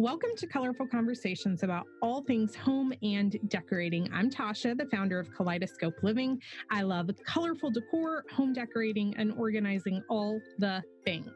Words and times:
Welcome 0.00 0.30
to 0.38 0.46
Colorful 0.46 0.86
Conversations 0.86 1.62
about 1.62 1.86
all 2.00 2.22
things 2.22 2.56
home 2.56 2.94
and 3.02 3.38
decorating. 3.50 4.08
I'm 4.14 4.30
Tasha, 4.30 4.74
the 4.74 4.86
founder 4.86 5.20
of 5.20 5.30
Kaleidoscope 5.30 6.02
Living. 6.02 6.40
I 6.70 6.80
love 6.80 7.10
colorful 7.26 7.70
decor, 7.70 8.24
home 8.32 8.54
decorating, 8.54 9.14
and 9.18 9.30
organizing 9.32 10.02
all 10.08 10.40
the 10.56 10.82
things. 11.04 11.34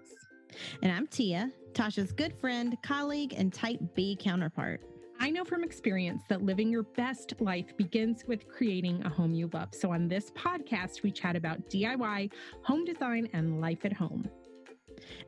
And 0.81 0.91
I'm 0.91 1.07
Tia, 1.09 1.53
Tasha's 1.73 2.11
good 2.11 2.33
friend, 2.41 2.75
colleague, 2.83 3.35
and 3.37 3.53
type 3.53 3.81
B 3.95 4.17
counterpart. 4.19 4.81
I 5.21 5.29
know 5.29 5.45
from 5.45 5.63
experience 5.63 6.23
that 6.31 6.41
living 6.41 6.71
your 6.71 6.85
best 6.85 7.35
life 7.41 7.77
begins 7.77 8.25
with 8.27 8.49
creating 8.49 9.03
a 9.05 9.11
home 9.11 9.35
you 9.35 9.51
love. 9.53 9.75
So, 9.75 9.93
on 9.93 10.09
this 10.09 10.31
podcast, 10.31 11.03
we 11.03 11.11
chat 11.11 11.37
about 11.37 11.69
DIY, 11.69 12.33
home 12.63 12.87
design, 12.87 13.29
and 13.35 13.61
life 13.61 13.85
at 13.85 13.93
home. 13.93 14.27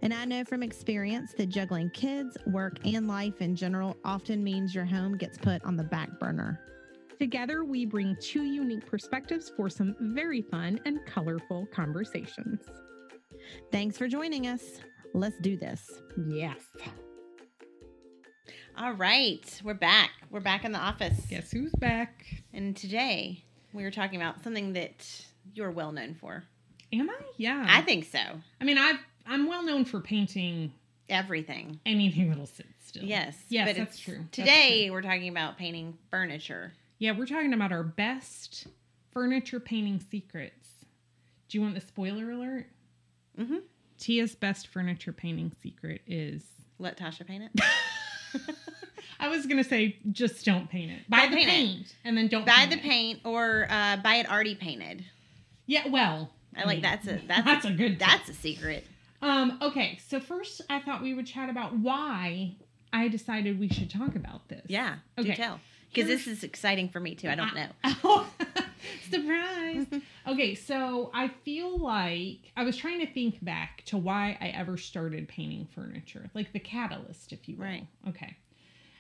And 0.03 0.13
I 0.13 0.25
know 0.25 0.45
from 0.45 0.63
experience 0.63 1.33
that 1.37 1.49
juggling 1.49 1.91
kids, 1.91 2.37
work, 2.47 2.79
and 2.85 3.09
life 3.09 3.41
in 3.41 3.57
general 3.57 3.97
often 4.05 4.43
means 4.43 4.75
your 4.75 4.85
home 4.85 5.17
gets 5.17 5.39
put 5.39 5.65
on 5.65 5.77
the 5.77 5.85
back 5.85 6.19
burner. 6.19 6.61
Together, 7.19 7.65
we 7.65 7.87
bring 7.87 8.17
two 8.21 8.43
unique 8.43 8.87
perspectives 8.87 9.51
for 9.57 9.71
some 9.71 9.97
very 10.01 10.43
fun 10.43 10.79
and 10.85 11.05
colorful 11.07 11.67
conversations. 11.73 12.61
Thanks 13.73 13.97
for 13.97 14.07
joining 14.07 14.47
us. 14.47 14.81
Let's 15.15 15.39
do 15.41 15.57
this. 15.57 16.03
Yes. 16.29 16.61
All 18.79 18.93
right, 18.93 19.61
we're 19.65 19.73
back. 19.73 20.11
We're 20.31 20.41
back 20.41 20.67
in 20.67 20.73
the 20.73 20.79
office. 20.79 21.19
Guess 21.31 21.51
who's 21.51 21.73
back? 21.79 22.27
And 22.53 22.77
today 22.77 23.43
we 23.73 23.83
were 23.83 23.91
talking 23.91 24.21
about 24.21 24.43
something 24.43 24.75
that 24.75 25.25
you're 25.55 25.71
well 25.71 25.93
known 25.93 26.15
for. 26.15 26.45
Am 26.93 27.09
I? 27.09 27.17
Yeah. 27.39 27.65
I 27.67 27.81
think 27.81 28.05
so. 28.05 28.19
I 28.61 28.65
mean, 28.65 28.77
I've 28.77 28.99
I'm 29.27 29.47
well 29.49 29.63
known 29.65 29.85
for 29.85 30.01
painting 30.01 30.73
Everything. 31.09 31.79
anything 31.87 32.29
that'll 32.31 32.47
sit 32.47 32.67
still. 32.85 33.05
Yes. 33.05 33.37
Yes, 33.49 33.69
but 33.69 33.77
that's 33.77 33.95
it's- 33.97 33.99
true. 34.05 34.19
That's 34.25 34.31
Today 34.33 34.91
we're 34.91 35.03
talking 35.03 35.29
about 35.29 35.57
painting 35.59 35.97
furniture. 36.11 36.73
Yeah, 36.99 37.13
we're 37.13 37.27
talking 37.27 37.53
about 37.53 37.73
our 37.73 37.83
best 37.83 38.67
furniture 39.13 39.61
painting 39.61 40.01
secrets. 40.11 40.69
Do 41.49 41.59
you 41.59 41.63
want 41.63 41.75
the 41.75 41.81
spoiler 41.81 42.31
alert? 42.31 42.67
Mm-hmm. 43.39 43.57
Tia's 43.99 44.35
best 44.35 44.69
furniture 44.69 45.13
painting 45.13 45.53
secret 45.63 46.01
is 46.07 46.43
Let 46.79 46.99
Tasha 46.99 47.27
paint 47.27 47.45
it. 47.55 47.61
I 49.21 49.29
was 49.29 49.47
gonna 49.47 49.65
say 49.65 49.97
just 50.13 50.45
don't 50.45 50.69
paint 50.69 50.91
it. 50.93 51.09
Buy 51.09 51.21
Don't 51.23 51.31
the 51.31 51.37
paint 51.37 51.49
paint, 51.51 51.95
and 52.05 52.17
then 52.19 52.29
don't 52.29 52.45
buy 52.45 52.67
the 52.69 52.77
it. 52.77 52.83
paint 52.83 53.21
or 53.25 53.67
uh, 53.71 53.97
buy 53.99 54.17
it 54.17 54.31
already 54.31 54.55
painted. 54.55 55.05
Yeah, 55.67 55.89
well, 55.89 56.31
I 56.55 56.65
like 56.65 56.77
mean, 56.77 56.83
that's 56.83 57.07
a 57.07 57.21
that's, 57.27 57.45
that's 57.45 57.65
a 57.65 57.71
good 57.71 57.99
tip. 57.99 58.09
that's 58.09 58.29
a 58.29 58.35
secret. 58.35 58.87
Um, 59.23 59.59
okay, 59.63 59.99
so 60.07 60.21
first 60.21 60.61
I 60.69 60.81
thought 60.81 61.03
we 61.03 61.15
would 61.15 61.27
chat 61.27 61.49
about 61.49 61.77
why 61.77 62.57
I 62.93 63.09
decided 63.09 63.59
we 63.59 63.69
should 63.69 63.91
talk 63.91 64.15
about 64.15 64.49
this. 64.49 64.65
Yeah. 64.69 64.97
Okay. 65.19 65.31
Do 65.31 65.37
tell. 65.37 65.61
Because 65.93 66.09
this 66.09 66.27
is 66.27 66.45
exciting 66.45 66.89
for 66.91 67.01
me 67.01 67.15
too. 67.15 67.29
I 67.29 67.35
don't 67.35 67.55
know. 67.55 67.69
Oh, 68.05 68.27
surprise. 69.11 69.87
okay, 70.29 70.55
so 70.55 71.11
I 71.15 71.29
feel 71.29 71.79
like 71.79 72.53
I 72.57 72.65
was 72.65 72.77
trying 72.77 73.01
to 73.01 73.11
think 73.11 73.43
back 73.43 73.83
to 73.87 73.97
why 73.97 74.37
I 74.41 74.49
ever 74.49 74.77
started 74.77 75.27
painting 75.29 75.67
furniture, 75.75 76.29
like 76.35 76.53
the 76.53 76.59
catalyst, 76.59 77.33
if 77.33 77.49
you 77.49 77.57
will. 77.57 77.65
Right. 77.65 77.87
Okay. 78.09 78.37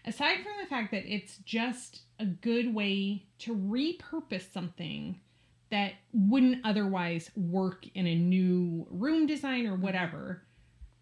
Aside 0.07 0.37
from 0.37 0.53
the 0.63 0.69
fact 0.69 0.93
that 0.93 1.05
it's 1.13 1.39
just 1.39 2.03
a 2.19 2.25
good 2.25 2.73
way 2.75 3.27
to 3.41 3.55
repurpose 3.55 4.51
something 4.53 5.21
that 5.77 5.93
wouldn't 6.15 6.65
otherwise 6.65 7.31
work 7.37 7.85
in 7.95 8.07
a 8.07 8.15
new 8.15 8.87
room 8.91 9.27
design 9.27 9.67
or 9.67 9.77
whatever. 9.77 10.43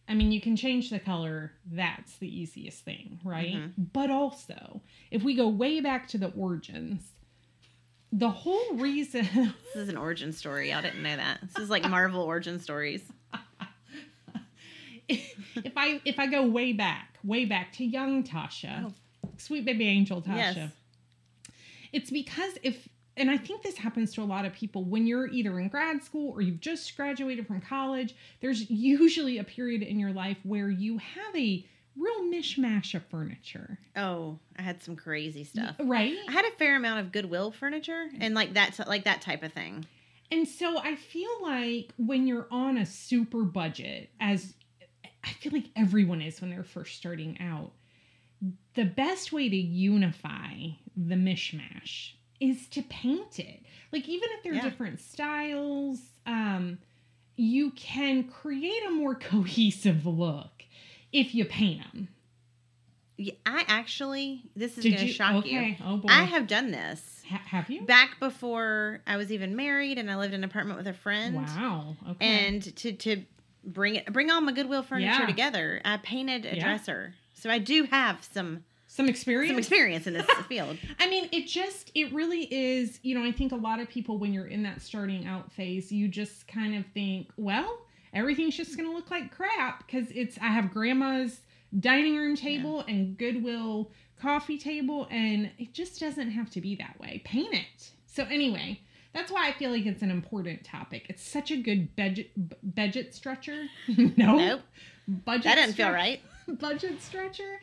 I 0.08 0.14
mean, 0.14 0.32
you 0.32 0.40
can 0.40 0.56
change 0.56 0.90
the 0.90 0.98
color. 0.98 1.52
That's 1.70 2.16
the 2.18 2.28
easiest 2.40 2.84
thing, 2.84 3.20
right? 3.24 3.54
Mhm. 3.54 3.72
But 3.92 4.10
also, 4.10 4.82
if 5.10 5.22
we 5.22 5.34
go 5.34 5.48
way 5.48 5.80
back 5.80 6.08
to 6.08 6.18
the 6.18 6.28
origins, 6.32 7.12
the 8.12 8.28
whole 8.30 8.74
reason 8.74 9.24
This 9.74 9.76
is 9.84 9.88
an 9.88 9.96
origin 9.96 10.32
story. 10.32 10.72
I 10.72 10.80
didn't 10.82 11.02
know 11.02 11.16
that. 11.16 11.40
This 11.42 11.56
is 11.64 11.70
like 11.70 11.88
Marvel 11.88 12.20
origin 12.22 12.58
stories. 12.60 13.02
if 15.08 15.72
I 15.76 16.00
if 16.04 16.18
I 16.18 16.26
go 16.26 16.46
way 16.46 16.72
back, 16.72 17.18
way 17.22 17.44
back 17.44 17.72
to 17.74 17.84
young 17.84 18.24
Tasha, 18.24 18.86
Oh. 18.86 19.30
sweet 19.38 19.64
baby 19.64 19.86
angel 19.86 20.20
Tasha, 20.22 20.56
Yes. 20.56 20.70
it's 21.92 22.10
because 22.10 22.52
if 22.62 22.88
and 23.16 23.30
I 23.30 23.36
think 23.36 23.62
this 23.62 23.76
happens 23.76 24.12
to 24.14 24.22
a 24.22 24.24
lot 24.24 24.44
of 24.44 24.52
people 24.52 24.84
when 24.84 25.06
you're 25.06 25.28
either 25.28 25.58
in 25.58 25.68
grad 25.68 26.02
school 26.02 26.32
or 26.32 26.40
you've 26.40 26.60
just 26.60 26.96
graduated 26.96 27.46
from 27.46 27.60
college, 27.60 28.14
there's 28.40 28.68
usually 28.70 29.38
a 29.38 29.44
period 29.44 29.82
in 29.82 30.00
your 30.00 30.12
life 30.12 30.38
where 30.42 30.68
you 30.68 30.98
have 30.98 31.36
a 31.36 31.64
real 31.96 32.22
mishmash 32.22 32.94
of 32.94 33.04
furniture. 33.06 33.78
Oh, 33.96 34.38
I 34.58 34.62
had 34.62 34.82
some 34.82 34.96
crazy 34.96 35.44
stuff. 35.44 35.76
Right? 35.78 36.16
I 36.28 36.32
had 36.32 36.44
a 36.44 36.50
fair 36.52 36.76
amount 36.76 37.00
of 37.00 37.12
Goodwill 37.12 37.52
furniture 37.52 38.08
and 38.18 38.34
like 38.34 38.54
that, 38.54 38.78
like 38.88 39.04
that 39.04 39.20
type 39.20 39.42
of 39.42 39.52
thing. 39.52 39.86
And 40.32 40.48
so 40.48 40.78
I 40.78 40.96
feel 40.96 41.30
like 41.42 41.92
when 41.96 42.26
you're 42.26 42.48
on 42.50 42.78
a 42.78 42.86
super 42.86 43.42
budget, 43.42 44.10
as 44.20 44.54
I 45.22 45.28
feel 45.28 45.52
like 45.52 45.70
everyone 45.76 46.20
is 46.20 46.40
when 46.40 46.50
they're 46.50 46.64
first 46.64 46.96
starting 46.96 47.40
out, 47.40 47.70
the 48.74 48.84
best 48.84 49.32
way 49.32 49.48
to 49.48 49.56
unify 49.56 50.54
the 50.96 51.14
mishmash 51.14 52.12
is 52.40 52.66
to 52.68 52.82
paint 52.82 53.38
it. 53.38 53.60
Like 53.92 54.08
even 54.08 54.28
if 54.32 54.42
they're 54.42 54.54
Yeah. 54.54 54.62
different 54.62 55.00
styles, 55.00 56.00
um, 56.26 56.78
you 57.36 57.70
can 57.72 58.24
create 58.24 58.84
a 58.86 58.90
more 58.90 59.14
cohesive 59.30 60.06
look 60.06 60.64
if 61.12 61.34
you 61.34 61.44
paint 61.44 61.82
them. 61.82 62.08
Yeah, 63.16 63.34
I 63.46 63.64
actually, 63.68 64.42
this 64.56 64.76
is 64.76 64.82
going 64.84 64.96
to 64.96 65.06
you? 65.06 65.12
shock 65.12 65.34
okay. 65.36 65.68
you. 65.68 65.76
Oh 65.84 65.98
boy. 65.98 66.08
I 66.10 66.24
have 66.24 66.48
done 66.48 66.72
this 66.72 67.22
Ha- 67.28 67.40
have 67.46 67.70
you? 67.70 67.82
back 67.82 68.18
before 68.18 69.00
I 69.06 69.16
was 69.16 69.30
even 69.30 69.54
married, 69.54 69.98
and 69.98 70.10
I 70.10 70.16
lived 70.16 70.34
in 70.34 70.40
an 70.42 70.50
apartment 70.50 70.78
with 70.78 70.88
a 70.88 70.94
friend. 70.94 71.36
Wow. 71.36 71.94
Okay. 72.10 72.26
And 72.48 72.62
to 72.76 72.92
to 72.92 73.22
bring 73.62 73.94
it, 73.94 74.12
bring 74.12 74.32
all 74.32 74.40
my 74.40 74.50
Goodwill 74.50 74.82
furniture 74.82 75.20
Yeah. 75.20 75.26
together, 75.26 75.80
I 75.84 75.98
painted 75.98 76.44
a 76.44 76.56
Yeah. 76.56 76.64
dresser. 76.64 77.14
So 77.34 77.50
I 77.50 77.58
do 77.60 77.84
have 77.84 78.24
some 78.24 78.64
some 78.94 79.08
experience. 79.08 79.50
some 79.50 79.58
experience 79.58 80.06
in 80.06 80.14
this 80.14 80.26
field. 80.48 80.78
I 81.00 81.08
mean, 81.08 81.28
it 81.32 81.48
just, 81.48 81.90
it 81.96 82.12
really 82.12 82.42
is, 82.44 83.00
you 83.02 83.18
know, 83.18 83.24
I 83.24 83.32
think 83.32 83.50
a 83.50 83.56
lot 83.56 83.80
of 83.80 83.88
people, 83.88 84.18
when 84.18 84.32
you're 84.32 84.46
in 84.46 84.62
that 84.62 84.80
starting 84.80 85.26
out 85.26 85.52
phase, 85.52 85.90
you 85.90 86.06
just 86.06 86.46
kind 86.46 86.76
of 86.76 86.84
think, 86.94 87.26
well, 87.36 87.78
everything's 88.12 88.56
just 88.56 88.76
going 88.76 88.88
to 88.88 88.94
look 88.94 89.10
like 89.10 89.34
crap 89.34 89.84
because 89.84 90.12
it's, 90.12 90.38
I 90.40 90.46
have 90.46 90.72
grandma's 90.72 91.40
dining 91.80 92.16
room 92.16 92.36
table 92.36 92.84
and 92.86 93.18
Goodwill 93.18 93.90
coffee 94.20 94.58
table, 94.58 95.08
and 95.10 95.50
it 95.58 95.74
just 95.74 95.98
doesn't 95.98 96.30
have 96.30 96.48
to 96.50 96.60
be 96.60 96.76
that 96.76 96.98
way. 97.00 97.20
Paint 97.24 97.52
it. 97.52 97.90
So, 98.06 98.24
anyway. 98.30 98.80
That's 99.12 99.30
why 99.30 99.46
I 99.48 99.52
feel 99.52 99.70
like 99.70 99.86
it's 99.86 100.02
an 100.02 100.10
important 100.10 100.64
topic. 100.64 101.06
It's 101.08 101.22
such 101.22 101.52
a 101.52 101.56
good 101.56 101.94
budget 101.94 102.32
budget 102.74 103.14
stretcher. 103.14 103.66
no, 104.16 104.36
Nope, 104.36 104.60
budget. 105.06 105.44
that 105.44 105.54
didn't 105.54 105.74
feel 105.74 105.92
right. 105.92 106.20
budget 106.48 107.00
stretcher 107.00 107.60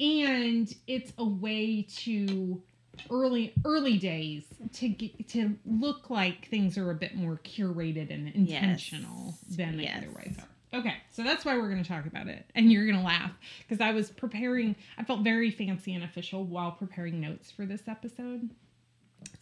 and 0.00 0.74
it's 0.86 1.12
a 1.18 1.24
way 1.24 1.82
to 1.82 2.62
early 3.10 3.52
early 3.64 3.98
days 3.98 4.44
to 4.72 4.88
get 4.88 5.28
to 5.28 5.56
look 5.66 6.10
like 6.10 6.48
things 6.48 6.78
are 6.78 6.90
a 6.90 6.94
bit 6.94 7.14
more 7.16 7.40
curated 7.44 8.12
and 8.14 8.28
intentional 8.34 9.34
than 9.50 9.76
they 9.76 9.84
Yes. 9.84 10.02
otherwise 10.04 10.36
are 10.72 10.78
okay 10.78 10.94
so 11.10 11.22
that's 11.24 11.44
why 11.44 11.56
we're 11.56 11.68
going 11.70 11.82
to 11.82 11.88
talk 11.88 12.06
about 12.06 12.28
it 12.28 12.44
and 12.54 12.70
you're 12.72 12.84
going 12.86 12.96
to 12.98 13.04
laugh 13.04 13.32
because 13.66 13.80
i 13.80 13.90
was 13.92 14.10
preparing 14.10 14.76
i 14.96 15.02
felt 15.04 15.20
very 15.22 15.50
fancy 15.50 15.92
and 15.94 16.04
official 16.04 16.44
while 16.44 16.70
preparing 16.72 17.20
notes 17.20 17.50
for 17.50 17.66
this 17.66 17.82
episode 17.88 18.48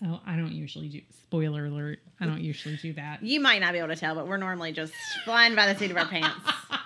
oh 0.07 0.21
i 0.27 0.35
don't 0.37 0.53
usually 0.53 0.89
do 0.89 1.01
spoiler 1.25 1.67
alert 1.67 1.99
i 2.21 2.27
don't 2.27 2.41
usually 2.41 2.77
do 2.77 2.93
that 2.95 3.23
You 3.23 3.41
might 3.41 3.61
not 3.61 3.73
be 3.73 3.79
able 3.79 3.89
to 3.89 3.97
tell, 3.97 4.15
but 4.15 4.27
we're 4.27 4.37
normally 4.39 4.73
just 4.73 4.93
flying 5.25 5.55
by 5.55 5.71
the 5.73 5.79
seat 5.79 5.91
of 5.91 5.97
our 5.99 6.07
pants. 6.07 6.39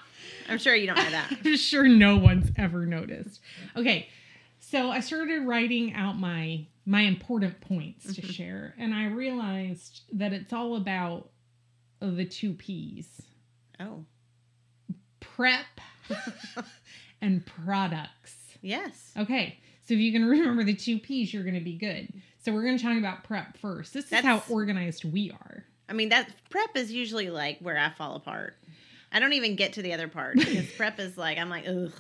I'm 0.49 0.59
sure 0.59 0.75
you 0.75 0.87
don't 0.87 0.97
know 0.97 1.11
that. 1.11 1.33
I'm 1.45 1.57
sure 1.57 1.87
no 1.89 2.17
one's 2.17 2.51
ever 2.57 2.87
noticed. 2.87 3.41
Okay, 3.77 4.09
so 4.61 4.91
I 4.91 5.01
started 5.01 5.43
writing 5.47 5.95
out 5.95 6.19
my 6.19 6.67
my 6.89 7.01
important 7.03 7.61
points 7.61 8.15
to 8.15 8.23
Mhm. 8.23 8.31
share, 8.33 8.75
and 8.79 8.95
I 8.95 9.07
realized 9.07 10.03
that 10.13 10.33
it's 10.33 10.53
all 10.53 10.77
about 10.77 11.31
the 12.01 12.25
two 12.25 12.53
P's: 12.55 13.23
Oh, 13.81 14.05
prep 15.21 15.67
and 17.21 17.45
products. 17.45 18.37
yes. 18.63 19.13
Okay, 19.17 19.59
so 19.87 19.95
if 19.95 20.01
you 20.01 20.13
can 20.13 20.25
remember 20.25 20.63
the 20.65 20.75
two 20.75 20.99
P's, 20.99 21.33
you're 21.35 21.43
going 21.43 21.55
to 21.55 21.61
be 21.61 21.77
good. 21.77 22.09
So 22.39 22.53
we're 22.53 22.63
going 22.63 22.79
to 22.79 22.83
talk 22.85 22.97
about 22.97 23.25
prep 23.25 23.57
first. 23.59 23.93
This 23.93 24.13
is 24.13 24.21
how 24.21 24.43
organized 24.49 25.05
we 25.05 25.31
are. 25.33 25.65
I 25.89 25.93
mean, 25.95 26.11
that 26.11 26.29
prep 26.51 26.77
is 26.77 26.93
usually 26.93 27.31
like 27.31 27.59
where 27.59 27.77
I 27.79 27.91
fall 27.91 28.15
apart. 28.15 28.57
I 29.13 29.21
don't 29.21 29.33
even 29.33 29.57
get 29.57 29.73
to 29.75 29.83
the 29.83 29.93
other 29.93 30.09
part 30.09 30.37
because 30.37 30.67
prep 30.77 30.99
is 31.01 31.17
like 31.17 31.39
I'm 31.39 31.49
like 31.51 31.67
ugh. 31.67 31.93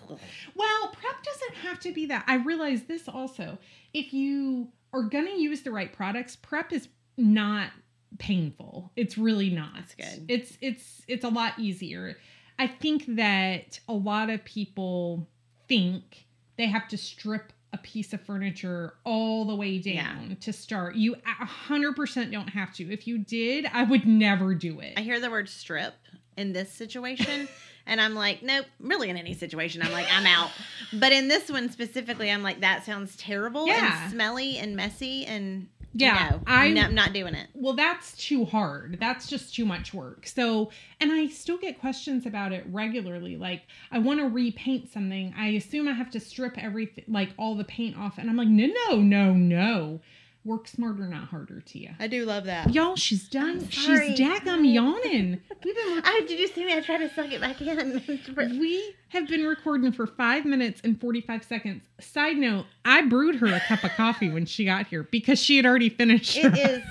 Well, 0.54 0.88
prep 1.00 1.22
doesn't 1.22 1.54
have 1.62 1.80
to 1.80 1.92
be 1.92 2.06
that. 2.06 2.24
I 2.26 2.36
realize 2.36 2.82
this 2.84 3.08
also. 3.08 3.58
If 3.94 4.12
you 4.12 4.68
are 4.92 5.02
going 5.02 5.26
to 5.26 5.38
use 5.40 5.62
the 5.62 5.70
right 5.70 5.92
products, 5.92 6.36
prep 6.36 6.72
is 6.72 6.88
not 7.16 7.70
painful. 8.18 8.92
It's 8.96 9.16
really 9.18 9.50
not. 9.50 9.70
That's 9.74 9.94
good. 9.94 10.26
It's 10.30 10.58
it's 10.60 11.02
it's 11.08 11.24
a 11.24 11.28
lot 11.28 11.58
easier. 11.58 12.16
I 12.58 12.66
think 12.66 13.04
that 13.16 13.80
a 13.88 13.92
lot 13.92 14.30
of 14.30 14.44
people 14.44 15.28
think 15.68 16.26
they 16.56 16.66
have 16.66 16.88
to 16.88 16.96
strip 16.96 17.52
a 17.72 17.78
piece 17.78 18.12
of 18.14 18.20
furniture 18.22 18.94
all 19.04 19.44
the 19.44 19.54
way 19.54 19.78
down 19.78 20.26
Yeah. 20.30 20.34
to 20.40 20.52
start. 20.52 20.94
You 20.94 21.16
a 21.16 21.44
hundred 21.44 21.94
percent 21.96 22.30
don't 22.32 22.48
have 22.48 22.72
to. 22.74 22.90
If 22.90 23.06
you 23.06 23.18
did, 23.18 23.66
I 23.72 23.82
would 23.82 24.06
never 24.06 24.54
do 24.54 24.80
it. 24.80 24.94
I 24.96 25.02
hear 25.02 25.20
the 25.20 25.30
word 25.30 25.48
strip 25.48 25.92
in 26.36 26.52
this 26.52 26.70
situation, 26.72 27.48
and 27.86 28.00
I'm 28.00 28.14
like, 28.14 28.42
nope. 28.42 28.66
Really, 28.80 29.10
in 29.10 29.16
any 29.16 29.34
situation, 29.34 29.82
I'm 29.82 29.92
like, 29.92 30.06
I'm 30.12 30.26
out. 30.26 30.50
But 30.92 31.12
in 31.12 31.28
this 31.28 31.50
one 31.50 31.70
specifically, 31.70 32.30
I'm 32.30 32.42
like, 32.42 32.60
that 32.60 32.84
sounds 32.84 33.16
terrible 33.16 33.66
Yeah. 33.66 34.02
and 34.04 34.12
smelly 34.12 34.58
and 34.58 34.76
messy, 34.76 35.24
and 35.26 35.68
Yeah, 35.94 36.28
no, 36.30 36.40
I- 36.46 36.66
I'm 36.66 36.94
not 36.94 37.12
doing 37.14 37.34
it. 37.34 37.48
well, 37.54 37.72
that's 37.74 38.16
too 38.16 38.44
hard. 38.44 38.98
That's 39.00 39.28
just 39.28 39.54
too 39.54 39.64
much 39.64 39.94
work. 39.94 40.26
So, 40.26 40.70
and 41.00 41.10
I 41.10 41.26
still 41.28 41.56
get 41.56 41.80
questions 41.80 42.26
about 42.26 42.52
it 42.52 42.64
regularly. 42.70 43.36
Like, 43.36 43.62
I 43.90 43.98
want 43.98 44.20
to 44.20 44.26
repaint 44.28 44.92
something. 44.92 45.32
I 45.38 45.48
assume 45.48 45.88
I 45.88 45.92
have 45.92 46.10
to 46.10 46.20
strip 46.20 46.58
everything, 46.58 47.04
like 47.08 47.30
all 47.38 47.54
the 47.54 47.64
paint 47.64 47.96
off. 47.96 48.18
And 48.18 48.28
I'm 48.28 48.36
like, 48.36 48.48
no, 48.48 48.66
no, 48.90 48.96
no, 49.00 49.32
no. 49.32 50.00
Work 50.46 50.68
smarter, 50.68 51.08
not 51.08 51.24
harder, 51.24 51.60
Tia. 51.60 51.96
I 51.98 52.06
do 52.06 52.24
love 52.24 52.44
that. 52.44 52.72
Y'all, 52.72 52.94
she's 52.94 53.28
done. 53.28 53.68
She's 53.68 54.16
daggum 54.16 54.72
yawning. 54.72 55.40
We've 55.64 55.74
been 55.74 56.02
I 56.04 56.20
did 56.28 56.38
you 56.38 56.46
see 56.46 56.64
me? 56.64 56.72
I 56.72 56.80
tried 56.82 56.98
to 56.98 57.12
suck 57.12 57.32
it 57.32 57.40
back 57.40 57.60
in. 57.60 58.00
we 58.60 58.94
have 59.08 59.26
been 59.26 59.44
recording 59.44 59.90
for 59.90 60.06
five 60.06 60.44
minutes 60.44 60.80
and 60.84 61.00
45 61.00 61.42
seconds. 61.42 61.82
Side 62.00 62.36
note, 62.36 62.66
I 62.84 63.02
brewed 63.02 63.34
her 63.36 63.48
a 63.48 63.58
cup 63.58 63.82
of 63.82 63.90
coffee 63.96 64.28
when 64.28 64.46
she 64.46 64.64
got 64.64 64.86
here 64.86 65.02
because 65.02 65.40
she 65.40 65.56
had 65.56 65.66
already 65.66 65.88
finished. 65.88 66.36
It 66.36 66.56
hers. 66.56 66.58
is. 66.58 66.82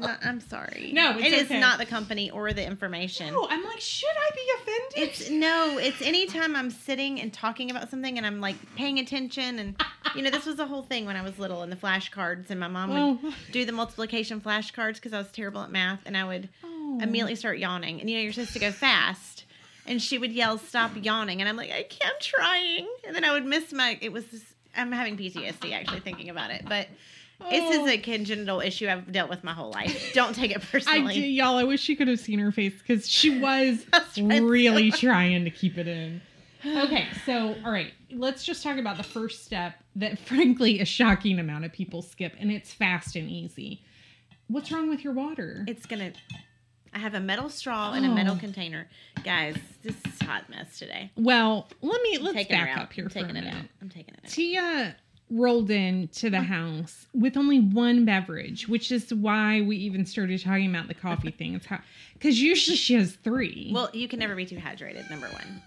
Not, 0.00 0.18
I'm 0.24 0.40
sorry. 0.40 0.92
No, 0.94 1.18
it's 1.18 1.26
it 1.26 1.32
is 1.32 1.44
okay. 1.44 1.60
not 1.60 1.78
the 1.78 1.86
company 1.86 2.30
or 2.30 2.52
the 2.52 2.64
information. 2.64 3.34
No, 3.34 3.46
I'm 3.48 3.62
like, 3.64 3.80
should 3.80 4.08
I 4.08 4.30
be 4.34 4.42
offended? 4.56 5.10
It's 5.10 5.30
no, 5.30 5.78
it's 5.78 6.00
anytime 6.00 6.56
I'm 6.56 6.70
sitting 6.70 7.20
and 7.20 7.32
talking 7.32 7.70
about 7.70 7.90
something 7.90 8.16
and 8.16 8.26
I'm 8.26 8.40
like 8.40 8.56
paying 8.76 8.98
attention 8.98 9.58
and 9.58 9.80
you 10.14 10.22
know, 10.22 10.30
this 10.30 10.46
was 10.46 10.56
the 10.56 10.66
whole 10.66 10.82
thing 10.82 11.04
when 11.04 11.16
I 11.16 11.22
was 11.22 11.38
little 11.38 11.62
and 11.62 11.70
the 11.70 11.76
flashcards 11.76 12.50
and 12.50 12.58
my 12.58 12.68
mom 12.68 12.90
would 12.90 13.22
well, 13.22 13.32
do 13.52 13.64
the 13.64 13.72
multiplication 13.72 14.40
flashcards 14.40 14.94
because 14.94 15.12
I 15.12 15.18
was 15.18 15.30
terrible 15.30 15.60
at 15.60 15.70
math 15.70 16.00
and 16.06 16.16
I 16.16 16.24
would 16.24 16.48
oh. 16.64 16.98
immediately 17.02 17.34
start 17.34 17.58
yawning. 17.58 18.00
And 18.00 18.08
you 18.08 18.16
know, 18.16 18.22
you're 18.22 18.32
supposed 18.32 18.54
to 18.54 18.58
go 18.58 18.72
fast. 18.72 19.44
And 19.86 20.00
she 20.00 20.18
would 20.18 20.30
yell, 20.30 20.58
Stop 20.58 20.92
yawning. 21.02 21.40
And 21.40 21.48
I'm 21.48 21.56
like, 21.56 21.70
I 21.70 21.82
can't, 21.82 22.20
trying. 22.20 22.86
And 23.06 23.16
then 23.16 23.24
I 23.24 23.32
would 23.32 23.44
miss 23.44 23.72
my 23.72 23.98
it 24.00 24.12
was 24.12 24.24
I'm 24.76 24.92
having 24.92 25.16
PTSD 25.16 25.72
actually 25.72 26.00
thinking 26.00 26.30
about 26.30 26.50
it. 26.50 26.62
But 26.66 26.88
this 27.48 27.62
Oh. 27.78 27.84
is 27.86 27.90
a 27.92 27.98
congenital 27.98 28.60
issue 28.60 28.88
I've 28.88 29.10
dealt 29.10 29.30
with 29.30 29.42
my 29.42 29.52
whole 29.52 29.70
life. 29.70 30.12
Don't 30.12 30.34
take 30.34 30.50
it 30.50 30.58
I 30.58 30.60
personally. 30.60 31.14
do, 31.14 31.20
y'all. 31.20 31.56
I 31.56 31.64
wish 31.64 31.88
you 31.88 31.96
could 31.96 32.08
have 32.08 32.20
seen 32.20 32.38
her 32.38 32.52
face 32.52 32.74
because 32.78 33.08
she 33.08 33.38
was 33.40 33.86
was 33.92 34.14
trying 34.14 34.30
so 34.38 34.44
really 34.44 34.90
trying 34.92 35.44
to 35.44 35.50
keep 35.50 35.78
it 35.78 35.88
in. 35.88 36.20
Okay, 36.64 37.06
so 37.24 37.54
all 37.64 37.72
right, 37.72 37.92
let's 38.12 38.44
just 38.44 38.62
talk 38.62 38.76
about 38.76 38.98
the 38.98 39.02
first 39.02 39.44
step 39.44 39.74
that, 39.96 40.18
frankly, 40.26 40.80
a 40.80 40.84
shocking 40.84 41.38
amount 41.38 41.64
of 41.64 41.72
people 41.72 42.02
skip, 42.02 42.34
and 42.38 42.52
it's 42.52 42.72
fast 42.74 43.16
and 43.16 43.30
easy. 43.30 43.82
What's 44.48 44.70
wrong 44.70 44.88
with 44.90 45.02
your 45.02 45.14
water? 45.14 45.64
It's 45.68 45.86
gonna. 45.86 46.12
I 46.92 46.98
have 46.98 47.14
a 47.14 47.20
metal 47.20 47.48
straw 47.48 47.92
and 47.92 48.04
a 48.04 48.08
metal 48.08 48.34
Oh. 48.34 48.38
container, 48.38 48.88
guys. 49.24 49.56
This 49.84 49.94
is 50.04 50.20
a 50.20 50.24
hot 50.24 50.50
mess 50.50 50.76
today. 50.78 51.10
well, 51.16 51.68
let 51.82 52.02
me 52.02 52.18
let's 52.18 52.48
back 52.48 52.76
up 52.76 52.92
here 52.92 53.04
I'm 53.04 53.10
for 53.10 53.18
a 53.20 53.22
taking 53.22 53.36
it 53.36 53.46
out. 53.46 53.62
I'm 53.80 53.88
taking 53.88 54.12
it 54.14 54.20
out. 54.24 54.30
Tia 54.30 54.96
rolled 55.30 55.70
into 55.70 56.28
the 56.30 56.40
house 56.42 57.06
with 57.14 57.36
only 57.36 57.60
one 57.60 58.04
beverage, 58.04 58.68
which 58.68 58.90
is 58.90 59.12
why 59.14 59.60
we 59.60 59.76
even 59.76 60.04
started 60.04 60.42
talking 60.42 60.68
about 60.68 60.88
the 60.88 60.94
coffee 60.94 61.30
thing. 61.30 61.54
It's 61.54 61.66
how 61.66 61.80
because 62.14 62.40
usually 62.40 62.76
she 62.76 62.94
has 62.94 63.12
three. 63.16 63.70
Well, 63.72 63.90
you 63.92 64.08
can 64.08 64.18
never 64.18 64.34
be 64.34 64.44
too 64.46 64.56
hydrated. 64.56 65.08
Number 65.10 65.28
one. 65.28 65.62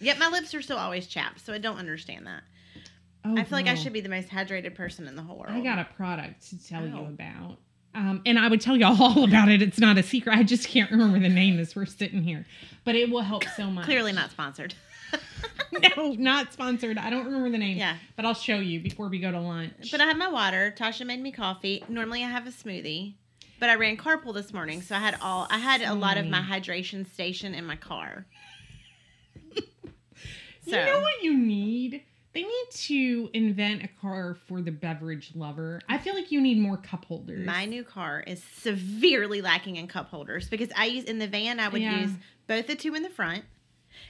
Yet 0.00 0.18
my 0.18 0.28
lips 0.28 0.54
are 0.54 0.62
still 0.62 0.76
always 0.78 1.06
chapped, 1.06 1.44
so 1.44 1.52
I 1.52 1.58
don't 1.58 1.78
understand 1.78 2.26
that. 2.26 2.42
Oh, 3.24 3.36
I 3.36 3.42
feel 3.44 3.58
like 3.58 3.66
I 3.66 3.74
should 3.74 3.92
be 3.92 4.00
the 4.00 4.08
most 4.08 4.28
hydrated 4.28 4.74
person 4.76 5.08
in 5.08 5.16
the 5.16 5.22
whole 5.22 5.36
world. 5.38 5.50
I 5.52 5.60
got 5.60 5.78
a 5.78 5.84
product 5.96 6.48
to 6.50 6.68
tell 6.68 6.86
you 6.86 6.94
Oh. 6.96 7.06
about. 7.06 7.58
Um, 7.94 8.22
and 8.24 8.38
I 8.38 8.46
would 8.46 8.60
tell 8.60 8.76
y'all 8.76 9.02
all 9.02 9.24
about 9.24 9.48
it. 9.48 9.60
It's 9.60 9.80
not 9.80 9.98
a 9.98 10.02
secret. 10.04 10.36
I 10.36 10.44
just 10.44 10.68
can't 10.68 10.90
remember 10.90 11.18
the 11.18 11.28
name 11.28 11.58
as 11.58 11.74
we're 11.74 11.84
sitting 11.86 12.22
here, 12.22 12.46
but 12.84 12.94
it 12.94 13.10
will 13.10 13.22
help 13.22 13.44
so 13.56 13.68
much. 13.70 13.86
Clearly 13.86 14.12
not 14.12 14.30
sponsored. 14.30 14.74
no, 15.96 16.12
not 16.12 16.52
sponsored. 16.52 16.98
I 16.98 17.10
don't 17.10 17.24
remember 17.26 17.50
the 17.50 17.58
name. 17.58 17.76
Yeah. 17.78 17.96
but 18.16 18.24
I'll 18.24 18.34
show 18.34 18.56
you 18.58 18.80
before 18.80 19.08
we 19.08 19.18
go 19.18 19.30
to 19.30 19.40
lunch. 19.40 19.90
But 19.90 20.00
I 20.00 20.06
have 20.06 20.16
my 20.16 20.28
water. 20.28 20.74
Tasha 20.76 21.04
made 21.06 21.20
me 21.20 21.32
coffee. 21.32 21.84
Normally 21.88 22.24
I 22.24 22.28
have 22.28 22.46
a 22.46 22.50
smoothie, 22.50 23.14
but 23.60 23.68
I 23.70 23.74
ran 23.74 23.96
carpool 23.96 24.34
this 24.34 24.52
morning, 24.52 24.82
so 24.82 24.94
I 24.94 24.98
had 25.00 25.16
all 25.20 25.46
I 25.50 25.58
had 25.58 25.82
a 25.82 25.94
lot 25.94 26.16
of 26.18 26.26
my 26.26 26.40
hydration 26.40 27.06
station 27.12 27.54
in 27.54 27.64
my 27.66 27.76
car. 27.76 28.26
you 30.64 30.72
know 30.72 31.00
what 31.00 31.22
you 31.22 31.36
need? 31.36 32.02
They 32.34 32.42
need 32.42 32.66
to 32.72 33.30
invent 33.32 33.82
a 33.82 33.88
car 34.00 34.36
for 34.46 34.60
the 34.60 34.70
beverage 34.70 35.32
lover. 35.34 35.80
I 35.88 35.98
feel 35.98 36.14
like 36.14 36.30
you 36.30 36.40
need 36.40 36.58
more 36.58 36.76
cup 36.76 37.04
holders. 37.06 37.44
My 37.46 37.64
new 37.64 37.82
car 37.82 38.22
is 38.26 38.42
severely 38.58 39.40
lacking 39.40 39.76
in 39.76 39.88
cup 39.88 40.10
holders 40.10 40.48
because 40.48 40.68
I 40.76 40.84
use 40.86 41.04
in 41.04 41.18
the 41.18 41.26
van 41.26 41.58
I 41.58 41.68
would 41.68 41.80
Yeah. 41.82 42.00
use 42.02 42.10
both 42.46 42.66
the 42.66 42.76
two 42.76 42.94
in 42.94 43.02
the 43.02 43.08
front 43.08 43.44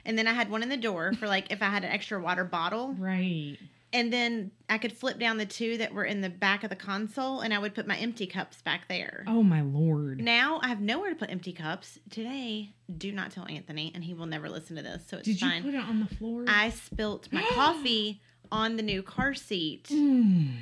and 0.04 0.16
then 0.18 0.26
I 0.26 0.32
had 0.32 0.50
one 0.50 0.62
in 0.62 0.68
the 0.68 0.76
door 0.76 1.12
for 1.14 1.26
like 1.26 1.50
if 1.50 1.62
I 1.62 1.66
had 1.66 1.84
an 1.84 1.90
extra 1.90 2.20
water 2.20 2.44
bottle 2.44 2.94
right. 2.98 3.56
and 3.92 4.12
then 4.12 4.50
I 4.68 4.78
could 4.78 4.92
flip 4.92 5.18
down 5.18 5.38
the 5.38 5.46
two 5.46 5.78
that 5.78 5.92
were 5.94 6.04
in 6.04 6.20
the 6.20 6.28
back 6.30 6.62
of 6.64 6.70
the 6.70 6.76
console 6.76 7.40
and 7.40 7.52
I 7.54 7.58
would 7.58 7.74
put 7.74 7.86
my 7.86 7.96
empty 7.96 8.26
cups 8.26 8.60
back 8.62 8.88
there. 8.88 9.24
Oh 9.26 9.42
my 9.42 9.60
lord. 9.62 10.20
Now 10.20 10.60
I 10.62 10.68
have 10.68 10.80
nowhere 10.80 11.10
to 11.10 11.16
put 11.16 11.30
empty 11.30 11.52
cups. 11.52 11.98
Today, 12.10 12.70
do 12.96 13.12
not 13.12 13.30
tell 13.30 13.46
Anthony 13.48 13.90
and 13.94 14.04
he 14.04 14.14
will 14.14 14.26
never 14.26 14.48
listen 14.48 14.76
to 14.76 14.82
this, 14.82 15.02
so 15.08 15.16
it's 15.18 15.26
Did 15.26 15.40
you 15.40 15.48
fine. 15.48 15.62
put 15.62 15.74
it 15.74 15.82
on 15.82 16.00
the 16.00 16.14
floor? 16.16 16.44
I 16.48 16.70
spilt 16.70 17.28
my 17.32 17.42
coffee 17.52 18.20
on 18.52 18.76
the 18.76 18.82
new 18.82 19.02
car 19.02 19.34
seat 19.34 19.88
Mm. 19.92 20.52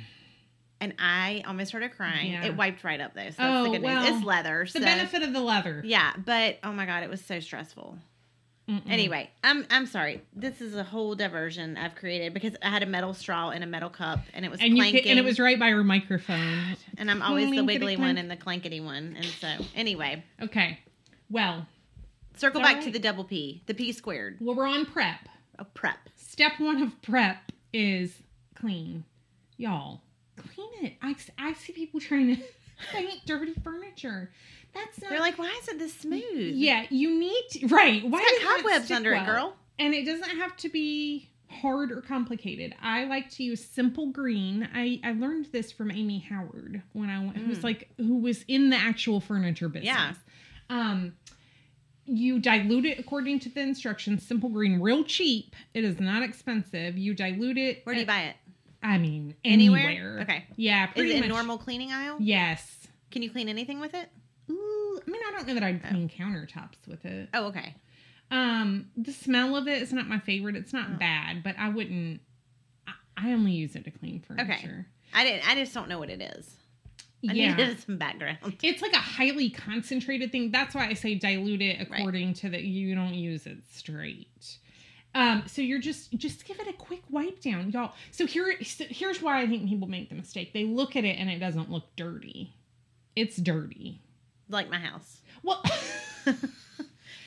and 0.79 0.93
I 0.99 1.43
almost 1.47 1.69
started 1.69 1.91
crying. 1.95 2.31
Yeah. 2.33 2.45
It 2.45 2.55
wiped 2.57 2.83
right 2.83 2.99
up 3.01 3.13
though, 3.13 3.29
so 3.29 3.35
that's 3.37 3.39
Oh, 3.39 3.63
the 3.65 3.69
good 3.71 3.81
well, 3.81 4.01
news. 4.03 4.17
It's 4.17 4.25
leather. 4.25 4.63
The 4.65 4.71
so 4.79 4.85
benefit 4.85 5.23
of 5.23 5.33
the 5.33 5.41
leather. 5.41 5.81
Yeah, 5.85 6.11
but 6.17 6.59
oh 6.63 6.71
my 6.71 6.85
god, 6.85 7.03
it 7.03 7.09
was 7.09 7.23
so 7.23 7.39
stressful. 7.39 7.97
Mm-mm. 8.69 8.81
Anyway, 8.89 9.29
I'm 9.43 9.65
I'm 9.69 9.85
sorry. 9.85 10.21
This 10.35 10.59
is 10.59 10.75
a 10.75 10.83
whole 10.83 11.15
diversion 11.15 11.77
I've 11.77 11.95
created 11.95 12.33
because 12.33 12.55
I 12.61 12.69
had 12.69 12.83
a 12.83 12.85
metal 12.85 13.13
straw 13.13 13.49
and 13.51 13.63
a 13.63 13.67
metal 13.67 13.89
cup 13.89 14.19
and 14.33 14.43
it 14.43 14.51
was 14.51 14.59
and 14.59 14.69
you 14.71 14.75
clanking. 14.75 15.03
could, 15.03 15.09
and 15.11 15.19
it 15.19 15.23
was 15.25 15.39
right 15.39 15.57
by 15.57 15.69
your 15.69 15.83
microphone. 15.85 16.75
and 16.97 17.09
I'm 17.09 17.21
always 17.21 17.49
the 17.49 17.63
wiggly 17.63 17.95
one 17.95 18.17
and 18.17 18.29
the 18.29 18.35
clankety 18.35 18.83
one. 18.83 19.15
And 19.15 19.25
so 19.25 19.47
anyway, 19.73 20.23
Okay. 20.41 20.79
Well, 21.29 21.65
circle 22.35 22.61
back 22.61 22.77
all 22.77 22.83
to 22.83 22.91
the 22.91 22.99
double 22.99 23.23
P, 23.23 23.63
the 23.67 23.73
P 23.73 23.91
squared. 23.93 24.37
well, 24.41 24.55
we're 24.55 24.67
on 24.67 24.85
prep. 24.85 25.29
A 25.59 25.65
prep. 25.65 25.97
Step 26.17 26.53
one 26.59 26.81
of 26.81 27.01
prep 27.01 27.51
is 27.73 28.15
clean. 28.53 29.05
Y'all, 29.57 30.01
clean 30.35 30.69
it. 30.83 30.93
I, 31.01 31.15
I 31.37 31.53
see 31.53 31.73
people 31.73 31.99
trying 31.99 32.35
to 32.35 32.41
paint 32.91 33.21
dirty 33.25 33.53
furniture. 33.63 34.29
That's 34.77 35.01
not. 35.01 35.09
They're 35.09 35.19
like, 35.19 35.37
why 35.37 35.53
isn't 35.63 35.77
this 35.79 35.93
smooth? 35.93 36.53
yeah, 36.55 36.85
you 36.89 37.19
need 37.19 37.43
to. 37.51 37.67
Right. 37.69 38.03
Why 38.07 38.19
It's 38.23 38.43
got 38.43 38.59
it 38.59 38.63
cobwebs 38.63 38.85
stick 38.85 38.97
under 38.97 39.13
it, 39.13 39.25
girl. 39.25 39.55
And 39.79 39.93
it 39.93 40.05
doesn't 40.05 40.37
have 40.37 40.55
to 40.57 40.69
be 40.69 41.29
hard 41.49 41.91
or 41.91 42.01
complicated. 42.01 42.75
I 42.81 43.05
like 43.05 43.29
to 43.31 43.43
use 43.43 43.63
simple 43.63 44.07
green. 44.11 44.67
I, 44.73 44.99
I 45.03 45.13
learned 45.13 45.47
this 45.51 45.71
from 45.71 45.91
Amy 45.91 46.19
Howard 46.29 46.81
when 46.93 47.09
I 47.09 47.19
went, 47.19 47.37
Mm. 47.37 47.63
like 47.63 47.89
who 47.97 48.17
was 48.17 48.43
in 48.47 48.69
the 48.69 48.75
actual 48.77 49.19
furniture 49.21 49.69
business. 49.69 49.85
Yeah. 49.85 50.13
Um 50.69 51.13
you 52.09 52.39
dilute 52.39 52.85
it 52.85 52.99
according 52.99 53.39
to 53.41 53.49
the 53.49 53.59
instructions. 53.61 54.25
Simple 54.25 54.49
green, 54.49 54.79
real 54.79 55.03
cheap. 55.03 55.55
It 55.73 55.83
is 55.83 55.99
not 55.99 56.23
expensive. 56.23 56.97
You 56.97 57.13
dilute 57.13 57.57
it. 57.57 57.81
Where 57.83 57.93
do 57.95 57.99
you 57.99 58.03
at- 58.03 58.07
buy 58.07 58.21
it? 58.23 58.35
I 58.83 58.97
mean, 58.97 59.35
Anywhere? 59.43 59.81
anywhere. 59.89 60.19
Okay. 60.21 60.45
Yeah, 60.55 60.85
Is 60.85 60.93
pretty 60.93 61.09
it 61.11 61.15
in 61.15 61.19
much. 61.21 61.29
normal 61.29 61.57
cleaning 61.57 61.91
aisle? 61.91 62.17
Yes. 62.19 62.77
Can 63.11 63.23
you 63.23 63.29
clean 63.31 63.49
anything 63.49 63.79
with 63.79 63.93
it? 63.93 64.09
I 65.07 65.11
mean, 65.11 65.21
I 65.27 65.31
don't 65.31 65.47
know 65.47 65.53
that 65.53 65.63
I'd 65.63 65.81
Oh. 65.85 65.89
clean 65.89 66.09
countertops 66.09 66.85
with 66.87 67.05
it. 67.05 67.29
Oh, 67.33 67.45
okay. 67.45 67.75
Um, 68.29 68.91
the 68.97 69.13
smell 69.13 69.55
of 69.55 69.67
it 69.67 69.81
is 69.81 69.93
not 69.93 70.07
my 70.07 70.19
favorite. 70.19 70.55
It's 70.55 70.73
not 70.73 70.89
Oh. 70.91 70.97
bad, 70.97 71.43
but 71.43 71.57
I 71.57 71.69
wouldn't. 71.69 72.19
I, 72.85 72.93
I 73.15 73.31
only 73.33 73.53
use 73.53 73.75
it 73.75 73.85
to 73.85 73.91
clean 73.91 74.19
furniture. 74.19 74.51
Okay. 74.51 74.85
I 75.13 75.23
didn't. 75.23 75.47
I 75.49 75.55
just 75.55 75.73
don't 75.73 75.87
know 75.87 75.99
what 75.99 76.09
it 76.09 76.21
is. 76.21 76.55
I 77.27 77.33
Yeah. 77.33 77.75
some 77.77 77.97
background. 77.97 78.37
It's 78.61 78.81
like 78.81 78.93
a 78.93 78.97
highly 78.97 79.49
concentrated 79.49 80.31
thing. 80.31 80.51
That's 80.51 80.75
why 80.75 80.87
I 80.87 80.93
say 80.93 81.15
dilute 81.15 81.61
it 81.61 81.89
Right. 81.89 81.99
according 82.01 82.33
to 82.35 82.49
that 82.49 82.63
you 82.63 82.93
don't 82.93 83.13
use 83.15 83.47
it 83.47 83.59
straight. 83.71 84.57
Um, 85.15 85.43
so 85.47 85.61
you're 85.63 85.79
just 85.79 86.11
just 86.17 86.45
give 86.45 86.59
it 86.59 86.67
a 86.67 86.73
quick 86.73 87.01
wipe 87.09 87.39
down, 87.41 87.71
y'all. 87.71 87.93
So 88.11 88.27
here 88.27 88.61
so 88.63 88.83
here's 88.87 89.21
why 89.21 89.41
I 89.41 89.47
think 89.47 89.67
people 89.67 89.87
make 89.87 90.09
the 90.09 90.15
mistake. 90.15 90.53
They 90.53 90.65
look 90.65 90.95
at 90.95 91.05
it 91.05 91.17
and 91.17 91.29
it 91.29 91.39
doesn't 91.39 91.71
look 91.71 91.95
dirty. 91.95 92.53
It's 93.15 93.37
dirty. 93.37 94.01
Like 94.49 94.69
my 94.69 94.77
house. 94.79 95.21
Well, 95.43 95.63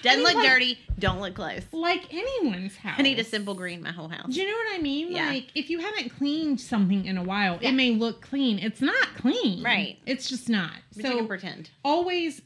Doesn't 0.02 0.20
mean, 0.20 0.24
look 0.24 0.34
like- 0.34 0.48
dirty. 0.48 0.78
Don't 0.98 1.20
look 1.20 1.34
close. 1.34 1.62
like 1.72 2.12
anyone's 2.12 2.76
house. 2.76 2.94
I 2.98 3.02
need 3.02 3.18
a 3.18 3.24
simple 3.24 3.54
green 3.54 3.82
my 3.82 3.92
whole 3.92 4.08
house. 4.08 4.32
Do 4.34 4.40
you 4.40 4.46
know 4.46 4.54
what 4.56 4.78
I 4.78 4.82
mean? 4.82 5.12
Yeah. 5.12 5.28
Like 5.28 5.48
if 5.54 5.68
you 5.70 5.78
haven't 5.80 6.10
cleaned 6.16 6.60
something 6.60 7.04
in 7.04 7.18
a 7.18 7.22
while, 7.22 7.58
Yeah. 7.60 7.70
it 7.70 7.72
may 7.72 7.90
look 7.90 8.22
clean. 8.22 8.58
It's 8.58 8.80
not 8.80 9.14
clean. 9.16 9.62
Right. 9.62 9.98
It's 10.06 10.28
just 10.28 10.48
not. 10.48 10.72
But 10.96 11.04
you 11.04 11.10
so 11.10 11.16
can 11.18 11.26
pretend. 11.26 11.70
always 11.84 12.40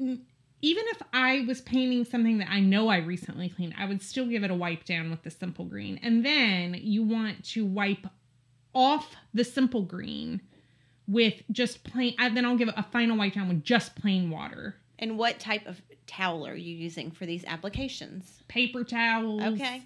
mm, 0.00 0.20
even 0.62 0.84
if 0.88 1.02
I 1.12 1.44
was 1.46 1.60
painting 1.60 2.04
something 2.04 2.38
that 2.38 2.48
I 2.50 2.60
know 2.60 2.88
I 2.88 2.98
recently 2.98 3.48
cleaned, 3.48 3.74
I 3.78 3.84
would 3.86 4.02
still 4.02 4.26
give 4.26 4.42
it 4.44 4.50
a 4.50 4.54
wipe 4.54 4.84
down 4.84 5.10
with 5.10 5.22
the 5.22 5.30
simple 5.30 5.64
green. 5.64 5.98
And 6.02 6.24
then 6.24 6.74
you 6.80 7.02
want 7.04 7.44
to 7.50 7.64
wipe 7.64 8.06
off 8.74 9.14
the 9.34 9.44
simple 9.44 9.82
green 9.82 10.40
with 11.08 11.42
just 11.50 11.82
plain, 11.84 12.14
I, 12.18 12.28
then 12.28 12.44
I'll 12.44 12.56
give 12.56 12.68
it 12.68 12.74
a 12.76 12.82
final 12.84 13.16
wipe 13.16 13.34
down 13.34 13.48
with 13.48 13.64
just 13.64 13.96
plain 13.96 14.30
water. 14.30 14.76
And 14.98 15.16
what 15.18 15.40
type 15.40 15.66
of 15.66 15.80
towel 16.06 16.46
are 16.46 16.54
you 16.54 16.76
using 16.76 17.10
for 17.10 17.26
these 17.26 17.44
applications? 17.46 18.42
Paper 18.48 18.84
towels. 18.84 19.42
Okay. 19.42 19.82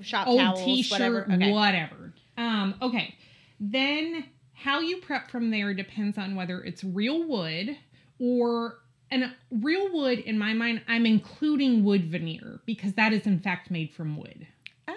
Shop 0.00 0.26
Old 0.26 0.40
towels, 0.40 0.64
t-shirt, 0.64 0.92
whatever. 0.92 1.32
Okay. 1.32 1.52
whatever. 1.52 2.12
Um, 2.36 2.74
okay. 2.82 3.14
Then 3.60 4.24
how 4.52 4.80
you 4.80 4.98
prep 4.98 5.30
from 5.30 5.50
there 5.50 5.74
depends 5.74 6.18
on 6.18 6.34
whether 6.34 6.60
it's 6.60 6.82
real 6.84 7.24
wood 7.24 7.76
or 8.18 8.78
and 9.10 9.32
real 9.50 9.92
wood 9.92 10.18
in 10.18 10.38
my 10.38 10.52
mind 10.52 10.82
I'm 10.86 11.06
including 11.06 11.84
wood 11.84 12.10
veneer 12.10 12.60
because 12.66 12.92
that 12.94 13.12
is 13.12 13.26
in 13.26 13.40
fact 13.40 13.70
made 13.70 13.92
from 13.92 14.16
wood. 14.16 14.46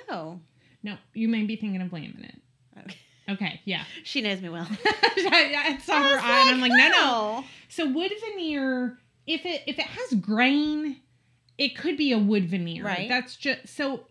Oh. 0.09 0.39
No, 0.83 0.97
you 1.13 1.27
may 1.27 1.43
be 1.43 1.55
thinking 1.55 1.81
of 1.81 1.89
laminate. 1.89 2.39
Okay. 3.31 3.61
Yeah. 3.65 3.83
She 4.03 4.21
knows 4.21 4.41
me 4.41 4.49
well. 4.49 4.67
I 4.85 5.77
saw 5.83 5.95
I 5.95 6.01
her 6.03 6.15
was 6.15 6.23
eye 6.23 6.41
and 6.47 6.49
I'm 6.55 6.61
like, 6.61 6.71
no, 6.73 6.89
no. 6.89 7.43
So 7.69 7.87
wood 7.89 8.11
veneer, 8.29 8.97
if 9.27 9.45
it 9.45 9.63
if 9.67 9.77
it 9.79 9.85
has 9.85 10.19
grain, 10.19 10.97
it 11.57 11.77
could 11.77 11.95
be 11.97 12.11
a 12.11 12.17
wood 12.17 12.49
veneer. 12.49 12.83
Right. 12.83 13.07
That's 13.07 13.35
just 13.35 13.67
so 13.75 14.05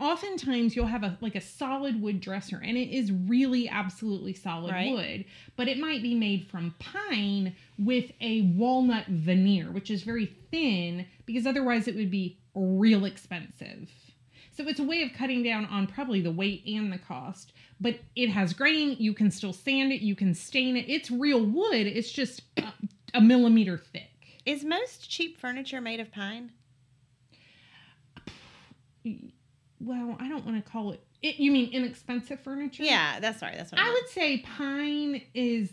oftentimes 0.00 0.74
you'll 0.74 0.86
have 0.86 1.02
a 1.04 1.16
like 1.20 1.34
a 1.34 1.40
solid 1.40 2.02
wood 2.02 2.20
dresser 2.20 2.60
and 2.62 2.76
it 2.76 2.90
is 2.94 3.12
really 3.12 3.68
absolutely 3.68 4.34
solid 4.34 4.72
Right. 4.72 4.90
wood, 4.92 5.24
but 5.56 5.68
it 5.68 5.78
might 5.78 6.02
be 6.02 6.14
made 6.14 6.46
from 6.48 6.74
pine 6.78 7.54
with 7.78 8.10
a 8.20 8.42
walnut 8.56 9.06
veneer, 9.06 9.70
which 9.70 9.90
is 9.90 10.02
very 10.02 10.26
thin 10.50 11.06
because 11.26 11.46
otherwise 11.46 11.86
it 11.88 11.94
would 11.96 12.10
be 12.10 12.38
real 12.54 13.04
expensive. 13.04 13.88
So 14.56 14.66
it's 14.66 14.80
a 14.80 14.84
way 14.84 15.02
of 15.02 15.12
cutting 15.12 15.42
down 15.42 15.66
on 15.66 15.86
probably 15.86 16.22
the 16.22 16.30
weight 16.30 16.64
and 16.66 16.90
the 16.90 16.96
cost, 16.96 17.52
but 17.78 17.98
it 18.14 18.30
has 18.30 18.54
grain. 18.54 18.96
You 18.98 19.12
can 19.12 19.30
still 19.30 19.52
sand 19.52 19.92
it. 19.92 20.00
You 20.00 20.16
can 20.16 20.32
stain 20.32 20.78
it. 20.78 20.86
It's 20.88 21.10
real 21.10 21.44
wood. 21.44 21.86
It's 21.86 22.10
just 22.10 22.40
a, 22.56 22.72
a 23.12 23.20
millimeter 23.20 23.76
thick. 23.76 24.40
Is 24.46 24.64
most 24.64 25.10
cheap 25.10 25.38
furniture 25.38 25.82
made 25.82 26.00
of 26.00 26.10
pine? 26.10 26.52
Well, 29.78 30.16
I 30.18 30.28
don't 30.28 30.44
want 30.46 30.64
to 30.64 30.70
call 30.70 30.92
it. 30.92 31.04
it 31.22 31.36
you 31.36 31.52
mean 31.52 31.70
inexpensive 31.72 32.40
furniture? 32.40 32.82
Yeah, 32.82 33.20
that's 33.20 33.40
sorry. 33.40 33.56
That's 33.56 33.72
what 33.72 33.80
I, 33.80 33.88
I 33.88 33.92
would 33.92 34.08
say 34.08 34.38
pine 34.38 35.20
is 35.34 35.70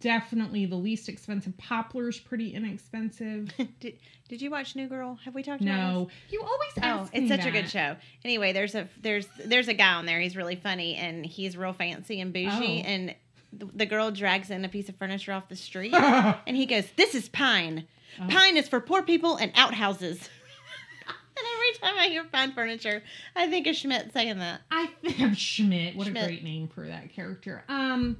definitely 0.00 0.66
the 0.66 0.76
least 0.76 1.08
expensive. 1.08 1.56
Poplar's 1.56 2.18
pretty 2.18 2.54
inexpensive. 2.54 3.50
did, 3.80 3.98
did 4.28 4.42
you 4.42 4.50
watch 4.50 4.76
New 4.76 4.88
Girl? 4.88 5.18
Have 5.24 5.34
we 5.34 5.42
talked 5.42 5.62
about 5.62 5.76
no, 5.76 6.08
you 6.30 6.42
always 6.42 6.74
this? 6.74 6.84
Oh, 6.84 7.08
it's 7.12 7.28
such 7.28 7.46
a 7.46 7.50
good 7.50 7.68
show. 7.68 7.96
Anyway, 8.24 8.52
there's 8.52 8.74
a 8.74 8.88
there's 9.00 9.26
there's 9.44 9.68
a 9.68 9.74
guy 9.74 9.94
on 9.94 10.06
there. 10.06 10.20
He's 10.20 10.36
really 10.36 10.56
funny 10.56 10.96
and 10.96 11.24
he's 11.24 11.56
real 11.56 11.72
fancy 11.72 12.20
and 12.20 12.32
bougie. 12.32 12.82
Oh. 12.84 12.88
And 12.88 13.14
the, 13.52 13.66
the 13.74 13.86
girl 13.86 14.10
drags 14.10 14.50
in 14.50 14.64
a 14.64 14.68
piece 14.68 14.88
of 14.88 14.96
furniture 14.96 15.32
off 15.32 15.48
the 15.48 15.56
street, 15.56 15.94
and 15.94 16.56
he 16.56 16.66
goes, 16.66 16.84
"This 16.96 17.14
is 17.14 17.28
pine. 17.28 17.86
Oh. 18.20 18.26
Pine 18.28 18.56
is 18.56 18.68
for 18.68 18.80
poor 18.80 19.02
people 19.02 19.36
and 19.36 19.52
outhouses." 19.54 20.18
and 21.36 21.46
every 21.54 21.78
time 21.80 21.98
I 21.98 22.08
hear 22.08 22.24
pine 22.24 22.52
furniture, 22.52 23.02
I 23.36 23.48
think 23.48 23.66
of 23.66 23.76
Schmidt 23.76 24.12
saying 24.12 24.38
that. 24.38 24.62
I 24.70 24.88
think 25.02 25.20
of 25.20 25.36
Schmidt. 25.36 25.96
What 25.96 26.06
Schmidt. 26.06 26.22
a 26.22 26.26
great 26.26 26.44
name 26.44 26.68
for 26.68 26.86
that 26.86 27.12
character. 27.12 27.64
Um, 27.68 28.16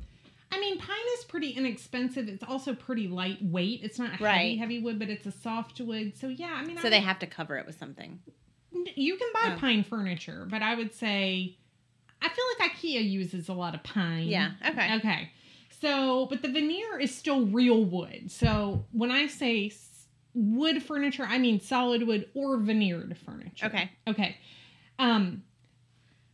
I 0.52 0.60
mean, 0.60 0.78
pine 0.78 0.96
is 1.18 1.24
pretty 1.24 1.50
inexpensive. 1.50 2.28
It's 2.28 2.44
also 2.44 2.74
pretty 2.74 3.08
lightweight. 3.08 3.80
It's 3.82 3.98
not 3.98 4.10
heavy, 4.10 4.24
Right. 4.24 4.58
heavy 4.58 4.78
wood, 4.80 4.98
but 4.98 5.08
it's 5.08 5.26
a 5.26 5.32
soft 5.32 5.80
wood. 5.80 6.16
So 6.16 6.28
yeah, 6.28 6.52
I 6.54 6.64
mean, 6.64 6.76
So 6.78 6.88
I 6.88 6.90
they 6.90 7.00
have 7.00 7.18
to 7.20 7.26
cover 7.26 7.56
it 7.56 7.66
with 7.66 7.78
something. 7.78 8.20
you 8.94 9.16
can 9.16 9.28
buy 9.32 9.54
Oh. 9.54 9.58
pine 9.58 9.82
furniture, 9.82 10.46
but 10.50 10.62
I 10.62 10.74
would 10.74 10.92
say 10.94 11.56
I 12.20 12.28
feel 12.28 12.44
like 12.60 12.70
IKEA 12.72 13.10
uses 13.10 13.48
a 13.48 13.52
lot 13.54 13.74
of 13.74 13.82
pine. 13.82 14.28
Yeah. 14.28 14.52
Okay. 14.64 14.94
Okay. 14.96 15.30
So, 15.80 16.26
but 16.26 16.40
the 16.42 16.48
veneer 16.48 17.00
is 17.00 17.12
still 17.12 17.46
real 17.46 17.84
wood. 17.84 18.30
So 18.30 18.84
when 18.92 19.10
I 19.10 19.26
say 19.26 19.72
wood 20.34 20.82
furniture, 20.82 21.24
I 21.24 21.38
mean 21.38 21.58
solid 21.60 22.06
wood 22.06 22.28
or 22.34 22.58
veneered 22.58 23.16
furniture. 23.18 23.66
Okay. 23.66 23.90
Okay. 24.06 24.36
Um, 25.00 25.42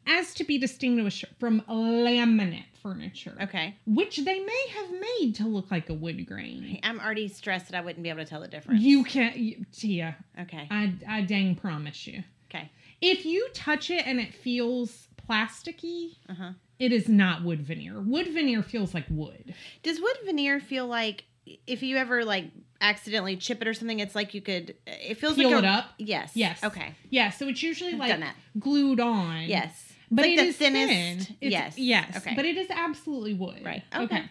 as 0.06 0.34
to 0.34 0.44
be 0.44 0.58
distinguished 0.58 1.24
from 1.38 1.62
laminate 1.62 2.64
furniture, 2.82 3.36
Okay. 3.42 3.76
which 3.86 4.16
they 4.18 4.38
may 4.40 4.66
have 4.76 4.90
made 5.00 5.34
to 5.36 5.46
look 5.46 5.70
like 5.70 5.88
a 5.88 5.94
wood 5.94 6.26
grain. 6.26 6.80
I'm 6.82 7.00
already 7.00 7.28
stressed 7.28 7.70
that 7.70 7.76
I 7.76 7.80
wouldn't 7.80 8.02
be 8.02 8.08
able 8.10 8.24
to 8.24 8.28
tell 8.28 8.40
the 8.40 8.48
difference. 8.48 8.80
You 8.82 9.04
can't, 9.04 9.36
you, 9.36 9.64
Tia. 9.72 10.16
Okay. 10.40 10.66
I, 10.70 10.92
I 11.08 11.20
dang 11.22 11.54
promise 11.54 12.06
you. 12.06 12.22
Okay. 12.50 12.70
If 13.00 13.24
you 13.24 13.48
touch 13.54 13.90
it 13.90 14.06
and 14.06 14.18
it 14.20 14.34
feels 14.34 15.08
plasticky, 15.28 16.16
Uh 16.28 16.34
huh. 16.34 16.50
it 16.78 16.92
is 16.92 17.08
not 17.08 17.42
wood 17.44 17.60
veneer. 17.62 18.00
Wood 18.00 18.28
veneer 18.28 18.62
feels 18.62 18.94
like 18.94 19.04
wood. 19.10 19.54
Does 19.82 20.00
wood 20.00 20.16
veneer 20.24 20.58
feel 20.60 20.86
like 20.86 21.24
if 21.66 21.82
you 21.82 21.96
ever 21.96 22.24
like 22.24 22.46
accidentally 22.80 23.36
chip 23.36 23.60
it 23.62 23.68
or 23.68 23.74
something, 23.74 24.00
it's 24.00 24.14
like 24.14 24.34
you 24.34 24.40
could? 24.40 24.74
It 24.86 25.16
feels 25.18 25.34
Peel 25.34 25.50
like 25.50 25.64
it 25.64 25.66
a, 25.66 25.70
up. 25.70 25.84
Yes. 25.98 26.32
Yes. 26.34 26.62
Okay. 26.64 26.94
Yeah, 27.10 27.30
so 27.30 27.48
it's 27.48 27.62
usually 27.62 27.94
like 27.94 28.18
glued 28.58 29.00
on. 29.00 29.44
Yes. 29.44 29.87
But 30.10 30.22
like 30.22 30.32
it 30.32 30.36
the 30.38 30.42
is 30.44 30.56
thinnest- 30.56 31.26
thin. 31.28 31.36
Yes. 31.40 31.78
yes. 31.78 32.16
Okay. 32.16 32.34
but 32.34 32.44
it 32.44 32.56
is 32.56 32.68
absolutely 32.70 33.34
wood. 33.34 33.62
Right. 33.64 33.82
Okay. 33.94 34.04
Okay. 34.04 34.24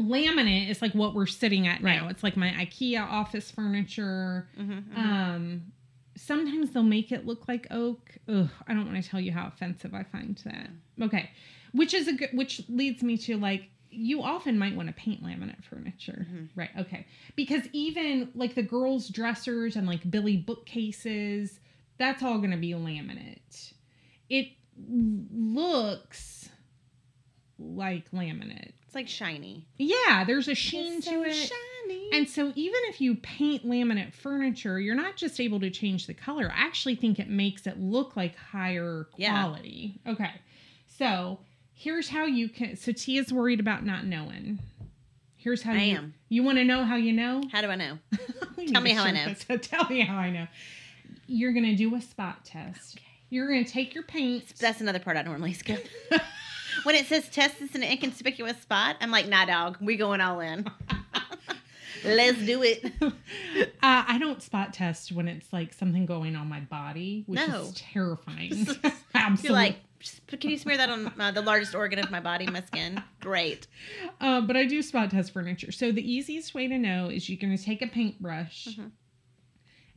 Laminate 0.00 0.70
is 0.70 0.80
like 0.80 0.92
what 0.94 1.14
we're 1.14 1.26
sitting 1.26 1.66
at 1.66 1.82
right. 1.82 2.00
now. 2.00 2.08
It's 2.08 2.22
like 2.22 2.36
my 2.36 2.50
IKEA 2.50 3.02
office 3.02 3.50
furniture. 3.50 4.46
Mm-hmm, 4.58 4.96
Um, 4.96 5.72
sometimes 6.16 6.70
they'll 6.70 6.84
make 6.84 7.10
it 7.10 7.26
look 7.26 7.48
like 7.48 7.66
oak. 7.72 8.12
Ugh, 8.28 8.48
I 8.68 8.74
don't 8.74 8.86
want 8.90 9.02
to 9.02 9.08
tell 9.10 9.20
you 9.20 9.32
how 9.32 9.48
offensive 9.48 9.94
I 9.94 10.04
find 10.04 10.36
that. 10.44 10.70
Okay, 11.02 11.30
which 11.72 11.94
is 11.94 12.06
a 12.06 12.12
good, 12.12 12.30
which 12.32 12.62
leads 12.68 13.02
me 13.02 13.16
to 13.18 13.36
like 13.36 13.70
you 13.90 14.22
often 14.22 14.56
might 14.58 14.76
want 14.76 14.86
to 14.88 14.94
paint 14.94 15.24
laminate 15.24 15.64
furniture, 15.64 16.26
Mhm. 16.30 16.48
right? 16.54 16.70
Okay, 16.78 17.06
because 17.34 17.62
even 17.72 18.28
like 18.36 18.54
the 18.54 18.62
girls' 18.62 19.08
dressers 19.08 19.74
and 19.74 19.86
like 19.86 20.08
Billy 20.08 20.36
bookcases, 20.36 21.58
that's 21.96 22.22
all 22.22 22.38
going 22.38 22.50
to 22.52 22.56
be 22.56 22.70
laminate. 22.70 23.72
It 24.28 24.48
looks 24.78 26.48
like 27.58 28.10
laminate. 28.12 28.72
It's 28.86 28.94
like 28.94 29.08
shiny. 29.08 29.66
Yeah, 29.76 30.24
there's 30.24 30.48
a 30.48 30.54
sheen 30.54 30.98
It's 30.98 31.06
to 31.08 31.22
it. 31.24 31.32
shiny. 31.34 32.10
And 32.12 32.28
so 32.28 32.52
even 32.54 32.80
if 32.84 33.00
you 33.00 33.16
paint 33.16 33.66
laminate 33.66 34.12
furniture, 34.14 34.78
you're 34.80 34.94
not 34.94 35.16
just 35.16 35.40
able 35.40 35.60
to 35.60 35.70
change 35.70 36.06
the 36.06 36.14
color. 36.14 36.50
I 36.54 36.60
actually 36.66 36.94
think 36.94 37.18
it 37.18 37.28
makes 37.28 37.66
it 37.66 37.78
look 37.80 38.16
like 38.16 38.36
higher 38.36 39.08
Yeah. 39.16 39.30
quality. 39.42 40.00
Okay. 40.06 40.30
So 40.86 41.40
here's 41.74 42.08
how 42.08 42.24
you 42.24 42.48
can 42.48 42.76
so 42.76 42.92
Tia's 42.92 43.32
worried 43.32 43.60
about 43.60 43.84
not 43.84 44.06
knowing. 44.06 44.58
Here's 45.36 45.62
how 45.62 45.72
I 45.72 45.76
you 45.82 45.96
am. 45.96 46.14
you 46.28 46.42
want 46.42 46.58
to 46.58 46.64
know 46.64 46.84
how 46.84 46.96
you 46.96 47.12
know? 47.12 47.42
How 47.52 47.60
do 47.60 47.68
I 47.68 47.76
know? 47.76 47.98
Tell 48.68 48.80
me 48.80 48.92
how 48.92 49.04
I 49.04 49.10
know. 49.12 49.32
says, 49.34 49.60
tell 49.62 49.88
me 49.88 50.00
how 50.00 50.16
I 50.16 50.30
know. 50.30 50.46
You're 51.26 51.52
gonna 51.52 51.76
do 51.76 51.94
a 51.94 52.00
spot 52.00 52.44
test. 52.44 52.96
Okay. 52.96 53.04
You're 53.30 53.46
gonna 53.48 53.64
take 53.64 53.94
your 53.94 54.04
paint. 54.04 54.54
That's 54.58 54.80
another 54.80 54.98
part 54.98 55.16
I 55.16 55.22
normally 55.22 55.52
skip. 55.52 55.86
when 56.84 56.94
it 56.94 57.06
says 57.06 57.28
test 57.28 57.58
this 57.60 57.74
in 57.74 57.82
an 57.82 57.90
inconspicuous 57.90 58.56
spot, 58.60 58.96
I'm 59.00 59.10
like, 59.10 59.28
nah, 59.28 59.44
dog, 59.44 59.76
we 59.80 59.96
going 59.96 60.20
all 60.20 60.40
in. 60.40 60.66
Let's 62.04 62.38
do 62.46 62.62
it. 62.62 62.84
uh, 63.02 63.10
I 63.82 64.18
don't 64.20 64.40
spot 64.40 64.72
test 64.72 65.10
when 65.10 65.26
it's 65.26 65.52
like 65.52 65.72
something 65.74 66.06
going 66.06 66.36
on 66.36 66.48
my 66.48 66.60
body, 66.60 67.24
which 67.26 67.40
No. 67.46 67.62
is 67.62 67.72
terrifying. 67.74 68.66
You're 68.66 68.92
Absolutely. 69.14 69.50
like, 69.56 69.76
can 70.40 70.50
you 70.50 70.58
smear 70.58 70.76
that 70.76 70.90
on 70.90 71.12
uh, 71.18 71.32
the 71.32 71.42
largest 71.42 71.74
organ 71.74 71.98
of 71.98 72.08
my 72.10 72.20
body, 72.20 72.46
my 72.46 72.62
skin? 72.62 73.02
Great. 73.20 73.66
Uh, 74.20 74.40
but 74.40 74.56
I 74.56 74.64
do 74.64 74.80
spot 74.80 75.10
test 75.10 75.32
furniture. 75.32 75.72
So 75.72 75.90
the 75.90 76.08
easiest 76.08 76.54
way 76.54 76.68
to 76.68 76.78
know 76.78 77.08
is 77.08 77.28
you're 77.28 77.36
going 77.40 77.56
to 77.56 77.62
take 77.62 77.82
a 77.82 77.88
paintbrush 77.88 78.68
Mhm. 78.68 78.92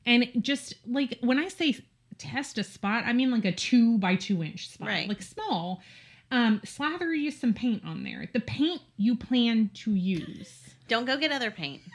and 0.07 0.27
just 0.41 0.73
like 0.87 1.19
when 1.21 1.37
I 1.37 1.49
say 1.49 1.77
test 2.21 2.57
a 2.57 2.63
spot, 2.63 3.03
I 3.05 3.13
mean 3.13 3.31
like 3.31 3.45
a 3.45 3.51
two 3.51 3.97
by 3.97 4.15
two 4.15 4.43
inch 4.43 4.69
spot, 4.69 4.87
Right. 4.87 5.07
like 5.09 5.21
small. 5.21 5.81
Um, 6.31 6.61
slather 6.63 7.13
you 7.13 7.29
some 7.31 7.53
paint 7.53 7.83
on 7.85 8.03
there. 8.03 8.29
The 8.31 8.39
paint 8.39 8.81
you 8.97 9.15
plan 9.17 9.69
to 9.75 9.91
use. 9.93 10.75
Don't 10.87 11.05
go 11.05 11.17
get 11.17 11.31
other 11.31 11.51
paint. 11.51 11.81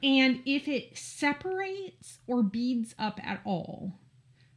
And 0.00 0.42
if 0.46 0.68
it 0.68 0.96
separates 0.96 2.18
or 2.28 2.42
beads 2.44 2.94
up 3.00 3.18
at 3.24 3.40
all, 3.44 3.94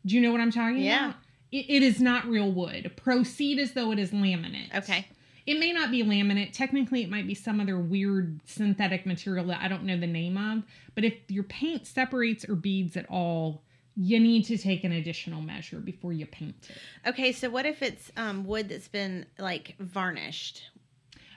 do 0.05 0.13
you 0.15 0.21
know 0.21 0.31
what 0.31 0.39
I'm 0.39 0.51
talking 0.51 0.77
Yeah. 0.83 1.05
about? 1.09 1.15
It, 1.51 1.65
it 1.67 1.83
is 1.83 1.99
not 1.99 2.27
real 2.27 2.51
wood. 2.51 2.91
Proceed 2.95 3.57
as 3.59 3.73
though 3.73 3.91
it 3.91 3.97
is 3.97 4.11
laminate. 4.11 4.71
Okay. 4.75 5.07
It 5.47 5.59
may 5.59 5.73
not 5.73 5.89
be 5.89 6.03
laminate. 6.03 6.51
Technically, 6.53 7.01
it 7.01 7.09
might 7.09 7.25
be 7.25 7.33
some 7.33 7.59
other 7.59 7.79
weird 7.79 8.39
synthetic 8.45 9.07
material 9.07 9.47
that 9.47 9.61
I 9.63 9.67
don't 9.67 9.83
know 9.83 9.99
the 9.99 10.05
name 10.05 10.37
of. 10.37 10.61
But 10.93 11.03
if 11.05 11.15
your 11.27 11.43
paint 11.43 11.87
separates 11.87 12.47
or 12.47 12.53
beads 12.53 12.95
at 12.95 13.09
all, 13.09 13.63
you 14.01 14.19
need 14.19 14.43
to 14.45 14.57
take 14.57 14.83
an 14.83 14.91
additional 14.91 15.41
measure 15.41 15.79
before 15.79 16.11
you 16.11 16.25
paint 16.25 16.55
it. 16.69 17.09
Okay, 17.09 17.31
so 17.31 17.49
what 17.49 17.65
if 17.67 17.83
it's 17.83 18.11
um, 18.17 18.45
wood 18.45 18.67
that's 18.67 18.87
been 18.87 19.27
like 19.37 19.75
varnished? 19.79 20.63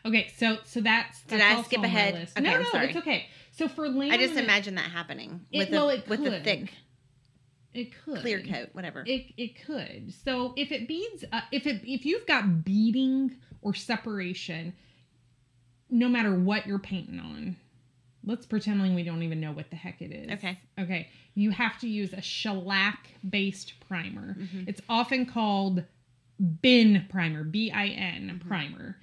Okay, 0.06 0.32
so 0.36 0.58
so 0.64 0.80
that's, 0.80 1.22
Did 1.24 1.40
I 1.40 1.60
skip 1.62 1.82
ahead? 1.82 2.14
Okay, 2.36 2.42
no, 2.42 2.58
no, 2.58 2.80
it's 2.80 2.96
okay. 2.96 3.26
So 3.52 3.68
for 3.68 3.88
laminate, 3.88 4.12
I 4.12 4.16
just 4.16 4.36
imagine 4.36 4.76
that 4.76 4.90
happening 4.90 5.42
It- 5.52 5.58
with 5.58 5.70
well, 5.70 5.90
a 5.90 5.96
it 5.96 6.08
with 6.08 6.20
a 6.26 6.40
thick 6.40 6.72
it 7.74 7.92
could 8.04 8.20
clear 8.20 8.40
coat, 8.40 8.68
whatever. 8.72 9.04
It 9.06 9.32
it 9.36 9.62
could. 9.64 10.14
So 10.24 10.54
if 10.56 10.72
it 10.72 10.88
beads, 10.88 11.24
uh, 11.32 11.40
if 11.52 11.66
it 11.66 11.82
if 11.84 12.06
you've 12.06 12.26
got 12.26 12.64
beading 12.64 13.36
or 13.60 13.74
separation, 13.74 14.72
no 15.90 16.08
matter 16.08 16.34
what 16.34 16.66
you're 16.66 16.78
painting 16.78 17.18
on, 17.18 17.56
let's 18.26 18.46
pretend 18.46 18.80
like 18.80 18.94
we 18.94 19.02
don't 19.02 19.22
even 19.22 19.40
know 19.40 19.52
what 19.52 19.70
the 19.70 19.76
heck 19.76 20.00
it 20.02 20.12
is. 20.12 20.30
Okay. 20.32 20.58
Okay. 20.78 21.08
You 21.34 21.50
have 21.50 21.78
to 21.80 21.88
use 21.88 22.12
a 22.12 22.20
shellac 22.22 23.08
based 23.28 23.74
primer. 23.88 24.34
Mhm. 24.38 24.68
It's 24.68 24.80
often 24.88 25.26
called 25.26 25.84
bin 26.62 27.04
primer, 27.08 27.44
B 27.44 27.70
I 27.70 27.88
N 27.88 28.40
Mhm. 28.42 28.48
primer. 28.48 28.98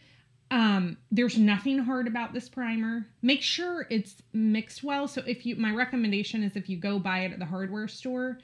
Um, 0.49 0.97
there's 1.11 1.37
nothing 1.37 1.79
hard 1.79 2.07
about 2.07 2.33
this 2.33 2.49
primer. 2.49 3.07
Make 3.21 3.41
sure 3.41 3.87
it's 3.89 4.21
mixed 4.33 4.83
well. 4.83 5.07
So 5.07 5.21
if 5.25 5.45
you, 5.45 5.55
my 5.55 5.71
recommendation 5.71 6.43
is 6.43 6.57
if 6.57 6.67
you 6.67 6.75
go 6.77 6.99
buy 6.99 7.19
it 7.19 7.31
at 7.31 7.39
the 7.39 7.45
hardware 7.45 7.87
store, 7.87 8.39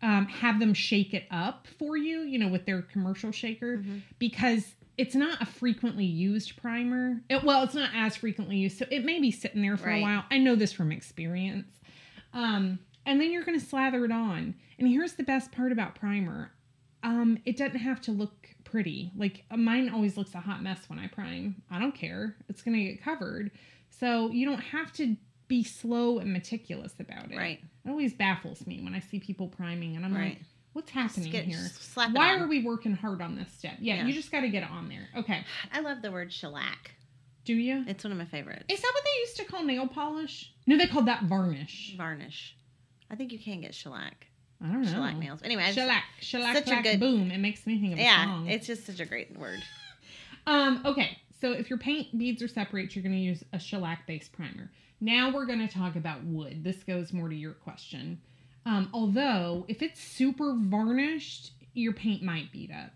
um, 0.00 0.26
have 0.26 0.58
them 0.58 0.72
shake 0.72 1.12
it 1.12 1.24
up 1.30 1.66
for 1.78 1.98
you, 1.98 2.20
you 2.20 2.38
know, 2.38 2.48
with 2.48 2.64
their 2.64 2.80
commercial 2.80 3.30
shaker, 3.30 3.76
Mhm. 3.78 4.00
because 4.18 4.74
it's 5.00 5.14
not 5.14 5.40
a 5.40 5.46
frequently 5.46 6.04
used 6.04 6.60
primer. 6.60 7.22
It, 7.30 7.42
well, 7.42 7.62
it's 7.62 7.74
not 7.74 7.90
as 7.94 8.16
frequently 8.16 8.58
used, 8.58 8.76
so 8.76 8.84
it 8.90 9.02
may 9.02 9.18
be 9.18 9.30
sitting 9.30 9.62
there 9.62 9.78
for 9.78 9.88
a 9.88 10.02
while. 10.02 10.24
I 10.30 10.36
know 10.36 10.54
this 10.54 10.72
from 10.72 10.92
experience. 10.92 11.72
Um, 12.34 12.78
and 13.06 13.18
then 13.18 13.32
you're 13.32 13.42
going 13.44 13.58
to 13.58 13.64
slather 13.64 14.04
it 14.04 14.12
on. 14.12 14.54
And 14.78 14.86
here's 14.86 15.14
the 15.14 15.22
best 15.22 15.52
part 15.52 15.72
about 15.72 15.94
primer 15.94 16.52
um, 17.02 17.38
it 17.46 17.56
doesn't 17.56 17.78
have 17.78 18.02
to 18.02 18.12
look 18.12 18.48
pretty. 18.64 19.10
Like 19.16 19.44
uh, 19.50 19.56
mine 19.56 19.88
always 19.88 20.18
looks 20.18 20.34
a 20.34 20.40
hot 20.40 20.62
mess 20.62 20.80
when 20.88 20.98
I 20.98 21.06
prime. 21.06 21.62
I 21.70 21.78
don't 21.78 21.94
care. 21.94 22.36
It's 22.50 22.60
going 22.60 22.76
to 22.76 22.84
get 22.92 23.02
covered. 23.02 23.50
So 23.88 24.30
you 24.30 24.44
don't 24.44 24.60
have 24.60 24.92
to 24.94 25.16
be 25.48 25.64
slow 25.64 26.18
and 26.18 26.30
meticulous 26.30 26.92
about 27.00 27.32
it. 27.32 27.38
Right. 27.38 27.60
It 27.86 27.88
always 27.88 28.12
baffles 28.12 28.66
me 28.66 28.82
when 28.82 28.94
I 28.94 29.00
see 29.00 29.18
people 29.18 29.48
priming 29.48 29.96
and 29.96 30.04
I'm 30.04 30.14
Right. 30.14 30.36
like, 30.36 30.42
what's 30.72 30.90
happening 30.90 31.30
get- 31.30 31.44
here? 31.44 31.70
Why 31.94 32.36
are 32.36 32.46
we 32.46 32.62
working 32.62 32.94
hard 32.94 33.20
on 33.20 33.36
this 33.36 33.50
step? 33.52 33.74
Yeah, 33.80 33.96
Yeah. 33.96 34.06
you 34.06 34.12
just 34.12 34.30
got 34.32 34.40
to 34.40 34.48
get 34.48 34.62
it 34.62 34.70
on 34.70 34.88
there. 34.88 35.08
Okay. 35.16 35.44
I 35.72 35.80
love 35.80 36.02
the 36.02 36.10
word 36.10 36.32
shellac. 36.32 36.92
Do 37.44 37.54
you? 37.54 37.84
It's 37.88 38.04
one 38.04 38.12
of 38.12 38.18
my 38.18 38.26
favorites. 38.26 38.64
Is 38.68 38.80
that 38.80 38.90
what 38.94 39.02
they 39.04 39.20
used 39.20 39.36
to 39.38 39.44
call 39.44 39.64
nail 39.64 39.86
polish? 39.88 40.52
No, 40.66 40.76
they 40.76 40.86
called 40.86 41.06
that 41.06 41.24
varnish. 41.24 41.94
varnish. 41.96 42.54
I 43.10 43.16
think 43.16 43.32
you 43.32 43.38
can 43.38 43.60
get 43.60 43.74
shellac. 43.74 44.26
I 44.62 44.66
don't 44.66 44.82
know. 44.82 44.90
Shellac 44.92 45.16
nails. 45.16 45.40
Anyway, 45.42 45.72
Shellac. 45.72 46.04
Shellac. 46.20 46.54
such 46.54 46.68
a 46.70 46.82
good- 46.82 47.00
boom. 47.00 47.30
It 47.30 47.38
makes 47.38 47.66
me 47.66 47.80
think 47.80 47.94
of 47.94 47.98
yeah, 47.98 48.24
song. 48.26 48.46
it's 48.48 48.66
just 48.66 48.84
such 48.86 49.00
a 49.00 49.06
great 49.06 49.36
word. 49.38 49.62
Um, 50.46 50.80
okay, 50.86 51.18
so 51.40 51.52
if 51.52 51.68
your 51.68 51.78
paint 51.78 52.16
beads 52.16 52.42
are 52.42 52.48
separate, 52.48 52.96
you're 52.96 53.02
going 53.02 53.14
to 53.14 53.18
use 53.20 53.44
a 53.52 53.58
shellac 53.58 54.06
based 54.06 54.32
primer. 54.32 54.70
Now 55.00 55.30
we're 55.32 55.44
going 55.46 55.58
to 55.60 55.68
talk 55.72 55.96
about 55.96 56.24
wood. 56.24 56.64
This 56.64 56.82
goes 56.82 57.12
more 57.12 57.28
to 57.28 57.34
your 57.36 57.52
question. 57.52 58.20
Um, 58.70 58.88
although, 58.94 59.64
if 59.66 59.82
it's 59.82 60.00
super 60.00 60.54
varnished, 60.56 61.50
your 61.74 61.92
paint 61.92 62.22
might 62.22 62.52
beat 62.52 62.70
up. 62.70 62.92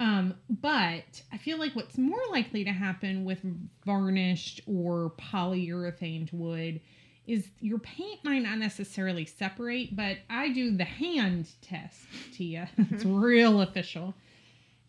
Um, 0.00 0.34
but 0.48 1.22
I 1.30 1.36
feel 1.36 1.58
like 1.58 1.76
what's 1.76 1.98
more 1.98 2.22
likely 2.30 2.64
to 2.64 2.72
happen 2.72 3.26
with 3.26 3.40
varnished 3.84 4.62
or 4.66 5.12
polyurethane 5.18 6.32
wood 6.32 6.80
is 7.26 7.50
your 7.60 7.78
paint 7.80 8.24
might 8.24 8.38
not 8.38 8.56
necessarily 8.56 9.26
separate, 9.26 9.94
but 9.94 10.16
I 10.30 10.48
do 10.48 10.74
the 10.74 10.84
hand 10.84 11.50
test, 11.60 12.06
Tia. 12.32 12.70
it's 12.78 13.04
real 13.04 13.60
official. 13.60 14.14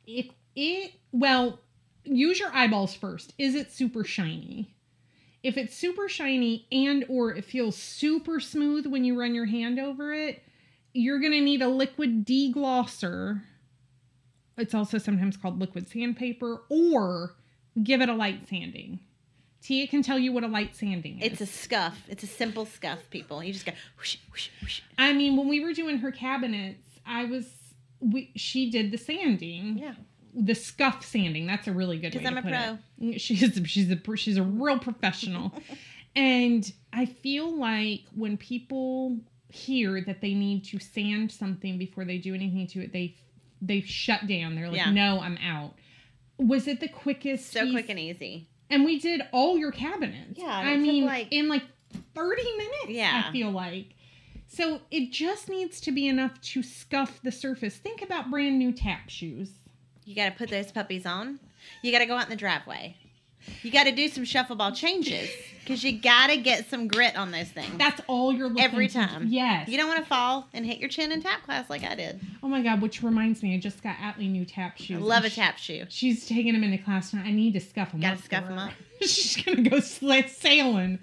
If 0.08 0.28
it, 0.56 0.94
well, 1.12 1.60
use 2.06 2.40
your 2.40 2.54
eyeballs 2.54 2.96
first. 2.96 3.34
Is 3.38 3.54
it 3.54 3.74
super 3.74 4.06
shiny? 4.06 4.74
If 5.42 5.58
it's 5.58 5.76
super 5.76 6.10
shiny 6.10 6.68
and 6.72 7.06
or 7.08 7.34
it 7.34 7.46
feels 7.46 7.76
super 7.76 8.40
smooth 8.40 8.86
when 8.86 9.06
you 9.06 9.20
run 9.20 9.34
your 9.34 9.46
hand 9.46 9.80
over 9.80 10.14
it, 10.14 10.44
you're 10.94 11.20
going 11.20 11.32
to 11.32 11.42
need 11.42 11.62
a 11.62 11.68
liquid 11.68 12.26
deglosser. 12.26 13.42
It's 14.58 14.74
also 14.74 14.98
sometimes 14.98 15.38
called 15.38 15.60
liquid 15.60 15.88
sandpaper 15.88 16.64
or 16.70 17.36
give 17.82 18.02
it 18.02 18.10
a 18.10 18.14
light 18.14 18.50
sanding. 18.50 19.00
Tia 19.62 19.88
can 19.88 20.02
tell 20.02 20.18
you 20.18 20.32
what 20.32 20.44
a 20.44 20.48
light 20.48 20.76
sanding 20.76 21.20
is. 21.20 21.32
It's 21.32 21.42
a 21.42 21.46
scuff. 21.46 22.02
It's 22.08 22.24
a 22.24 22.28
simple 22.28 22.66
scuff, 22.66 23.00
people. 23.10 23.44
You 23.44 23.54
just 23.54 23.66
go 23.66 23.74
whoosh, 23.98 24.18
whoosh, 24.32 24.50
whoosh. 24.62 24.82
I 24.98 25.14
mean, 25.14 25.36
when 25.36 25.48
we 25.48 25.60
were 25.60 25.74
doing 25.74 25.98
her 26.00 26.12
cabinets, 26.12 26.88
I 27.06 27.26
was 27.26 27.46
we 28.00 28.32
she 28.36 28.70
did 28.70 28.92
the 28.92 28.98
sanding. 28.98 29.78
Yeah. 29.78 29.96
The 30.34 30.54
scuff 30.56 31.04
sanding. 31.06 31.48
That's 31.48 31.68
a 31.68 31.72
really 31.72 31.98
good 31.98 32.12
Because 32.14 32.26
I'm 32.28 32.38
a 32.38 32.42
pro. 32.42 32.78
it. 33.10 33.20
She's 33.22 33.40
she's 33.66 33.90
a 33.92 34.16
she's 34.16 34.38
a 34.38 34.44
real 34.44 34.80
professional. 34.80 35.54
and 36.16 36.72
I 36.94 37.06
feel 37.06 37.56
like 37.58 38.02
when 38.16 38.38
people 38.38 39.18
hear 39.50 40.02
that 40.02 40.22
they 40.22 40.34
need 40.36 40.64
to 40.66 40.80
sand 40.80 41.32
something 41.32 41.78
before 41.78 42.06
they 42.06 42.18
do 42.18 42.34
anything 42.36 42.68
to 42.68 42.82
it, 42.84 42.94
they 42.94 43.16
they 43.62 43.82
shut 43.82 44.28
down. 44.28 44.56
They're 44.56 44.68
like, 44.70 44.78
Yeah. 44.78 44.92
"No, 44.92 45.20
I'm 45.20 45.38
out." 45.38 45.74
Was 46.38 46.68
it 46.68 46.80
the 46.80 46.88
quickest? 46.88 47.52
So 47.52 47.64
piece- 47.64 47.72
quick 47.74 47.90
and 47.90 48.00
easy. 48.00 48.48
and 48.70 48.86
we 48.86 49.00
did 49.00 49.22
all 49.34 49.58
your 49.58 49.72
cabinets. 49.72 50.38
Yeah, 50.40 50.48
I 50.58 50.78
mean, 50.78 51.06
like- 51.06 51.28
in 51.32 51.50
like 51.50 51.64
30 52.14 52.44
minutes, 52.44 52.90
Yeah. 52.90 53.24
I 53.28 53.32
feel 53.32 53.50
like. 53.52 53.96
So 54.48 54.82
it 54.90 55.12
just 55.12 55.50
needs 55.50 55.80
to 55.82 55.92
be 55.92 56.08
enough 56.08 56.40
to 56.42 56.64
scuff 56.64 57.20
the 57.22 57.32
surface. 57.32 57.76
Think 57.78 58.02
about 58.02 58.32
brand 58.32 58.58
new 58.58 58.72
tap 58.72 59.10
shoes. 59.10 59.52
You 60.10 60.16
got 60.16 60.26
to 60.26 60.32
put 60.32 60.50
those 60.50 60.72
puppies 60.72 61.06
on. 61.06 61.40
You 61.84 61.92
got 61.92 62.00
to 62.00 62.08
go 62.08 62.16
out 62.16 62.24
in 62.24 62.30
the 62.32 62.36
driveway. 62.36 62.96
You 63.62 63.70
got 63.70 63.84
to 63.84 63.92
do 63.92 64.08
some 64.08 64.24
shuffle 64.26 64.56
ball 64.56 64.72
changes 64.72 65.30
because 65.60 65.84
you 65.84 66.00
got 66.00 66.28
to 66.32 66.38
get 66.38 66.68
some 66.68 66.88
grit 66.88 67.16
on 67.16 67.30
those 67.30 67.50
things. 67.50 67.78
That's 67.78 68.02
all 68.08 68.34
you're 68.34 68.50
looking 68.50 68.64
Every 68.64 68.88
to- 68.88 68.94
time. 68.96 69.28
Yes. 69.28 69.70
You 69.70 69.78
don't 69.78 69.88
want 69.88 70.00
to 70.00 70.06
fall 70.10 70.48
and 70.52 70.66
hit 70.66 70.80
your 70.80 70.90
chin 70.90 71.12
in 71.12 71.22
tap 71.22 71.44
class 71.44 71.70
like 71.70 71.84
I 71.84 71.94
did. 71.94 72.20
oh 72.42 72.48
my 72.48 72.64
God, 72.64 72.82
which 72.82 73.04
reminds 73.04 73.44
me, 73.44 73.54
I 73.54 73.60
just 73.60 73.84
got 73.84 73.98
Atlee 73.98 74.32
new 74.32 74.46
tap 74.46 74.80
shoes. 74.80 74.98
I 74.98 75.00
love 75.00 75.26
a 75.26 75.30
tap 75.30 75.60
shoe. 75.60 75.86
she- 75.90 76.10
She's 76.14 76.26
taking 76.28 76.54
them 76.54 76.64
into 76.64 76.80
class 76.80 77.14
now. 77.14 77.22
I 77.24 77.30
need 77.32 77.54
to 77.54 77.60
scuff 77.60 77.92
them 77.92 78.02
Gotta 78.02 78.18
scuff 78.20 78.48
them 78.48 78.58
up. 78.58 78.72
She's 79.02 79.36
to 79.44 79.56
go 79.62 79.80
sailing. 79.80 80.98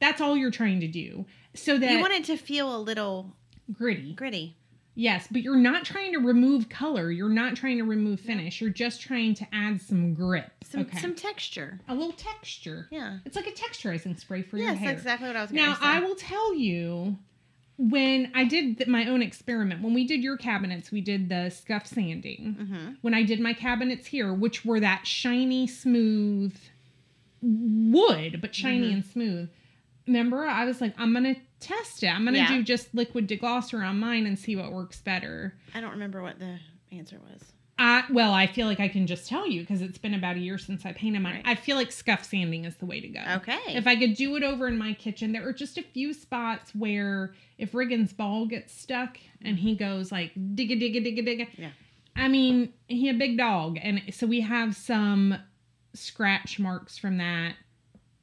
That's 0.00 0.22
all 0.22 0.34
you're 0.34 0.50
trying 0.50 0.80
to 0.80 0.88
do. 0.88 1.26
So 1.54 1.76
that 1.76 1.90
You 1.90 2.00
want 2.00 2.14
it 2.14 2.24
to 2.24 2.38
feel 2.38 2.74
a 2.74 2.78
little 2.80 3.34
gritty. 3.70 4.14
gritty. 4.14 4.56
Yes, 4.98 5.28
but 5.30 5.42
you're 5.42 5.56
not 5.56 5.84
trying 5.84 6.12
to 6.14 6.18
remove 6.18 6.70
color. 6.70 7.10
You're 7.10 7.28
not 7.28 7.54
trying 7.54 7.76
to 7.76 7.84
remove 7.84 8.18
finish. 8.18 8.62
You're 8.62 8.70
just 8.70 9.02
trying 9.02 9.34
to 9.34 9.46
add 9.52 9.80
some 9.82 10.14
grip. 10.14 10.50
Some 10.64 10.80
okay. 10.80 10.98
some 10.98 11.14
texture. 11.14 11.78
a 11.86 11.94
little 11.94 12.12
texture. 12.12 12.88
Yeah. 12.90 13.18
It's 13.26 13.36
like 13.36 13.46
a 13.46 13.52
texturizing 13.52 14.18
spray 14.18 14.40
for 14.42 14.56
your 14.56 14.72
hair. 14.72 14.88
that's 14.88 15.00
exactly 15.02 15.28
what 15.28 15.36
I 15.36 15.42
was 15.42 15.50
going 15.52 15.62
Now, 15.64 15.74
to 15.74 15.80
say. 15.80 15.86
I 15.86 16.00
will 16.00 16.14
tell 16.14 16.54
you 16.54 17.18
when 17.78 18.32
I 18.34 18.46
did 18.46 18.78
th- 18.78 18.88
my 18.88 19.04
own 19.06 19.20
experiment, 19.20 19.82
when 19.82 19.92
we 19.92 20.06
did 20.06 20.22
your 20.22 20.38
cabinets, 20.38 20.90
we 20.90 21.02
did 21.02 21.28
the 21.28 21.50
scuff 21.50 21.86
sanding. 21.86 22.56
mm-hmm. 22.58 22.92
When 23.02 23.12
I 23.12 23.22
did 23.22 23.38
my 23.38 23.52
cabinets 23.52 24.06
here, 24.06 24.32
which 24.32 24.64
were 24.64 24.80
that 24.80 25.06
shiny, 25.06 25.66
smooth 25.66 26.56
wood, 27.42 28.40
but 28.40 28.54
shiny 28.54 28.90
Mhm. 28.90 28.94
and 28.94 29.04
smooth. 29.04 29.50
Remember, 30.06 30.44
I 30.46 30.64
was 30.64 30.80
like, 30.80 30.94
I'm 30.96 31.12
going 31.12 31.34
to 31.34 31.40
test 31.60 32.02
it. 32.02 32.08
I'm 32.08 32.22
going 32.24 32.34
to 32.34 32.40
Yeah. 32.40 32.48
do 32.48 32.62
just 32.62 32.94
liquid 32.94 33.28
deglosser 33.28 33.84
on 33.86 33.98
mine 33.98 34.26
and 34.26 34.38
see 34.38 34.56
what 34.56 34.72
works 34.72 35.00
better. 35.00 35.54
I 35.74 35.80
don't 35.80 35.90
remember 35.92 36.22
what 36.22 36.38
the 36.38 36.58
answer 36.92 37.18
was. 37.30 37.52
I 37.78 38.04
well, 38.10 38.32
I 38.32 38.46
feel 38.46 38.66
like 38.66 38.80
I 38.80 38.88
can 38.88 39.06
just 39.06 39.28
tell 39.28 39.46
you 39.46 39.60
because 39.60 39.82
it's 39.82 39.98
been 39.98 40.14
about 40.14 40.36
a 40.36 40.38
year 40.38 40.56
since 40.56 40.86
I 40.86 40.92
painted 40.92 41.20
mine. 41.20 41.34
Right. 41.34 41.42
I 41.46 41.54
feel 41.56 41.76
like 41.76 41.92
scuff 41.92 42.24
sanding 42.24 42.64
is 42.64 42.76
the 42.76 42.86
way 42.86 43.00
to 43.00 43.08
go. 43.08 43.20
Okay. 43.36 43.58
If 43.68 43.86
I 43.86 43.96
could 43.96 44.14
do 44.14 44.34
it 44.36 44.42
over 44.42 44.66
in 44.66 44.78
my 44.78 44.94
kitchen, 44.94 45.32
there 45.32 45.46
are 45.46 45.52
just 45.52 45.76
a 45.76 45.82
few 45.82 46.14
spots 46.14 46.74
where 46.74 47.34
if 47.58 47.72
Riggins' 47.72 48.16
ball 48.16 48.46
gets 48.46 48.72
stuck 48.72 49.18
and 49.42 49.58
he 49.58 49.74
goes 49.76 50.10
like 50.10 50.32
digga 50.34 50.80
digga 50.80 51.04
digga 51.04 51.26
digga. 51.26 51.48
Yeah. 51.58 51.70
I 52.18 52.28
mean, 52.28 52.72
he 52.88 53.10
a 53.10 53.14
big 53.14 53.36
dog, 53.36 53.78
and 53.82 54.00
so 54.10 54.26
we 54.26 54.40
have 54.40 54.74
some 54.74 55.36
scratch 55.92 56.58
marks 56.58 56.96
from 56.96 57.18
that. 57.18 57.54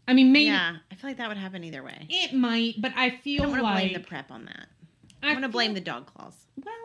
I 0.07 0.13
mean, 0.13 0.31
maybe 0.31 0.45
yeah, 0.45 0.77
I 0.91 0.95
feel 0.95 1.09
like 1.09 1.17
that 1.17 1.27
would 1.29 1.37
happen 1.37 1.63
either 1.63 1.81
way. 1.83 2.07
it 2.09 2.33
might, 2.33 2.75
but 2.81 2.91
I 2.95 3.05
I 3.05 3.17
feel 3.17 3.43
don't 3.43 3.51
want 3.51 3.59
to 3.59 3.63
like 3.63 3.75
blame 3.75 3.93
the 3.93 3.99
prep 4.07 4.31
on 4.31 4.45
that. 4.45 4.67
I 5.21 5.31
want 5.33 5.43
to 5.43 5.49
blame 5.49 5.73
the 5.73 5.79
dog 5.81 6.07
claws. 6.07 6.35
Well, 6.63 6.75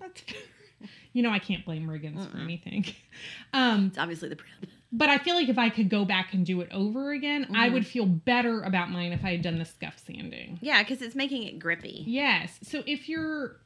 that's 0.00 0.22
you 1.12 1.22
know 1.22 1.30
I 1.30 1.38
can't 1.38 1.64
blame 1.64 1.86
Riggins 1.88 2.30
for 2.30 2.36
Mm-mm. 2.36 2.42
anything. 2.44 2.84
Um, 3.52 3.86
It's 3.86 3.98
obviously 3.98 4.28
the 4.28 4.36
prep. 4.36 4.70
But 4.92 5.08
I 5.10 5.18
feel 5.18 5.34
like 5.34 5.48
if 5.48 5.58
I 5.58 5.70
could 5.70 5.88
go 5.90 6.04
back 6.04 6.32
and 6.34 6.46
do 6.46 6.60
it 6.60 6.68
over 6.70 7.12
again, 7.12 7.46
I 7.54 7.68
Mhm. 7.68 7.72
would 7.72 7.86
feel 7.86 8.06
better 8.06 8.62
about 8.62 8.90
mine 8.90 9.12
if 9.12 9.24
I 9.24 9.32
had 9.32 9.42
done 9.42 9.58
the 9.58 9.64
scuff 9.64 9.98
sanding. 10.06 10.58
Yeah, 10.62 10.82
because 10.82 11.02
it's 11.02 11.14
making 11.14 11.42
it 11.44 11.58
grippy. 11.58 12.04
Yes. 12.06 12.58
So 12.62 12.82
if 12.86 13.08
you're 13.08 13.56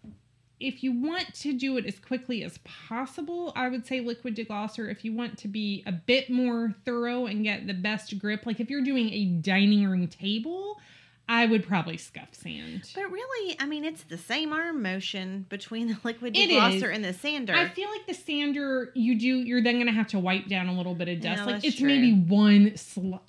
if 0.63 0.83
you 0.83 0.93
want 0.93 1.35
to 1.35 1.53
do 1.53 1.77
it 1.77 1.87
as 1.87 1.99
quickly 1.99 2.43
as 2.45 2.59
possible, 2.59 3.53
I 3.57 3.69
would 3.69 3.87
say 3.87 4.01
liquid 4.01 4.37
deglosser. 4.37 4.91
If 4.91 5.05
you 5.05 5.13
want 5.13 5.39
to 5.39 5.49
be 5.49 5.83
a 5.87 5.93
bit 5.93 6.31
more 6.31 6.75
thorough 6.85 7.27
and 7.27 7.45
get 7.45 7.67
the 7.67 7.75
best 7.75 8.19
grip, 8.19 8.47
like 8.47 8.61
if 8.61 8.71
you're 8.71 8.85
doing 8.85 9.13
a 9.13 9.25
dining 9.27 9.87
room 9.87 10.07
table, 10.09 10.81
I 11.29 11.47
would 11.47 11.67
probably 11.67 11.97
scuff 11.97 12.29
sand. 12.33 12.91
But 12.95 13.11
really, 13.11 13.57
I 13.59 13.67
mean, 13.67 13.85
it's 13.85 14.03
the 14.03 14.19
same 14.19 14.53
arm 14.53 14.83
motion 14.83 15.47
between 15.49 15.89
the 15.89 15.97
liquid 16.05 16.35
deglosser 16.35 16.93
and 16.93 17.05
the 17.05 17.13
sander. 17.13 17.55
I 17.55 17.69
feel 17.69 17.89
like 17.89 18.07
the 18.07 18.15
sander, 18.15 18.91
you 18.95 19.19
do, 19.19 19.39
you're 19.39 19.63
then 19.63 19.79
gonna 19.79 19.93
have 19.93 20.09
to 20.09 20.19
wipe 20.19 20.49
down 20.49 20.69
a 20.69 20.77
little 20.77 20.95
bit 20.95 21.09
of 21.09 21.21
dust. 21.21 21.47
like 21.47 21.65
it's 21.65 21.77
true. 21.77 21.87
maybe 21.87 22.13
one. 22.13 22.75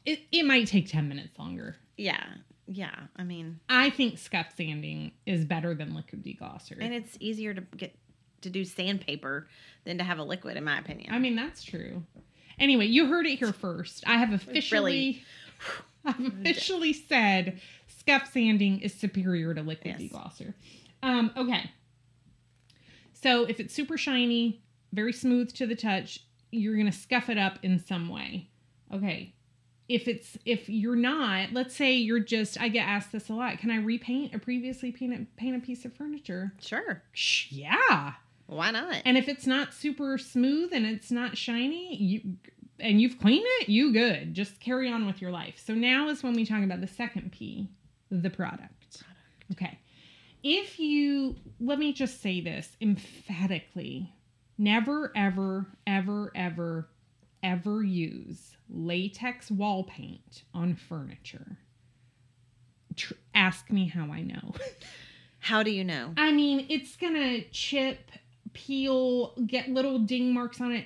It, 0.06 0.20
it 0.32 0.46
might 0.46 0.68
take 0.68 0.90
ten 0.90 1.08
minutes 1.08 1.38
longer. 1.38 1.78
yeah, 1.98 2.24
yeah. 2.68 2.96
I 3.16 3.24
mean, 3.24 3.60
I 3.70 3.90
think 3.90 4.18
scuff 4.18 4.48
sanding 4.56 5.12
is 5.26 5.46
better 5.46 5.74
than 5.76 5.94
liquid 5.96 6.24
deglosser. 6.24 6.78
and 6.80 6.94
it's 6.94 7.18
easier 7.20 7.54
to 7.54 7.62
get 7.78 7.96
to 8.42 8.50
do 8.50 8.66
sandpaper 8.66 9.48
than 9.86 9.98
to 10.00 10.04
have 10.04 10.20
a 10.20 10.24
liquid, 10.24 10.58
in 10.58 10.64
my 10.64 10.78
opinion. 10.80 11.14
I 11.14 11.20
mean, 11.20 11.36
that's 11.36 11.64
true. 11.64 12.04
Anyway, 12.60 12.86
you 12.86 13.08
heard 13.08 13.26
it 13.26 13.40
here 13.40 13.54
first. 13.54 14.04
I 14.06 14.18
have 14.18 14.32
officially, 14.34 15.24
I've 16.06 16.20
officially 16.20 16.94
said 16.94 17.60
scuff 17.88 18.30
sanding 18.32 18.80
is 18.82 18.94
superior 18.94 19.54
to 19.54 19.62
liquid 19.62 19.96
Yes. 20.00 20.12
deglosser. 20.12 20.54
Um, 21.02 21.32
okay. 21.38 21.72
So 23.14 23.46
if 23.46 23.60
it's 23.60 23.74
super 23.74 23.98
shiny, 23.98 24.62
very 24.92 25.14
smooth 25.14 25.54
to 25.54 25.66
the 25.66 25.76
touch, 25.76 26.20
you're 26.52 26.76
gonna 26.78 26.92
scuff 26.92 27.30
it 27.30 27.38
up 27.38 27.60
in 27.64 27.80
some 27.80 28.10
way. 28.10 28.50
Okay. 28.94 29.34
If 29.90 30.08
it's 30.08 30.38
if 30.46 30.70
you're 30.70 30.96
not, 30.96 31.52
let's 31.52 31.76
say 31.76 31.94
you're 31.94 32.20
just 32.20 32.60
I 32.60 32.70
get 32.70 32.88
asked 32.88 33.12
this 33.12 33.30
a 33.30 33.34
lot. 33.34 33.58
Can 33.60 33.70
I 33.70 33.78
repaint 33.78 34.34
a 34.34 34.40
previously 34.40 34.92
painted 34.92 35.28
paint 35.36 35.56
a 35.56 35.60
piece 35.60 35.84
of 35.86 35.94
furniture? 35.94 36.54
sure, 36.62 37.04
Yeah. 37.50 38.14
why 38.48 38.72
not? 38.72 39.02
And 39.06 39.18
if 39.18 39.28
it's 39.28 39.46
not 39.46 39.74
super 39.74 40.18
smooth 40.18 40.72
and 40.74 40.86
it's 40.86 41.12
not 41.12 41.38
shiny, 41.38 41.96
you 41.96 42.38
and 42.80 43.02
you've 43.02 43.20
cleaned 43.20 43.46
it, 43.60 43.70
you 43.70 43.92
good. 43.94 44.34
Just 44.34 44.60
carry 44.60 44.90
on 44.90 45.06
with 45.06 45.22
your 45.22 45.32
life. 45.32 45.62
So 45.64 45.74
now 45.74 46.08
is 46.10 46.24
when 46.24 46.34
we 46.34 46.46
talk 46.46 46.64
about 46.64 46.82
the 46.82 46.88
second 46.88 47.32
P, 47.32 47.68
the 48.10 48.30
product. 48.30 49.04
Okay. 49.52 49.78
If 50.44 50.80
you 50.80 51.36
let 51.60 51.78
me 51.78 51.94
just 51.94 52.22
say 52.22 52.42
this 52.42 52.76
emphatically, 52.82 54.14
never 54.58 55.12
ever 55.16 55.68
ever 55.88 56.32
ever 56.36 56.88
ever 57.44 57.84
use 57.84 58.56
latex 58.70 59.52
wall 59.52 59.84
paint 59.84 60.44
on 60.54 60.76
furniture. 60.76 61.58
Tr- 62.96 63.14
ask 63.36 63.70
me 63.72 63.88
how 63.88 64.12
I 64.12 64.22
know. 64.22 64.54
How 65.40 65.62
do 65.62 65.72
you 65.72 65.84
know? 65.84 66.14
I 66.16 66.32
mean, 66.32 66.66
it's 66.70 66.96
gonna 66.96 67.42
chip, 67.52 68.12
peel, 68.54 69.36
get 69.46 69.68
little 69.68 70.00
ding 70.00 70.34
marks 70.34 70.62
on 70.62 70.72
it 70.72 70.86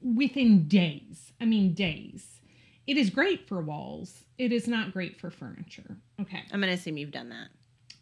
within 0.00 0.66
days. 0.68 1.32
I 1.38 1.44
mean, 1.44 1.74
days. 1.74 2.40
It 2.86 2.96
is 2.96 3.10
great 3.10 3.46
for 3.46 3.60
walls. 3.60 4.24
It 4.38 4.52
is 4.52 4.66
not 4.68 4.94
great 4.94 5.20
for 5.20 5.30
furniture. 5.30 5.98
Okay. 6.18 6.42
I'm 6.50 6.60
gonna 6.60 6.72
assume 6.72 6.96
you've 6.96 7.10
done 7.10 7.28
that. 7.28 7.48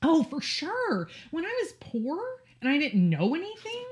Oh, 0.04 0.22
for 0.22 0.40
sure. 0.40 1.08
When 1.32 1.44
I 1.44 1.62
was 1.62 1.72
poor 1.80 2.22
and 2.60 2.70
I 2.70 2.78
didn't 2.78 3.10
know 3.10 3.34
anything, 3.34 3.86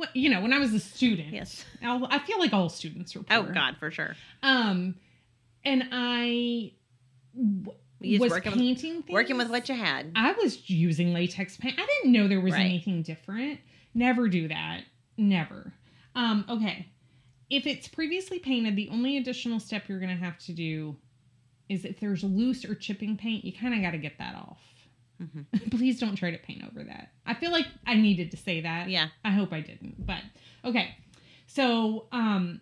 what 0.00 0.14
you 0.16 0.28
know, 0.30 0.40
when 0.40 0.52
I 0.52 0.58
was 0.58 0.72
a 0.74 0.80
student, 0.80 1.32
Yes. 1.32 1.64
I'll- 1.82 2.06
I 2.10 2.18
feel 2.18 2.38
like 2.38 2.52
all 2.52 2.68
students 2.68 3.14
were. 3.14 3.22
poor. 3.22 3.36
Oh 3.38 3.42
God, 3.44 3.76
for 3.78 3.90
sure. 3.90 4.16
Um, 4.42 4.96
and 5.64 5.84
I 5.92 6.72
w- 7.36 8.18
was 8.20 8.30
working 8.30 8.52
with- 8.52 8.58
painting 8.60 9.02
things. 9.02 9.12
Working 9.12 9.36
with 9.36 9.50
what 9.50 9.68
you 9.68 9.74
had. 9.76 10.10
I 10.16 10.32
was 10.32 10.68
using 10.68 11.12
latex 11.12 11.56
paint. 11.56 11.78
I 11.78 11.86
didn't 11.86 12.12
know 12.12 12.26
there 12.28 12.40
was 12.40 12.54
Right. 12.54 12.62
anything 12.64 13.02
different. 13.02 13.60
Never 13.94 14.28
do 14.28 14.48
that. 14.48 14.84
Never. 15.16 15.74
Um, 16.14 16.44
okay. 16.48 16.86
If 17.50 17.66
it's 17.66 17.88
previously 17.88 18.38
painted, 18.38 18.76
the 18.76 18.88
only 18.88 19.16
additional 19.16 19.60
step 19.60 19.88
you're 19.88 19.98
going 20.00 20.16
to 20.16 20.24
have 20.24 20.38
to 20.40 20.52
do 20.52 20.96
is 21.68 21.84
if 21.84 22.00
there's 22.00 22.24
loose 22.24 22.64
or 22.64 22.74
chipping 22.74 23.16
paint, 23.16 23.44
you 23.44 23.52
kind 23.52 23.74
of 23.74 23.82
got 23.82 23.90
to 23.92 23.98
get 23.98 24.18
that 24.18 24.34
off. 24.34 24.60
Mhm. 25.20 25.70
Please 25.70 26.00
don't 26.00 26.16
try 26.16 26.30
to 26.30 26.38
paint 26.38 26.64
over 26.64 26.82
that. 26.84 27.12
I 27.26 27.34
feel 27.34 27.50
like 27.52 27.66
I 27.86 27.94
needed 27.94 28.30
to 28.30 28.36
say 28.36 28.60
that. 28.62 28.88
Yeah. 28.88 29.08
I 29.24 29.30
hope 29.32 29.52
I 29.52 29.60
didn't. 29.60 30.06
But 30.06 30.22
okay. 30.64 30.94
So, 31.46 32.06
um 32.12 32.60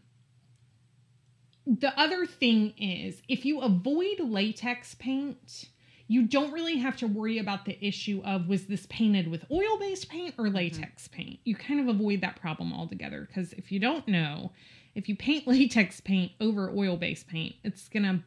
the 1.66 1.99
other 2.01 2.25
thing 2.25 2.73
is 2.79 3.21
if 3.29 3.44
you 3.44 3.61
avoid 3.61 4.21
latex 4.21 4.94
paint, 4.94 5.66
you 6.07 6.27
don't 6.27 6.51
really 6.53 6.79
have 6.79 6.97
to 6.97 7.07
worry 7.07 7.37
about 7.38 7.66
the 7.66 7.77
issue 7.87 8.23
of 8.25 8.49
was 8.49 8.64
this 8.66 8.87
painted 8.87 9.29
with 9.29 9.44
oil-based 9.51 10.09
paint 10.09 10.35
or 10.38 10.49
latex 10.49 11.07
paint. 11.09 11.38
You 11.44 11.55
kind 11.55 11.79
of 11.81 11.88
avoid 11.94 12.23
that 12.23 12.37
problem 12.40 12.73
altogether 12.73 13.27
because 13.29 13.53
if 13.53 13.71
you 13.71 13.79
don't 13.79 14.09
know, 14.09 14.53
if 14.94 15.09
you 15.11 15.14
paint 15.16 15.47
latex 15.47 16.01
paint 16.01 16.33
over 16.40 16.71
oil-based 16.71 17.29
paint, 17.29 17.57
it's 17.62 17.88
going 17.90 18.05
to 18.05 18.21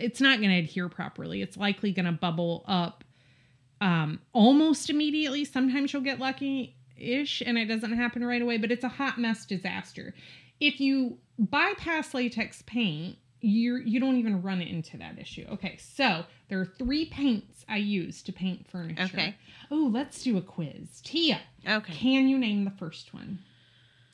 it's 0.00 0.20
not 0.20 0.38
going 0.38 0.50
to 0.50 0.58
adhere 0.58 0.88
properly. 0.88 1.42
It's 1.42 1.56
likely 1.56 1.92
going 1.92 2.06
to 2.06 2.12
bubble 2.12 2.64
up 2.66 3.04
um, 3.80 4.20
almost 4.32 4.90
immediately. 4.90 5.44
Sometimes 5.44 5.92
you'll 5.92 6.02
get 6.02 6.18
lucky 6.18 6.76
ish 6.96 7.42
and 7.44 7.58
it 7.58 7.66
doesn't 7.66 7.92
happen 7.92 8.24
right 8.24 8.40
away, 8.40 8.56
but 8.56 8.70
it's 8.72 8.84
a 8.84 8.88
hot 8.88 9.18
mess 9.18 9.44
disaster. 9.44 10.14
If 10.60 10.80
you 10.80 11.18
bypass 11.38 12.14
latex 12.14 12.62
paint, 12.66 13.18
you're 13.42 13.78
you 13.78 14.00
don't 14.00 14.16
even 14.16 14.40
run 14.40 14.62
into 14.62 14.96
that 14.96 15.18
issue. 15.18 15.44
Okay, 15.52 15.76
so 15.76 16.24
there 16.48 16.58
are 16.58 16.64
three 16.64 17.04
paints 17.04 17.64
I 17.68 17.76
use 17.76 18.22
to 18.22 18.32
paint 18.32 18.66
furniture. 18.70 19.02
Okay. 19.02 19.36
Oh, 19.70 19.90
let's 19.92 20.22
do 20.22 20.38
a 20.38 20.42
quiz. 20.42 21.02
Tia, 21.04 21.40
Okay. 21.68 21.92
can 21.92 22.28
you 22.28 22.38
name 22.38 22.64
the 22.64 22.70
first 22.70 23.12
one? 23.12 23.40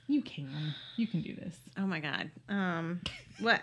You 0.09 0.23
can. 0.23 0.75
You 0.97 1.07
can 1.07 1.23
do 1.23 1.35
this. 1.37 1.57
Oh 1.79 1.87
my 1.87 2.01
God. 2.01 2.31
Um, 2.49 3.01
what? 3.39 3.63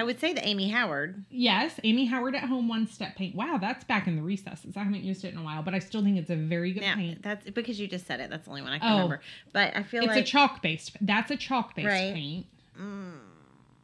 I 0.00 0.02
would 0.02 0.18
say 0.18 0.32
the 0.32 0.42
Amy 0.48 0.70
Howard. 0.70 1.26
Yes, 1.28 1.78
Amy 1.84 2.06
Howard 2.06 2.34
at 2.34 2.44
home 2.44 2.68
one 2.68 2.86
step 2.86 3.16
paint. 3.16 3.34
Wow, 3.34 3.58
that's 3.60 3.84
back 3.84 4.06
in 4.06 4.16
the 4.16 4.22
recesses. 4.22 4.74
I 4.74 4.82
haven't 4.82 5.04
used 5.04 5.26
it 5.26 5.34
in 5.34 5.38
a 5.38 5.42
while, 5.42 5.62
but 5.62 5.74
I 5.74 5.78
still 5.78 6.02
think 6.02 6.16
it's 6.16 6.30
a 6.30 6.36
very 6.36 6.72
good 6.72 6.80
Now, 6.82 6.94
paint. 6.94 7.22
that's 7.22 7.50
because 7.50 7.78
you 7.78 7.86
just 7.86 8.06
said 8.06 8.18
it. 8.18 8.30
That's 8.30 8.44
the 8.44 8.50
only 8.50 8.62
one 8.62 8.72
I 8.72 8.78
can 8.78 8.88
Oh. 8.90 8.94
remember. 8.94 9.20
But 9.52 9.76
I 9.76 9.82
feel 9.82 10.02
It's 10.04 10.08
like 10.14 10.22
a 10.24 10.26
chalk 10.26 10.62
based. 10.62 10.96
That's 11.02 11.30
a 11.30 11.36
chalk 11.36 11.74
based 11.76 11.86
Right. 11.86 12.14
paint. 12.14 12.46
Mm, 12.80 13.12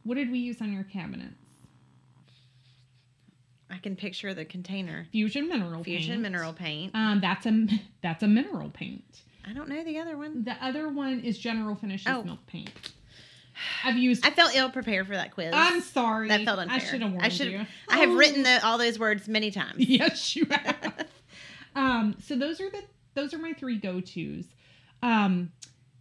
What 0.04 0.14
did 0.14 0.30
we 0.30 0.38
use 0.38 0.62
on 0.62 0.72
your 0.72 0.84
cabinets? 0.84 1.34
I 3.68 3.76
can 3.76 3.94
picture 3.94 4.32
the 4.32 4.46
container. 4.46 5.06
Fusion 5.12 5.48
mineral 5.50 5.84
Fusion 5.84 6.12
paint. 6.14 6.22
mineral 6.22 6.54
paint. 6.54 6.94
Um, 6.94 7.20
that's 7.20 7.44
a 7.44 7.66
that's 8.00 8.22
a 8.22 8.28
mineral 8.28 8.70
paint. 8.70 9.20
I 9.44 9.52
don't 9.52 9.68
know 9.68 9.84
the 9.84 9.98
other 9.98 10.16
one. 10.16 10.44
The 10.44 10.56
other 10.64 10.88
one 10.88 11.20
is 11.20 11.36
General 11.38 11.74
Finishes 11.74 12.06
Oh. 12.08 12.22
milk 12.22 12.46
paint. 12.46 12.70
I've 13.84 13.96
used. 13.96 14.24
I 14.26 14.30
felt 14.30 14.54
ill 14.54 14.70
prepared 14.70 15.06
for 15.06 15.14
that 15.14 15.32
quiz. 15.32 15.50
I'm 15.54 15.80
sorry. 15.80 16.28
That 16.28 16.44
felt 16.44 16.58
unfair. 16.58 16.76
I 16.76 16.78
should 16.80 17.02
have 17.02 17.10
warned 17.10 17.24
I 17.24 17.28
should. 17.28 17.48
you. 17.52 17.66
I 17.88 17.98
have 17.98 18.10
Oh. 18.10 18.14
written 18.16 18.42
the, 18.42 18.64
all 18.64 18.78
those 18.78 18.98
words 18.98 19.28
many 19.28 19.50
times. 19.50 19.76
Yes, 19.78 20.36
you 20.36 20.46
have. 20.50 21.06
um, 21.74 22.16
so 22.22 22.36
those 22.36 22.60
are 22.60 22.70
the 22.70 22.82
those 23.14 23.32
are 23.34 23.38
my 23.38 23.52
three 23.52 23.78
go 23.78 24.00
tos. 24.00 24.44
Um, 25.02 25.52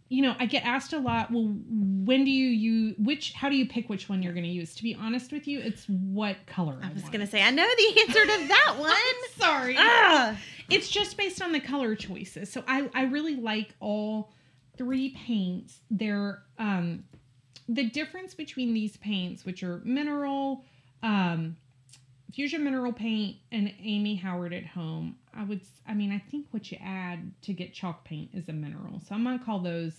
you 0.08 0.22
know, 0.22 0.36
I 0.38 0.46
get 0.46 0.64
asked 0.64 0.92
a 0.92 0.98
lot. 0.98 1.32
Well, 1.32 1.44
when 1.68 2.24
do 2.24 2.30
you 2.30 2.46
use 2.48 2.94
which? 2.98 3.32
How 3.32 3.48
do 3.48 3.56
you 3.56 3.66
pick 3.66 3.88
which 3.88 4.08
one 4.08 4.22
you're 4.22 4.32
going 4.34 4.44
to 4.44 4.50
use? 4.50 4.74
To 4.76 4.82
be 4.84 4.94
honest 4.94 5.32
with 5.32 5.48
you, 5.48 5.58
it's 5.58 5.84
what 5.86 6.36
color 6.46 6.78
I, 6.82 6.90
I 6.90 6.92
was 6.92 7.02
gonna 7.08 7.26
say 7.26 7.42
I 7.42 7.50
know 7.50 7.66
the 7.66 8.00
answer 8.02 8.22
to 8.24 8.48
that 8.48 8.74
one. 8.78 8.90
I'm 8.90 9.40
sorry. 9.40 9.74
Ah, 9.78 10.38
It's 10.70 10.88
just 10.88 11.16
based 11.16 11.42
on 11.42 11.50
the 11.52 11.60
color 11.60 11.94
choices. 11.96 12.52
So 12.52 12.62
I 12.68 12.88
I 12.94 13.04
really 13.04 13.34
like 13.36 13.74
all 13.80 14.30
three 14.78 15.10
paints. 15.26 15.80
They're 15.90 16.42
um 16.58 17.02
the 17.68 17.84
difference 17.84 18.34
between 18.34 18.74
these 18.74 18.96
paints, 18.96 19.44
which 19.44 19.62
are 19.62 19.80
mineral, 19.84 20.64
um, 21.02 21.56
fusion 22.32 22.62
mineral 22.64 22.92
paint, 22.92 23.36
and 23.50 23.72
Amy 23.82 24.16
Howard 24.16 24.52
at 24.52 24.66
home. 24.66 25.16
I 25.34 25.44
would, 25.44 25.60
I 25.86 25.94
mean, 25.94 26.12
I 26.12 26.18
think 26.30 26.46
what 26.50 26.70
you 26.70 26.78
add 26.82 27.32
to 27.42 27.52
get 27.52 27.72
chalk 27.74 28.04
paint 28.04 28.30
is 28.34 28.48
a 28.48 28.52
mineral. 28.52 29.00
So 29.06 29.14
I'm 29.14 29.24
gonna 29.24 29.38
call 29.38 29.58
those. 29.60 29.94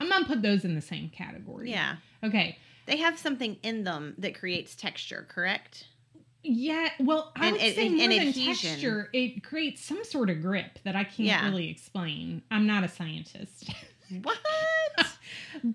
I'm 0.00 0.08
gonna 0.08 0.24
put 0.26 0.42
those 0.42 0.64
in 0.64 0.74
the 0.74 0.80
same 0.80 1.08
category. 1.10 1.70
yeah, 1.70 1.96
Okay. 2.22 2.56
they 2.86 2.96
have 2.96 3.18
something 3.18 3.56
in 3.62 3.84
them 3.84 4.14
that 4.18 4.34
creates 4.38 4.74
texture. 4.74 5.26
Correct. 5.28 5.86
Yeah, 6.42 6.88
well, 6.98 7.32
I 7.36 7.48
And- 7.48 7.52
would 7.52 7.60
say 7.74 7.86
and- 7.86 7.96
more 7.96 8.04
and 8.04 8.12
than 8.12 8.28
adhesion. 8.28 8.70
texture, 8.70 9.10
it 9.12 9.44
creates 9.44 9.84
some 9.84 10.02
sort 10.04 10.30
of 10.30 10.40
grip 10.40 10.78
that 10.84 10.96
I 10.96 11.04
can't 11.04 11.18
Yeah. 11.28 11.44
really 11.46 11.68
explain. 11.68 12.42
I'm 12.50 12.66
not 12.66 12.82
a 12.82 12.88
scientist. 12.88 13.70
What? 14.22 14.38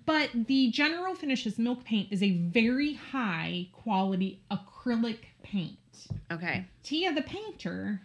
But 0.06 0.30
the 0.34 0.70
General 0.70 1.14
Finishes 1.14 1.58
milk 1.58 1.84
paint 1.84 2.08
is 2.10 2.22
a 2.22 2.32
very 2.32 2.94
high 2.94 3.68
quality 3.72 4.40
acrylic 4.50 5.18
paint. 5.42 5.78
okay, 6.30 6.66
Tia, 6.82 7.12
the 7.14 7.22
painter, 7.22 8.00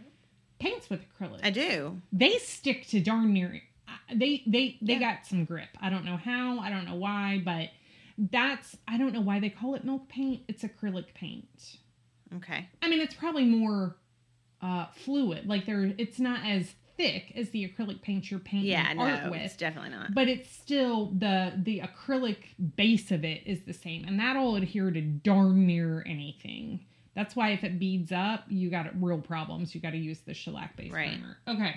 paints 0.60 0.90
with 0.90 1.02
acrylic. 1.10 1.40
I 1.44 1.50
do. 1.50 2.02
They 2.12 2.38
stick 2.38 2.88
to 2.88 3.00
darn 3.02 3.34
near. 3.34 3.62
uh, 3.88 3.92
They 4.16 4.44
they 4.46 4.78
they 4.82 4.94
Yeah. 4.94 5.00
got 5.00 5.26
some 5.26 5.46
grip. 5.46 5.70
I 5.82 5.90
don't 5.90 6.06
know 6.06 6.18
how. 6.18 6.60
I 6.60 6.70
don't 6.70 6.86
know 6.86 6.96
why, 6.96 7.42
but 7.44 7.70
that's 8.18 8.78
I 8.88 8.98
don't 8.98 9.14
know 9.14 9.22
why 9.22 9.40
they 9.40 9.50
call 9.50 9.76
it 9.76 9.84
milk 9.84 10.08
paint. 10.08 10.42
It's 10.48 10.64
acrylic 10.64 11.14
paint. 11.14 11.78
Okay. 12.36 12.68
I 12.82 12.88
mean, 12.90 13.02
it's 13.02 13.14
probably 13.16 13.46
more 13.46 13.96
uh, 14.62 14.86
fluid. 14.96 15.48
Like 15.48 15.66
there, 15.66 15.94
it's 15.98 16.20
not 16.20 16.46
as 16.46 16.74
thick 17.02 17.32
as 17.36 17.50
the 17.50 17.68
acrylic 17.68 18.02
paint 18.02 18.30
you're 18.30 18.40
painting 18.40 18.70
Yeah, 18.70 18.94
art 18.98 19.24
no, 19.26 19.32
with 19.32 19.42
it's 19.42 19.56
definitely 19.56 19.90
not. 19.92 20.14
but 20.14 20.28
it's 20.28 20.50
still 20.50 21.08
the 21.18 21.54
the 21.58 21.82
acrylic 21.82 22.38
base 22.76 23.12
of 23.12 23.24
it 23.26 23.42
is 23.46 23.62
the 23.62 23.74
same 23.74 24.06
and 24.06 24.20
that'll 24.20 24.56
adhere 24.56 24.92
to 24.92 25.02
darn 25.02 25.66
near 25.66 26.04
anything 26.06 26.80
That's 27.16 27.36
why 27.36 27.50
if 27.52 27.64
it 27.66 27.78
beads 27.80 28.12
up, 28.14 28.46
you 28.48 28.70
got 28.70 28.86
real 29.02 29.18
problems. 29.20 29.76
You 29.76 29.82
got 29.82 29.90
to 29.92 29.98
use 29.98 30.20
the 30.22 30.34
shellac 30.34 30.78
base 30.78 30.94
Right. 30.94 31.20
primer. 31.20 31.38
Okay. 31.46 31.76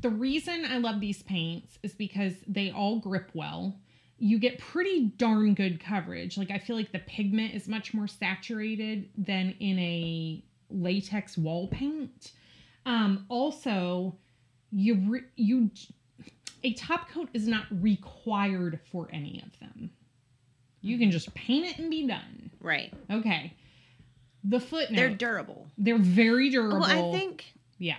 The 0.00 0.08
reason 0.08 0.64
I 0.64 0.78
love 0.78 1.00
these 1.00 1.22
paints 1.22 1.78
is 1.82 1.92
because 1.92 2.32
they 2.46 2.70
all 2.70 2.98
grip 3.00 3.30
well. 3.34 3.76
You 4.18 4.38
get 4.38 4.58
pretty 4.58 5.06
darn 5.18 5.52
good 5.54 5.80
coverage. 5.84 6.38
Like 6.38 6.50
I 6.50 6.58
feel 6.58 6.76
like 6.76 6.92
the 6.92 7.00
pigment 7.00 7.54
is 7.54 7.68
much 7.68 7.92
more 7.92 8.06
saturated 8.08 9.10
than 9.18 9.54
in 9.60 9.78
a 9.78 10.42
latex 10.70 11.36
wall 11.36 11.68
paint. 11.68 12.32
Um, 12.86 13.26
also, 13.28 14.16
you 14.70 14.94
re- 15.08 15.24
you 15.36 15.70
a 16.62 16.74
top 16.74 17.08
coat 17.10 17.28
is 17.32 17.46
not 17.46 17.64
required 17.70 18.80
for 18.90 19.08
any 19.12 19.42
of 19.44 19.58
them. 19.60 19.90
You 20.82 20.98
can 20.98 21.10
just 21.10 21.32
paint 21.34 21.66
it 21.66 21.78
and 21.78 21.90
be 21.90 22.06
done. 22.06 22.50
Right. 22.60 22.92
Okay. 23.10 23.54
The 24.44 24.60
footnote. 24.60 24.96
They're 24.96 25.10
durable. 25.14 25.68
They're, 25.76 25.98
very 25.98 26.48
durable. 26.50 26.80
Well, 26.80 27.08
I 27.12 27.16
think 27.18 27.52
Yeah. 27.78 27.98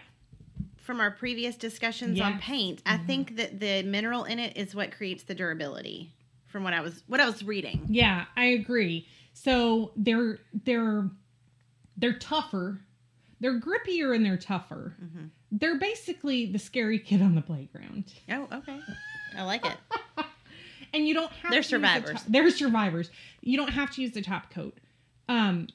from 0.78 1.00
our 1.00 1.12
previous 1.12 1.56
discussions 1.56 2.20
on 2.20 2.40
paint, 2.40 2.82
I 2.86 2.98
Mhm. 2.98 3.06
think 3.08 3.36
that 3.38 3.60
the 3.60 3.84
mineral 3.84 4.24
in 4.24 4.40
it 4.40 4.58
is 4.58 4.74
what 4.74 4.92
creates 4.92 5.24
the 5.24 5.36
durability. 5.36 6.14
From 6.48 6.64
what 6.64 6.74
I 6.74 6.82
was 6.82 7.04
what 7.08 7.20
I 7.22 7.26
was 7.28 7.44
reading. 7.44 7.86
Yeah, 7.90 8.26
I 8.36 8.46
agree. 8.46 9.08
So 9.34 9.94
they're 9.96 10.40
they're 10.66 11.10
they're 11.96 12.18
tougher. 12.20 12.82
They're 13.42 13.60
grippier 13.60 14.16
and 14.16 14.26
they're 14.26 14.38
tougher. 14.38 14.96
hmm 15.00 15.26
They're 15.52 15.78
basically 15.78 16.46
the 16.46 16.60
scary 16.60 17.00
kid 17.00 17.22
on 17.22 17.36
the 17.36 17.42
playground. 17.42 18.06
Oh, 18.30 18.48
okay. 18.54 18.80
I 19.38 19.44
like 19.44 19.66
it. 19.66 19.76
And 20.94 21.08
you 21.08 21.14
don't 21.14 21.32
have 21.32 21.52
They're 21.52 21.62
to 21.62 21.64
use 21.64 21.66
the 21.68 21.70
survivors. 21.78 22.12
top- 22.22 22.24
they're 22.28 22.50
survivors. 22.50 23.10
You 23.40 23.56
don't 23.56 23.70
have 23.72 23.92
to 23.92 24.02
use 24.02 24.12
the 24.12 24.22
top 24.22 24.52
coat. 24.52 24.78
Um 25.30 25.68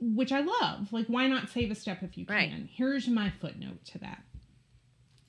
which 0.00 0.32
I 0.32 0.40
love. 0.40 0.92
Like 0.92 1.06
why 1.08 1.26
not 1.28 1.50
save 1.50 1.70
a 1.70 1.74
step 1.74 2.02
if 2.02 2.16
you 2.16 2.24
can? 2.24 2.34
Right. 2.34 2.68
Here's 2.72 3.06
my 3.06 3.30
footnote 3.40 3.84
to 3.92 3.98
that. 3.98 4.22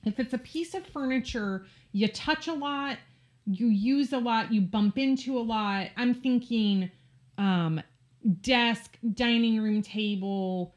If 0.04 0.18
it's 0.18 0.32
a 0.32 0.38
piece 0.38 0.72
of 0.74 0.86
furniture 0.86 1.66
you 1.92 2.08
touch 2.08 2.48
a 2.48 2.54
lot, 2.54 2.96
you 3.44 3.66
use 3.66 4.12
a 4.14 4.18
lot, 4.18 4.50
you 4.52 4.62
bump 4.62 4.96
into 4.98 5.38
a 5.38 5.44
lot. 5.44 5.88
I'm 5.96 6.14
thinking 6.14 6.90
um 7.36 7.82
desk, 8.40 8.96
dining 9.12 9.60
room 9.60 9.82
table, 9.82 10.74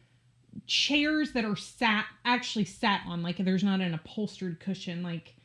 chairs 0.66 1.32
that 1.34 1.46
are 1.46 1.56
sat 1.56 2.06
actually 2.26 2.66
sat 2.66 3.02
on 3.08 3.22
like 3.22 3.38
there's 3.38 3.64
not 3.64 3.80
an 3.82 3.94
upholstered 3.94 4.60
cushion 4.60 5.04
like 5.04 5.36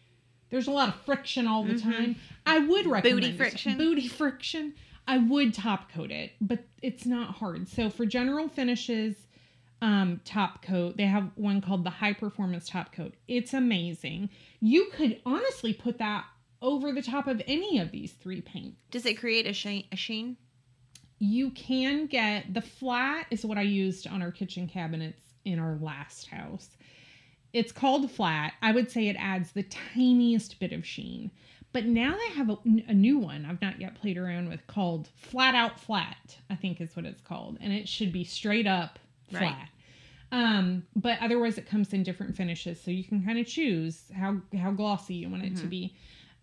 there's 0.50 0.66
a 0.66 0.70
lot 0.70 0.88
of 0.88 0.94
friction 1.02 1.46
all 1.46 1.64
the 1.64 1.74
Mhm. 1.74 1.82
time. 1.82 2.16
I 2.44 2.58
would 2.58 2.86
recommend 2.86 3.20
booty 3.22 3.32
friction? 3.36 3.78
Booty 3.78 4.06
friction. 4.08 4.74
I 5.08 5.16
would 5.18 5.54
top 5.54 5.90
coat 5.90 6.10
it, 6.10 6.32
but 6.40 6.64
it's 6.82 7.06
not 7.06 7.36
hard. 7.36 7.68
So 7.68 7.88
for 7.88 8.04
general 8.04 8.48
finishes, 8.48 9.26
um, 9.80 10.20
top 10.24 10.62
coat, 10.62 10.96
they 10.98 11.06
have 11.06 11.30
one 11.36 11.60
called 11.62 11.84
the 11.84 11.90
high 11.90 12.12
performance 12.12 12.68
top 12.68 12.92
coat. 12.92 13.14
It's 13.26 13.54
amazing. 13.54 14.28
You 14.60 14.90
could 14.92 15.20
honestly 15.24 15.72
put 15.72 15.98
that 15.98 16.26
over 16.60 16.92
the 16.92 17.02
top 17.02 17.26
of 17.26 17.42
any 17.48 17.78
of 17.78 17.90
these 17.90 18.12
three 18.12 18.40
paints. 18.42 18.78
Does 18.90 19.06
it 19.06 19.14
create 19.18 19.46
a 19.46 19.52
sheen? 19.54 19.84
A 19.90 19.96
sheen? 19.96 20.36
You 21.24 21.50
can 21.50 22.06
get 22.06 22.52
the 22.52 22.60
flat 22.60 23.26
is 23.30 23.44
what 23.44 23.56
I 23.56 23.62
used 23.62 24.08
on 24.08 24.22
our 24.22 24.32
kitchen 24.32 24.66
cabinets 24.66 25.22
in 25.44 25.60
our 25.60 25.78
last 25.80 26.26
house. 26.26 26.70
It's 27.52 27.70
called 27.70 28.10
flat. 28.10 28.54
I 28.60 28.72
would 28.72 28.90
say 28.90 29.06
it 29.06 29.14
adds 29.20 29.52
the 29.52 29.62
tiniest 29.62 30.58
bit 30.58 30.72
of 30.72 30.84
sheen. 30.84 31.30
But 31.72 31.84
now 31.84 32.16
they 32.16 32.34
have 32.34 32.50
a, 32.50 32.58
a 32.88 32.92
new 32.92 33.18
one 33.18 33.46
I've 33.48 33.62
not 33.62 33.80
yet 33.80 33.94
played 33.94 34.18
around 34.18 34.48
with 34.48 34.66
called 34.66 35.10
flat 35.14 35.54
out 35.54 35.78
flat, 35.78 36.36
I 36.50 36.56
think 36.56 36.80
is 36.80 36.96
what 36.96 37.06
it's 37.06 37.20
called. 37.20 37.56
And 37.60 37.72
it 37.72 37.88
should 37.88 38.12
be 38.12 38.24
straight 38.24 38.66
up 38.66 38.98
flat. 39.30 39.42
Right. 39.42 39.68
Um, 40.32 40.84
but 40.96 41.18
otherwise 41.20 41.56
it 41.56 41.66
comes 41.68 41.92
in 41.92 42.02
different 42.02 42.36
finishes. 42.36 42.80
So 42.80 42.90
you 42.90 43.04
can 43.04 43.24
kind 43.24 43.38
of 43.38 43.46
choose 43.46 44.10
how, 44.12 44.38
how 44.58 44.72
glossy 44.72 45.14
you 45.14 45.28
want 45.30 45.44
it 45.44 45.54
to 45.58 45.66
Mhm. 45.66 45.70
be. 45.70 45.94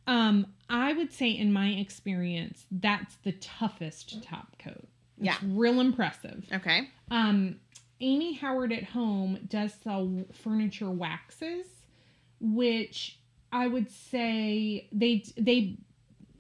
Um, 0.09 0.47
I 0.69 0.93
would 0.93 1.11
say 1.13 1.29
in 1.29 1.53
my 1.53 1.69
experience, 1.69 2.65
that's 2.71 3.15
the 3.17 3.31
toughest 3.33 4.23
top 4.23 4.57
coat. 4.57 4.87
It's 5.17 5.25
Yeah. 5.25 5.37
real 5.43 5.79
impressive. 5.79 6.45
Okay. 6.51 6.89
Um, 7.11 7.59
Amy 8.01 8.33
Howard 8.33 8.71
at 8.73 8.83
home 8.85 9.39
does 9.47 9.73
sell 9.73 10.25
furniture 10.31 10.89
waxes, 10.89 11.67
which 12.39 13.19
I 13.51 13.67
would 13.67 13.89
say 13.91 14.87
they 14.91 15.23
they, 15.37 15.77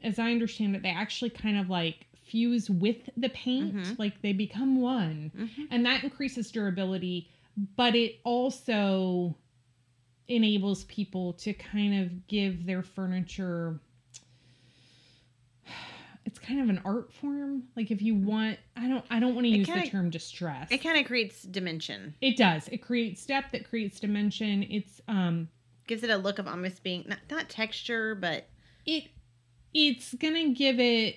as 0.03 0.17
I 0.19 0.31
understand 0.31 0.75
it, 0.75 0.81
they 0.81 0.89
actually 0.89 1.29
kind 1.31 1.57
of 1.57 1.69
like 1.69 2.07
fuse 2.25 2.69
with 2.69 3.09
the 3.17 3.29
paint, 3.29 3.75
Mhm. 3.75 3.99
like 3.99 4.21
they 4.21 4.33
become 4.33 4.81
one, 4.81 5.31
hmm 5.35 5.63
and 5.69 5.85
that 5.85 6.03
increases 6.03 6.49
durability. 6.51 7.27
But 7.75 7.95
it 7.95 8.19
also 8.23 9.35
enables 10.29 10.83
people 10.85 11.33
to 11.33 11.53
kind 11.53 12.01
of 12.03 12.27
give 12.27 12.65
their 12.65 12.81
furniture 12.83 13.79
it's 16.25 16.39
kind 16.39 16.61
of 16.61 16.69
an 16.69 16.81
art 16.85 17.11
form. 17.13 17.63
Like 17.75 17.91
if 17.91 18.01
you 18.01 18.15
want 18.15 18.57
i 18.77 18.87
don't 18.87 19.03
i 19.09 19.19
don't 19.19 19.33
want 19.35 19.45
to 19.45 19.49
use 19.49 19.65
kinda- 19.67 19.83
the 19.83 19.89
term 19.89 20.09
distress. 20.09 20.67
It 20.71 20.79
kind 20.79 20.97
of 20.99 21.05
creates 21.05 21.41
dimension. 21.43 22.15
it 22.21 22.37
does. 22.37 22.67
It 22.69 22.77
creates 22.77 23.25
depth 23.25 23.53
it 23.53 23.67
creates 23.69 23.99
dimension. 23.99 24.63
It's 24.69 25.01
um 25.07 25.49
Gives 25.87 26.03
it 26.03 26.11
a 26.11 26.17
look 26.17 26.37
of 26.37 26.47
almost 26.47 26.83
being 26.83 27.03
not, 27.07 27.17
not 27.31 27.49
texture, 27.49 28.13
but 28.13 28.47
it 28.85 29.05
it's 29.73 30.13
gonna 30.13 30.49
give 30.49 30.79
it 30.79 31.15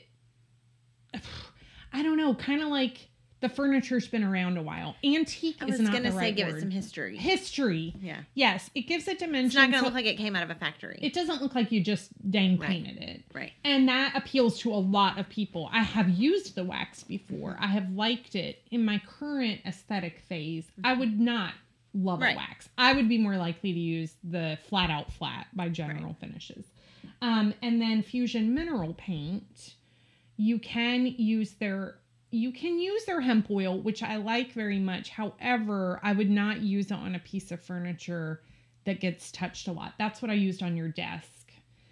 i 1.92 2.03
don't 2.03 2.16
know 2.16 2.35
kind 2.35 2.62
of 2.62 2.68
like 2.68 3.09
the 3.42 3.48
furniture's 3.50 4.09
been 4.09 4.24
around 4.24 4.57
a 4.57 4.62
while 4.62 4.96
antique 5.05 5.57
I 5.61 5.66
is 5.66 5.72
was 5.72 5.81
not 5.81 5.92
gonna 5.92 6.11
the 6.11 6.18
say 6.18 6.33
give 6.33 6.48
word. 6.48 6.57
it 6.57 6.61
some 6.61 6.70
history. 6.70 7.16
history 7.18 7.94
yeah. 8.00 8.20
yes 8.35 8.70
it 8.74 8.83
gives 8.88 9.07
it 9.09 9.18
dimension 9.18 9.46
It's 9.46 9.55
not 9.57 9.66
gonna 9.70 9.78
so 9.81 9.85
look 9.85 9.94
like 9.94 10.07
it 10.07 10.16
came 10.16 10.35
out 10.35 10.42
of 10.44 10.50
a 10.50 10.55
factory. 10.55 10.98
it 11.02 11.12
doesn't 11.12 11.42
look 11.42 11.55
like 11.55 11.70
you 11.70 11.83
just 11.83 12.11
dang 12.31 12.57
Right. 12.59 12.68
painted 12.70 12.96
it 13.02 13.22
right. 13.35 13.52
And 13.64 13.88
that 13.88 14.14
appeals 14.16 14.59
to 14.61 14.72
a 14.72 14.76
lot 14.76 15.18
of 15.18 15.28
people. 15.28 15.68
I 15.72 15.83
have 15.83 16.09
used 16.09 16.55
the 16.55 16.64
wax 16.64 17.02
before. 17.05 17.57
I 17.61 17.66
have 17.66 17.90
liked 17.90 18.35
it. 18.35 18.62
In 18.70 18.85
my 18.85 19.00
current 19.07 19.61
aesthetic 19.66 20.20
phase, 20.28 20.64
I 20.85 20.94
would 20.94 21.18
not 21.20 21.55
love 21.94 22.20
Right. 22.20 22.35
a 22.35 22.37
wax. 22.38 22.68
I 22.78 22.92
would 22.94 23.09
be 23.09 23.18
more 23.18 23.37
likely 23.37 23.72
to 23.72 23.78
use 23.78 24.14
the 24.24 24.59
flat 24.68 24.88
out 24.90 25.12
flat 25.12 25.48
by 25.55 25.68
General 25.68 26.14
Finishes. 26.20 26.64
Um, 27.20 27.55
and 27.62 27.81
then 27.81 28.02
Fusion 28.02 28.55
Mineral 28.55 28.94
Paint, 28.94 29.74
you 30.37 30.59
can 30.59 31.07
use 31.07 31.52
their 31.52 31.96
you 32.33 32.51
can 32.53 32.79
use 32.79 33.05
their 33.05 33.21
hemp 33.21 33.51
oil, 33.51 33.79
which 33.81 34.03
I 34.03 34.16
like 34.16 34.53
very 34.53 34.79
much. 34.79 35.11
However, 35.11 36.01
I 36.03 36.12
would 36.12 36.31
not 36.31 36.61
use 36.62 36.87
it 36.87 36.95
on 36.95 37.14
a 37.14 37.18
piece 37.21 37.53
of 37.53 37.61
furniture 37.61 38.40
that 38.85 39.01
gets 39.01 39.31
touched 39.31 39.68
a 39.68 39.73
lot. 39.73 39.95
That's 39.99 40.21
what 40.21 40.31
I 40.31 40.35
used 40.35 40.62
on 40.62 40.77
your 40.77 40.88
desk. 40.88 41.29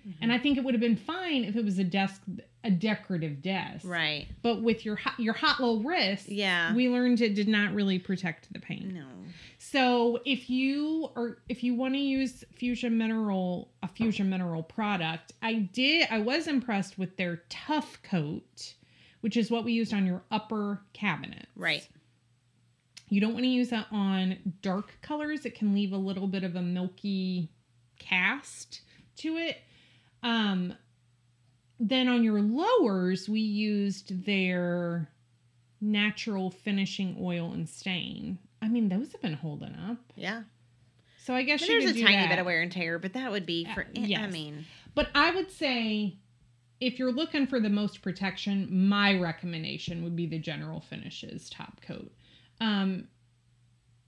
Mm-hmm. 0.01 0.23
And 0.23 0.33
I 0.33 0.39
think 0.39 0.57
it 0.57 0.65
would 0.65 0.75
have 0.75 0.81
been 0.81 0.97
fine 0.97 1.45
if 1.45 1.57
it 1.57 1.65
was 1.65 1.79
a 1.79 1.85
desk, 1.85 2.23
a 2.65 2.71
decorative 2.71 3.43
desk. 3.43 3.85
Right. 3.87 4.27
But 4.43 4.63
with 4.63 4.85
your 4.85 4.97
hot, 4.97 5.21
your 5.21 5.35
hot 5.35 5.61
little 5.61 5.83
wrist, 5.83 6.29
Yeah. 6.29 6.75
we 6.75 6.89
learned 6.89 7.21
it 7.21 7.35
did 7.35 7.49
not 7.49 7.75
really 7.75 7.99
protect 7.99 8.51
the 8.53 8.61
paint. 8.61 8.95
No. 8.95 9.05
So 9.59 10.21
if 10.25 10.49
you 10.49 11.11
or 11.15 11.39
if 11.51 11.63
you 11.63 11.75
want 11.75 11.95
to 11.95 12.01
use 12.01 12.45
Fusion 12.55 12.97
Mineral, 12.97 13.69
a 13.83 13.89
Fusion 13.89 14.31
Mineral 14.31 14.63
product, 14.63 15.33
I 15.43 15.55
did. 15.55 16.09
I 16.11 16.19
was 16.21 16.47
impressed 16.47 16.99
with 16.99 17.17
their 17.19 17.43
Tough 17.51 18.03
Coat, 18.03 18.75
which 19.21 19.37
is 19.37 19.51
what 19.51 19.65
we 19.65 19.73
used 19.73 19.93
on 19.93 20.07
your 20.07 20.23
upper 20.31 20.81
cabinet. 20.93 21.47
Right. 21.57 21.87
You 23.09 23.21
don't 23.21 23.33
want 23.33 23.45
to 23.45 23.51
use 23.51 23.71
that 23.71 23.87
on 23.91 24.37
dark 24.63 24.99
colors. 25.03 25.45
It 25.45 25.55
can 25.57 25.75
leave 25.75 25.93
a 25.93 25.97
little 25.97 26.29
bit 26.29 26.45
of 26.45 26.55
a 26.55 26.63
milky 26.63 27.49
cast 27.99 28.83
to 29.17 29.37
it. 29.37 29.59
Um, 30.23 30.75
then 31.79 32.09
on 32.09 32.23
your 32.23 32.41
lowers, 32.41 33.29
we 33.29 33.41
used 33.41 34.25
their 34.27 35.09
natural 35.81 36.51
finishing 36.51 37.17
oil 37.21 37.53
and 37.53 37.69
stain. 37.69 38.39
I 38.63 38.69
mean, 38.69 38.89
those 38.89 39.13
have 39.13 39.23
been 39.23 39.35
holding 39.35 39.75
up. 39.75 39.99
Yeah. 40.15 40.43
So 41.25 41.35
I 41.35 41.43
guess 41.43 41.63
you 41.63 41.69
there's 41.69 41.97
a 41.97 42.03
tiny 42.03 42.17
that. 42.17 42.29
bit 42.29 42.39
of 42.39 42.47
wear 42.47 42.61
and 42.61 42.71
tear, 42.71 42.99
but 42.99 43.15
that 43.15 43.31
would 43.31 43.47
be 43.47 43.67
for. 43.75 43.83
Uh, 43.97 44.15
I 44.17 44.27
mean, 44.29 44.67
But 44.95 45.09
I 45.15 45.35
would 45.35 45.51
say 45.51 46.17
if 46.81 46.99
you're 46.99 47.13
looking 47.13 47.47
for 47.47 47.61
the 47.61 47.69
most 47.69 48.03
protection, 48.03 48.89
my 48.89 49.15
recommendation 49.19 50.03
would 50.05 50.17
be 50.17 50.27
the 50.27 50.39
General 50.39 50.81
Finishes 50.81 51.51
top 51.51 51.81
coat. 51.83 52.11
Um, 52.61 53.09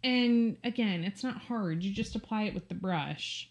and 0.05 0.57
again, 0.65 1.05
it's 1.05 1.23
not 1.23 1.37
hard. 1.39 1.83
You 1.83 1.93
just 1.93 2.15
apply 2.17 2.45
it 2.45 2.55
with 2.55 2.69
the 2.69 2.75
brush. 2.75 3.49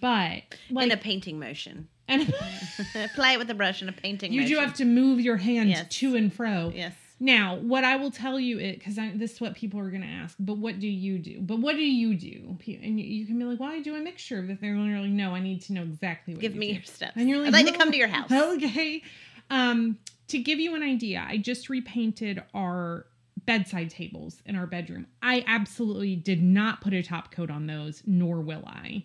But 0.00 0.42
like 0.70 0.86
in 0.86 0.92
a 0.92 0.96
painting 0.96 1.38
motion. 1.38 1.88
and 2.08 2.22
Apply 3.04 3.32
it 3.32 3.38
with 3.38 3.50
a 3.50 3.54
brush 3.54 3.82
in 3.82 3.88
a 3.88 3.92
painting 3.92 4.32
you 4.32 4.40
motion. 4.42 4.54
do 4.56 4.60
have 4.60 4.74
to 4.74 4.84
move 4.84 5.20
your 5.20 5.36
hands 5.36 5.68
Yes. 5.70 5.88
to 5.96 6.16
and 6.16 6.32
fro. 6.32 6.72
Yes. 6.74 6.94
Now, 7.24 7.56
what 7.56 7.84
I 7.84 7.96
will 7.96 8.10
tell 8.10 8.38
you 8.38 8.58
is 8.58 8.74
because 8.74 8.96
this 9.14 9.32
is 9.32 9.40
what 9.40 9.54
people 9.54 9.80
are 9.80 9.88
going 9.88 10.02
to 10.02 10.06
ask. 10.06 10.36
But 10.38 10.58
what 10.58 10.78
do 10.78 10.86
you 10.86 11.18
do? 11.18 11.40
But 11.40 11.58
what 11.58 11.74
do 11.74 11.82
you 11.82 12.14
do? 12.14 12.58
And 12.82 13.00
you, 13.00 13.06
you 13.06 13.26
can 13.26 13.38
be 13.38 13.46
like, 13.46 13.58
"Well, 13.58 13.70
I 13.70 13.80
do 13.80 13.94
a 13.94 14.00
mixture 14.00 14.38
of 14.38 14.50
it." 14.50 14.60
They're 14.60 14.76
literally, 14.76 15.08
"No, 15.08 15.34
I 15.34 15.40
need 15.40 15.62
to 15.62 15.72
know 15.72 15.84
exactly 15.84 16.34
what." 16.34 16.42
Give 16.42 16.52
you 16.52 16.60
me 16.60 16.66
do." 16.66 16.72
your 16.74 16.82
steps. 16.82 17.14
And 17.16 17.26
you're 17.26 17.38
like, 17.38 17.46
I'd 17.46 17.64
like 17.64 17.72
to 17.72 17.78
come 17.78 17.90
to 17.90 17.96
your 17.96 18.08
house. 18.08 18.30
Okay. 18.30 19.02
Um, 19.48 19.98
to 20.28 20.38
give 20.38 20.60
you 20.60 20.74
an 20.74 20.82
idea, 20.82 21.24
I 21.26 21.38
just 21.38 21.70
repainted 21.70 22.42
our 22.52 23.06
bedside 23.46 23.88
tables 23.88 24.42
in 24.44 24.54
our 24.54 24.66
bedroom. 24.66 25.06
I 25.22 25.44
absolutely 25.46 26.16
did 26.16 26.42
not 26.42 26.82
put 26.82 26.92
a 26.92 27.02
top 27.02 27.30
coat 27.30 27.50
on 27.50 27.66
those, 27.66 28.02
nor 28.06 28.42
will 28.42 28.64
I. 28.66 29.04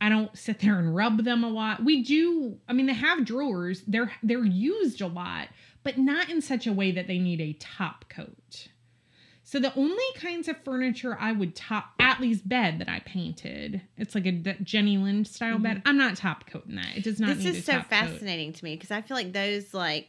I 0.00 0.08
don't 0.08 0.36
sit 0.38 0.60
there 0.60 0.78
and 0.78 0.94
rub 0.94 1.24
them 1.24 1.42
a 1.42 1.48
lot. 1.48 1.84
We 1.84 2.04
do, 2.04 2.56
I 2.68 2.72
mean, 2.72 2.86
they 2.86 2.92
have 2.92 3.24
drawers. 3.24 3.82
They're 3.88 4.12
they're 4.22 4.44
used 4.44 5.00
a 5.00 5.08
lot, 5.08 5.48
but 5.82 5.98
not 5.98 6.28
in 6.28 6.40
such 6.42 6.66
a 6.66 6.72
way 6.72 6.90
that 6.92 7.06
they 7.06 7.18
need 7.18 7.40
a 7.40 7.52
top 7.54 8.08
coat. 8.08 8.68
So 9.44 9.58
the 9.58 9.74
only 9.76 10.04
kinds 10.16 10.46
of 10.46 10.62
furniture 10.62 11.16
I 11.18 11.32
would 11.32 11.56
top 11.56 11.92
Atlee's 11.98 12.42
bed 12.42 12.80
that 12.80 12.88
I 12.90 13.00
painted, 13.00 13.80
it's 13.96 14.14
like 14.14 14.26
a 14.26 14.32
Jenny 14.32 14.98
Lind 14.98 15.26
style 15.26 15.58
bed. 15.58 15.80
I'm 15.86 15.96
not 15.96 16.16
top 16.16 16.46
coating 16.50 16.74
that. 16.76 16.96
It 16.98 17.04
does 17.04 17.18
not 17.18 17.30
Mm-hmm. 17.30 17.36
this 17.38 17.44
need 17.44 17.50
is 17.56 17.58
a 17.60 17.62
so 17.62 17.72
top 17.72 17.82
coat. 17.84 17.88
fascinating 17.90 18.52
to 18.52 18.64
me 18.64 18.74
because 18.76 18.90
I 18.90 19.00
feel 19.00 19.16
like 19.16 19.32
those 19.32 19.72
like 19.72 20.08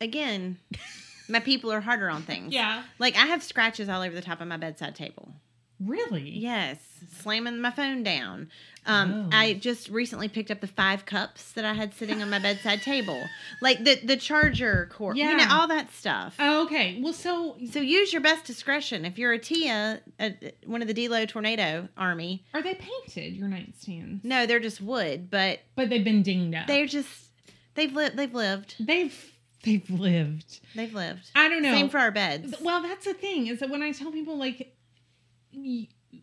again, 0.00 0.58
my 1.28 1.38
people 1.38 1.70
are 1.72 1.80
harder 1.80 2.10
on 2.10 2.22
things. 2.22 2.52
Yeah. 2.52 2.82
Like 2.98 3.14
I 3.16 3.26
have 3.26 3.44
scratches 3.44 3.88
all 3.88 4.02
over 4.02 4.14
the 4.14 4.22
top 4.22 4.40
of 4.40 4.48
my 4.48 4.56
bedside 4.56 4.96
table. 4.96 5.34
Really? 5.84 6.28
Yes, 6.30 6.78
slamming 7.20 7.60
my 7.60 7.70
phone 7.70 8.02
down. 8.02 8.50
Um, 8.86 9.12
Oh. 9.12 9.36
I 9.36 9.54
just 9.54 9.88
recently 9.88 10.28
picked 10.28 10.50
up 10.50 10.60
the 10.60 10.66
five 10.66 11.04
cups 11.06 11.52
that 11.52 11.64
I 11.64 11.74
had 11.74 11.94
sitting 11.94 12.22
on 12.22 12.30
my 12.30 12.38
bedside 12.38 12.82
table, 12.82 13.22
like 13.60 13.84
the 13.84 13.96
the 14.04 14.16
charger 14.16 14.88
cord, 14.92 15.16
you 15.16 15.24
know, 15.24 15.36
Yeah. 15.36 15.48
all 15.58 15.68
that 15.68 15.92
stuff. 15.92 16.34
Oh, 16.38 16.64
okay. 16.64 16.98
Well, 17.00 17.12
so 17.12 17.56
So 17.70 17.80
use 17.80 18.12
your 18.12 18.22
best 18.22 18.44
discretion. 18.44 19.04
If 19.04 19.18
you're 19.18 19.32
a 19.32 19.38
Tia, 19.38 20.00
a, 20.18 20.52
one 20.66 20.80
of 20.82 20.88
the 20.88 20.94
Delo 20.94 21.24
Tornado 21.26 21.88
Army, 21.96 22.44
are 22.54 22.62
they 22.62 22.74
painted 22.74 23.34
your 23.36 23.48
nightstands? 23.48 24.24
no, 24.24 24.46
they're 24.46 24.60
just 24.60 24.80
wood, 24.80 25.30
but 25.30 25.60
But 25.76 25.90
they've 25.90 26.04
been 26.04 26.22
dinged 26.22 26.54
up. 26.54 26.66
they're 26.66 26.86
just 26.86 27.28
they've 27.74 27.92
lived. 27.92 28.16
They've 28.16 28.34
lived. 28.34 28.74
they've 28.80 29.32
they've 29.62 29.90
lived. 29.90 30.60
They've 30.74 30.94
lived. 30.94 31.30
I 31.34 31.48
don't 31.48 31.62
know. 31.62 31.72
Same 31.74 31.90
for 31.90 31.98
our 31.98 32.10
beds. 32.10 32.54
Well, 32.62 32.82
that's 32.82 33.04
the 33.04 33.14
thing 33.14 33.46
is 33.48 33.60
that 33.60 33.68
when 33.70 33.82
I 33.82 33.92
tell 33.92 34.10
people 34.10 34.38
like 34.38 34.74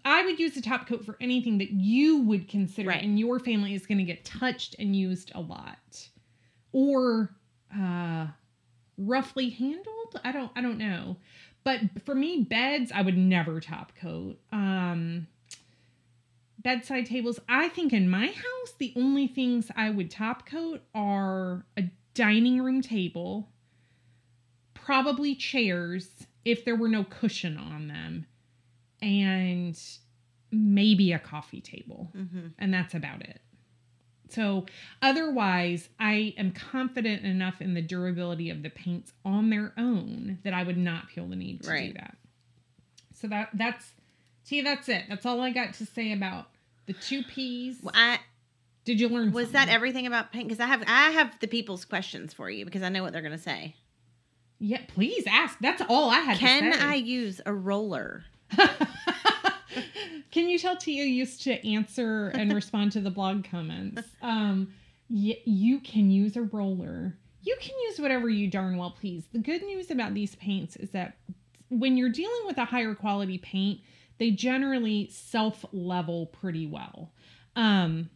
I 0.06 0.26
would 0.26 0.40
use 0.40 0.56
a 0.58 0.62
top 0.62 0.88
coat 0.88 1.06
for 1.06 1.18
anything 1.22 1.58
that 1.60 1.72
you 1.72 2.20
would 2.24 2.48
consider 2.48 2.90
Right. 2.90 3.04
and 3.04 3.18
your 3.20 3.40
family 3.40 3.74
is 3.74 3.86
going 3.86 3.98
to 4.00 4.04
get 4.04 4.26
touched 4.26 4.76
and 4.80 4.96
used 4.96 5.32
a 5.36 5.42
lot 5.42 6.10
or 6.72 7.36
uh 7.76 8.28
roughly 8.98 9.50
handled. 9.50 10.20
I 10.24 10.32
don't 10.32 10.52
I 10.56 10.62
don't 10.62 10.78
know. 10.78 11.18
But 11.63 11.82
for 12.06 12.16
me 12.16 12.44
beds 12.44 12.92
I 12.94 13.02
would 13.02 13.18
never 13.18 13.60
top 13.60 13.94
coat. 13.96 14.40
Um 14.52 15.28
bedside 16.60 17.06
tables. 17.06 17.40
I 17.48 17.70
think 17.70 17.94
in 17.94 18.10
my 18.10 18.28
house 18.28 18.74
the 18.78 18.94
only 18.96 19.28
things 19.28 19.70
I 19.76 19.90
would 19.90 20.10
top 20.12 20.46
coat 20.46 20.82
are 20.96 21.66
a 21.78 21.84
dining 22.13 22.62
room 22.62 22.82
table, 22.82 23.50
probably 24.74 25.36
chairs 25.36 26.10
if 26.46 26.66
there 26.66 26.76
were 26.76 26.88
no 26.88 27.04
cushion 27.04 27.58
on 27.58 27.88
them, 27.88 28.26
and 29.02 29.80
maybe 30.52 31.12
a 31.12 31.20
coffee 31.20 31.62
table. 31.62 32.10
hmm 32.14 32.48
And 32.58 32.74
that's 32.74 32.94
about 32.94 33.22
it. 33.22 33.42
So, 34.30 34.66
otherwise, 35.02 35.88
I 36.00 36.34
am 36.38 36.52
confident 36.52 37.24
enough 37.24 37.62
in 37.62 37.74
the 37.76 37.82
durability 37.82 38.50
of 38.50 38.62
the 38.62 38.70
paints 38.70 39.14
on 39.24 39.50
their 39.50 39.72
own 39.78 40.40
that 40.44 40.54
I 40.54 40.64
would 40.64 40.78
not 40.78 41.10
feel 41.10 41.28
the 41.28 41.38
need 41.38 41.64
to 41.64 41.70
do 41.70 41.94
that. 41.94 42.18
So 43.14 43.28
that 43.30 43.50
that's 43.54 43.94
see, 44.44 44.62
that's 44.62 44.90
it. 44.90 45.04
That's 45.10 45.26
all 45.26 45.40
I 45.42 45.52
got 45.52 45.74
to 45.76 45.86
say 45.86 46.12
about 46.12 46.48
the 46.88 46.94
two 46.94 47.24
P's. 47.24 47.78
Well, 47.82 47.94
I 47.96 48.20
Did 48.86 49.00
you 49.00 49.08
learn? 49.10 49.32
was 49.32 49.52
that 49.54 49.70
everything 49.70 50.06
about 50.06 50.32
paint? 50.34 50.50
Because 50.50 50.60
I 50.60 50.68
have 50.68 50.84
I 50.88 51.12
have 51.12 51.40
the 51.40 51.48
people's 51.48 51.86
questions 51.86 52.34
for 52.34 52.50
you 52.50 52.66
because 52.66 52.84
I 52.84 52.90
know 52.90 53.04
what 53.04 53.14
they're 53.14 53.22
gonna 53.22 53.38
say. 53.38 53.76
Yeah, 54.60 54.82
please 54.88 55.24
ask. 55.28 55.58
That's 55.62 55.82
all 55.88 56.10
I 56.10 56.20
had 56.20 56.38
Can 56.38 56.72
to 56.72 56.78
say. 56.78 56.84
I 56.84 56.96
use 56.96 57.40
a 57.46 57.54
roller? 57.54 58.26
Can 60.32 60.50
you 60.50 60.60
tell 60.60 60.76
Tia 60.78 61.04
used 61.06 61.44
to 61.44 61.68
answer 61.68 62.30
and 62.30 62.54
respond 62.54 62.92
to 62.94 63.02
the 63.02 63.10
blog 63.10 63.44
comments? 63.50 64.04
Um, 64.22 64.74
y- 65.10 65.40
you 65.46 65.80
can 65.80 66.12
use 66.12 66.36
a 66.36 66.42
roller. 66.44 67.16
You 67.44 67.56
can 67.62 67.76
use 67.88 68.00
whatever 68.00 68.30
you 68.30 68.50
darn 68.50 68.78
well 68.78 68.92
please. 68.92 69.26
The 69.32 69.40
good 69.40 69.64
news 69.64 69.90
about 69.92 70.14
these 70.14 70.36
paints 70.36 70.76
is 70.76 70.92
that 70.92 71.18
when 71.70 71.98
you're 71.98 72.10
dealing 72.10 72.42
with 72.46 72.58
a 72.58 72.66
higher 72.66 72.94
quality 72.96 73.38
paint, 73.38 73.82
they 74.18 74.32
generally 74.32 75.10
self 75.12 75.66
level 75.72 76.28
pretty 76.28 76.66
well. 76.68 77.12
Um, 77.56 78.10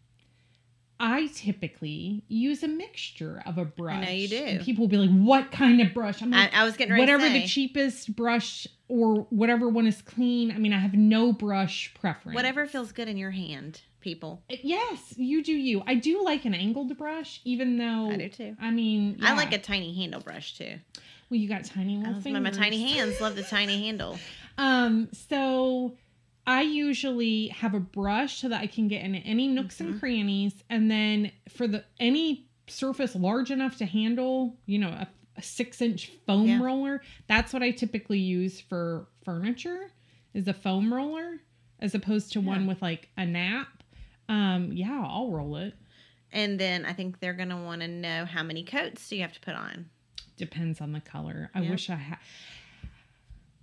I 1.04 1.28
typically 1.34 2.24
use 2.28 2.62
a 2.62 2.68
mixture 2.68 3.42
of 3.48 3.58
a 3.58 3.66
brush. 3.66 3.96
I 3.96 4.06
know 4.06 4.12
you 4.12 4.28
do. 4.28 4.36
And 4.36 4.62
people 4.62 4.84
will 4.84 4.90
be 4.90 4.98
like, 4.98 5.10
"What 5.10 5.52
kind 5.52 5.82
of 5.82 5.96
brush?" 5.96 6.22
I'm 6.22 6.32
I, 6.32 6.44
like, 6.44 6.54
I 6.54 6.64
was 6.64 6.78
getting 6.78 6.94
ready 6.94 7.02
whatever 7.02 7.24
to 7.24 7.30
say, 7.30 7.42
the 7.42 7.48
cheapest 7.48 8.16
brush 8.16 8.68
or 8.88 9.26
whatever 9.32 9.68
one 9.68 9.88
is 9.88 10.02
clean. 10.04 10.52
I 10.52 10.60
mean, 10.60 10.74
I 10.74 10.78
have 10.78 10.94
no 10.94 11.34
brush 11.34 11.92
preference. 11.96 12.36
whatever 12.36 12.68
feels 12.68 12.92
good 12.92 13.08
in 13.08 13.18
your 13.18 13.32
hand, 13.32 13.82
people. 14.00 14.44
Yes, 14.48 15.16
you 15.18 15.44
do 15.44 15.54
you. 15.54 15.82
I 15.88 15.96
do 15.96 16.24
like 16.24 16.46
an 16.46 16.54
angled 16.54 16.96
brush, 16.96 17.42
even 17.46 17.78
though 17.78 18.12
I 18.12 18.18
do 18.18 18.30
too. 18.30 18.56
I 18.62 18.70
mean, 18.70 19.18
I 19.24 19.34
like 19.34 19.54
a 19.54 19.60
tiny 19.60 19.96
handle 19.96 20.22
brush 20.22 20.56
too. 20.56 20.76
Well, 21.32 21.40
you 21.40 21.50
got 21.50 21.64
tiny 21.64 21.98
little 21.98 22.22
fingers. 22.22 22.44
my 22.44 22.52
tiny 22.52 22.94
hands 22.94 23.20
love 23.20 23.36
the 23.36 23.44
tiny 23.44 23.84
handle. 23.86 24.20
Um, 24.58 25.08
so 25.14 25.94
I 26.48 26.62
usually 26.64 27.48
have 27.50 27.74
a 27.74 27.80
brush 27.80 28.40
so 28.42 28.50
that 28.50 28.62
I 28.62 28.68
can 28.68 28.88
get 28.88 29.04
in 29.04 29.16
any 29.16 29.48
nooks 29.48 29.80
and 29.80 29.96
Mhm. 29.96 30.00
crannies, 30.00 30.64
and 30.70 30.90
then 30.90 31.32
for 31.50 31.68
the 31.68 31.84
any 32.00 32.48
surface 32.68 33.16
large 33.16 33.52
enough 33.52 33.78
to 33.78 33.86
handle, 33.86 34.58
you 34.66 34.80
know, 34.80 34.90
a, 34.90 35.08
a 35.38 35.42
six 35.42 35.82
inch 35.82 36.12
foam 36.26 36.48
Yeah. 36.48 36.62
roller. 36.62 37.02
That's 37.28 37.54
what 37.54 37.62
I 37.62 37.72
typically 37.72 38.20
use 38.20 38.60
for 38.60 39.08
furniture, 39.24 39.92
is 40.34 40.48
a 40.48 40.54
foam 40.54 40.94
roller, 40.94 41.42
as 41.80 41.94
opposed 41.96 42.32
to 42.34 42.42
one 42.42 42.66
with 42.68 42.82
like 42.82 43.10
a 43.18 43.26
nap. 43.26 43.84
Um, 44.30 44.72
yeah, 44.72 45.04
I'll 45.06 45.30
roll 45.32 45.58
it. 45.58 45.76
And 46.32 46.58
then 46.60 46.86
I 46.86 46.94
think 46.94 47.20
they're 47.20 47.34
gonna 47.34 47.62
want 47.62 47.82
to 47.82 47.88
know 47.88 48.26
how 48.26 48.42
many 48.42 48.64
coats 48.64 49.10
do 49.10 49.16
you 49.18 49.22
have 49.22 49.34
to 49.34 49.40
put 49.42 49.54
on. 49.56 49.90
Depends 50.38 50.80
on 50.82 50.92
the 50.94 51.02
color. 51.02 51.52
I 51.54 51.62
Yeah. 51.62 51.70
wish 51.72 51.90
I 51.90 51.96
had. 51.96 52.18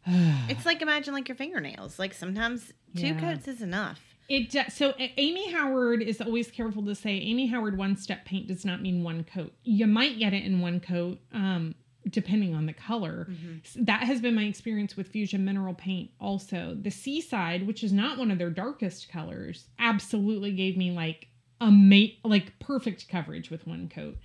It's 0.48 0.64
like 0.66 0.82
imagine 0.82 1.14
like 1.14 1.28
your 1.28 1.36
fingernails. 1.36 1.98
Like 1.98 2.14
sometimes 2.14 2.72
two 2.96 3.08
Yeah. 3.08 3.20
coats 3.20 3.48
is 3.48 3.62
enough. 3.62 4.00
It 4.28 4.50
do- 4.50 4.68
so 4.70 4.94
Amy 4.98 5.50
Howard 5.52 6.02
is 6.02 6.20
always 6.20 6.50
careful 6.50 6.84
to 6.84 6.94
say 6.94 7.12
Amy 7.18 7.46
Howard 7.46 7.78
one 7.78 7.96
step 7.96 8.24
paint 8.26 8.46
does 8.46 8.64
not 8.64 8.82
mean 8.82 9.02
one 9.02 9.24
coat. 9.24 9.54
You 9.64 9.86
might 9.86 10.18
get 10.18 10.34
it 10.34 10.44
in 10.44 10.60
one 10.60 10.80
coat, 10.80 11.18
um, 11.32 11.74
depending 12.08 12.54
on 12.54 12.66
the 12.66 12.72
color. 12.74 13.26
Mhm. 13.30 13.64
S- 13.64 13.76
That 13.80 14.02
has 14.04 14.20
been 14.20 14.34
my 14.34 14.44
experience 14.44 14.96
with 14.96 15.08
Fusion 15.08 15.44
Mineral 15.46 15.72
Paint. 15.74 16.10
Also, 16.20 16.76
the 16.80 16.90
Seaside, 16.90 17.66
which 17.66 17.82
is 17.82 17.92
not 17.92 18.18
one 18.18 18.30
of 18.30 18.36
their 18.38 18.50
darkest 18.50 19.08
colors, 19.08 19.66
absolutely 19.78 20.52
gave 20.52 20.76
me 20.76 20.90
like 20.90 21.28
a 21.60 21.70
mate 21.70 22.18
like 22.22 22.58
perfect 22.58 23.08
coverage 23.08 23.50
with 23.50 23.66
one 23.66 23.88
coat. 23.88 24.16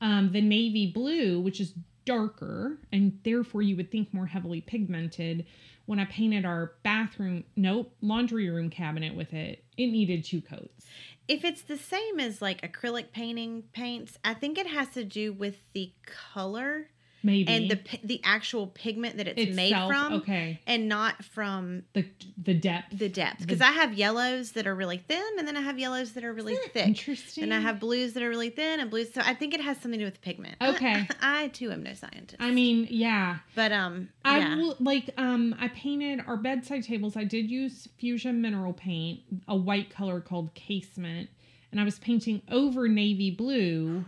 Um, 0.00 0.30
the 0.32 0.40
navy 0.40 0.90
blue, 0.92 1.40
which 1.40 1.60
is 1.60 1.74
darker 2.04 2.78
and 2.92 3.18
therefore 3.24 3.62
you 3.62 3.76
would 3.76 3.90
think 3.90 4.12
more 4.12 4.26
heavily 4.26 4.60
pigmented. 4.60 5.46
When 5.86 5.98
I 5.98 6.04
painted 6.04 6.44
our 6.44 6.74
bathroom, 6.82 7.44
nope, 7.56 7.94
laundry 8.00 8.48
room 8.48 8.70
cabinet 8.70 9.14
with 9.14 9.32
it, 9.32 9.64
it 9.76 9.86
needed 9.86 10.24
two 10.24 10.40
coats. 10.40 10.86
If 11.26 11.44
it's 11.44 11.62
the 11.62 11.76
same 11.76 12.20
as 12.20 12.42
like 12.42 12.60
acrylic 12.62 13.12
painting 13.12 13.64
paints, 13.72 14.18
I 14.24 14.34
think 14.34 14.58
it 14.58 14.66
has 14.66 14.88
to 14.90 15.04
do 15.04 15.32
with 15.32 15.56
the 15.72 15.92
color 16.06 16.88
Maybe 17.22 17.52
and 17.52 17.70
the 17.70 17.78
the 18.02 18.20
actual 18.24 18.66
pigment 18.68 19.18
that 19.18 19.28
it's 19.28 19.54
made 19.54 19.74
from, 19.74 20.14
Okay, 20.14 20.60
and 20.66 20.88
not 20.88 21.22
from 21.22 21.82
the 21.92 22.06
the 22.42 22.54
depth. 22.54 22.98
the 22.98 23.08
depth. 23.08 23.40
Because 23.40 23.60
I 23.60 23.72
have 23.72 23.92
yellows 23.92 24.52
that 24.52 24.66
are 24.66 24.74
really 24.74 24.98
thin, 24.98 25.22
and 25.38 25.46
then 25.46 25.56
I 25.56 25.60
have 25.60 25.78
yellows 25.78 26.12
that 26.12 26.24
are 26.24 26.32
really 26.32 26.56
thick. 26.72 26.86
Interesting. 26.86 27.44
And 27.44 27.54
I 27.54 27.60
have 27.60 27.78
blues 27.78 28.14
that 28.14 28.22
are 28.22 28.28
really 28.28 28.50
thin 28.50 28.80
and 28.80 28.90
blues. 28.90 29.12
So 29.12 29.20
I 29.24 29.34
think 29.34 29.52
it 29.52 29.60
has 29.60 29.76
something 29.78 29.98
to 29.98 29.98
do 29.98 30.04
with 30.04 30.22
pigment. 30.22 30.56
Okay. 30.62 31.06
I, 31.20 31.48
too 31.48 31.70
am 31.70 31.82
no 31.82 31.92
scientist. 31.92 32.36
I 32.40 32.50
mean, 32.50 32.86
yeah. 32.90 33.38
but 33.54 33.72
um, 33.72 34.08
I 34.24 34.38
yeah. 34.38 34.56
will 34.56 34.76
like 34.80 35.10
um 35.18 35.54
I 35.60 35.68
painted 35.68 36.22
our 36.26 36.36
bedside 36.36 36.84
tables. 36.84 37.16
I 37.16 37.24
did 37.24 37.50
use 37.50 37.88
fusion 37.98 38.40
mineral 38.40 38.72
paint, 38.72 39.20
a 39.46 39.56
white 39.56 39.90
color 39.90 40.20
called 40.20 40.54
casement, 40.54 41.28
and 41.70 41.80
I 41.80 41.84
was 41.84 41.98
painting 41.98 42.42
over 42.50 42.88
navy 42.88 43.30
blue, 43.30 44.04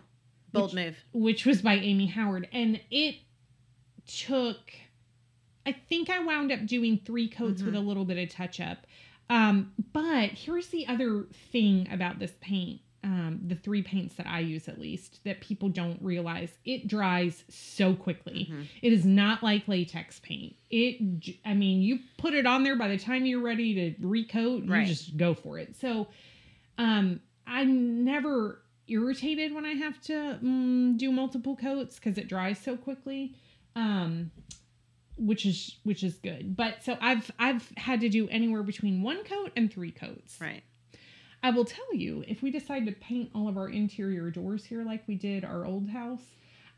Bold 0.53 0.75
which- 0.75 0.85
move. 0.85 1.05
which 1.13 1.47
was 1.47 1.63
by 1.63 1.75
Amy 1.77 2.07
Howard, 2.07 2.49
and 2.53 2.81
it 2.91 3.17
took 4.07 4.59
I 5.65 5.71
think 5.73 6.11
I 6.11 6.19
wound 6.19 6.51
up 6.51 6.67
doing 6.67 6.99
three 7.05 7.29
coats 7.29 7.63
with 7.63 7.77
a 7.77 7.81
little 7.81 8.05
bit 8.05 8.19
of 8.19 8.29
touch 8.35 8.59
up. 8.59 8.79
Um, 9.31 9.73
but 9.93 10.31
here's 10.31 10.67
the 10.69 10.89
other 10.89 11.29
thing 11.53 11.87
about 11.93 12.19
this 12.19 12.33
paint. 12.41 12.81
Um, 13.05 13.41
the 13.47 13.55
three 13.55 13.83
paints 13.83 14.17
that 14.17 14.27
I 14.27 14.41
use 14.41 14.67
at 14.69 14.81
least 14.81 15.21
that 15.25 15.41
people 15.41 15.69
don't 15.69 16.03
realize 16.03 16.51
it 16.65 16.89
dries 16.89 17.45
so 17.49 17.95
quickly. 17.95 18.49
Mhm. 18.51 18.67
It 18.83 18.93
is 18.93 19.05
not 19.05 19.43
like 19.45 19.69
latex 19.69 20.19
paint. 20.21 20.57
It, 20.69 21.37
I 21.45 21.55
mean, 21.55 21.81
you 21.81 22.01
put 22.19 22.35
it 22.35 22.45
on 22.47 22.65
there 22.65 22.77
by 22.77 22.89
the 22.89 22.99
time 22.99 23.25
you're 23.25 23.41
ready 23.41 23.75
to 23.75 23.95
recoat, 24.05 24.69
Right. 24.69 24.81
you 24.83 24.87
just 24.95 25.17
go 25.17 25.33
for 25.35 25.59
it. 25.61 25.77
So, 25.77 26.09
um, 26.79 27.21
I'm 27.47 28.03
never 28.05 28.62
irritated 28.93 29.55
when 29.55 29.65
I 29.65 29.73
have 29.73 30.01
to 30.03 30.39
mm, 30.43 30.97
do 30.99 31.11
multiple 31.11 31.57
coats 31.57 31.97
because 31.97 32.19
it 32.19 32.29
dries 32.29 32.59
so 32.59 32.77
quickly. 32.77 33.35
Um, 33.75 34.31
which 35.17 35.47
is 35.47 35.77
which 35.85 36.03
is 36.03 36.15
good. 36.17 36.57
But 36.57 36.83
so 36.83 36.97
I've 37.01 37.31
I've 37.39 37.71
had 37.77 38.01
to 38.01 38.09
do 38.09 38.29
anywhere 38.29 38.63
between 38.63 39.03
one 39.03 39.25
coat 39.25 39.53
and 39.57 39.73
three 39.73 39.93
coats. 39.93 40.39
Right. 40.41 40.63
I 41.43 41.51
will 41.51 41.65
tell 41.65 41.93
you, 41.93 42.25
if 42.29 42.41
we 42.41 42.51
decide 42.51 42.87
to 42.87 42.93
paint 42.93 43.31
all 43.35 43.49
of 43.49 43.57
our 43.57 43.69
interior 43.69 44.31
doors 44.31 44.65
here 44.65 44.85
like 44.85 45.03
we 45.09 45.17
did 45.17 45.45
our 45.45 45.67
old 45.67 45.89
house, 45.89 46.23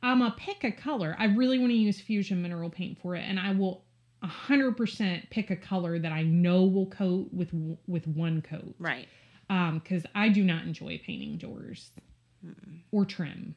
I'm 0.03 0.23
a 0.23 0.31
pick 0.31 0.65
a 0.65 0.73
color. 0.73 1.15
I 1.19 1.27
really 1.27 1.59
want 1.59 1.71
to 1.71 1.77
use 1.77 2.01
fusion 2.01 2.41
mineral 2.41 2.71
paint 2.71 2.99
for 2.99 3.15
it, 3.15 3.25
and 3.27 3.39
I 3.39 3.53
will 3.53 3.85
100% 4.23 5.29
pick 5.29 5.51
a 5.51 5.57
color 5.57 5.99
that 5.99 6.12
I 6.12 6.23
know 6.23 6.65
will 6.65 6.87
coat 6.87 7.29
with 7.33 7.51
with 7.87 8.07
one 8.07 8.41
coat. 8.41 8.75
Right. 8.79 9.09
Um, 9.51 9.81
because 9.83 10.05
I 10.15 10.29
do 10.31 10.43
not 10.43 10.63
enjoy 10.65 11.01
painting 11.05 11.37
doors 11.37 11.91
or 12.93 13.05
trim. 13.05 13.55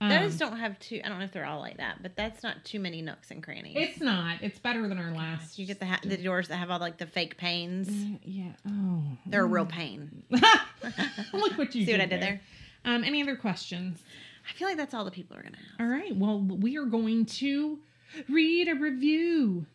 Um, 0.00 0.10
Those 0.10 0.36
don't 0.36 0.56
have 0.56 0.78
too. 0.78 1.00
I 1.04 1.08
don't 1.08 1.18
know 1.18 1.24
if 1.24 1.32
they're 1.32 1.46
all 1.46 1.58
like 1.58 1.78
that, 1.78 2.02
but 2.02 2.14
that's 2.14 2.44
not 2.44 2.64
too 2.64 2.78
many 2.78 3.02
nooks 3.02 3.32
and 3.32 3.42
crannies. 3.42 3.74
It's 3.76 4.00
not. 4.00 4.36
It's 4.42 4.58
better 4.58 4.86
than 4.86 4.96
our 4.96 5.10
last. 5.10 5.58
you 5.58 5.66
get 5.66 5.80
the 5.80 5.86
ha- 5.86 6.00
the 6.04 6.16
doors 6.16 6.48
that 6.48 6.56
have 6.56 6.70
all 6.70 6.78
like 6.78 6.98
the 6.98 7.06
fake 7.06 7.36
panes. 7.36 7.88
Yeah. 7.90 8.18
yeah. 8.24 8.52
Oh. 8.68 9.02
They're 9.26 9.42
a 9.42 9.46
real 9.46 9.66
pain. 9.66 10.22
Look 10.30 11.58
what 11.58 11.74
you 11.74 11.84
See 11.84 11.92
what 11.92 12.00
I 12.00 12.06
did 12.06 12.22
there? 12.22 12.40
Um, 12.84 13.02
any 13.02 13.20
other 13.22 13.34
questions? 13.34 14.00
I 14.48 14.52
feel 14.56 14.68
like 14.68 14.76
that's 14.76 14.94
all 14.94 15.04
the 15.04 15.10
people 15.10 15.36
are 15.36 15.42
gonna 15.42 15.56
have. 15.56 15.80
All 15.86 15.92
right. 15.92 16.14
Well, 16.14 16.40
we 16.40 16.76
are 16.78 16.84
going 16.86 17.26
to 17.26 17.80
read 18.28 18.68
a 18.68 18.74
review. 18.74 19.66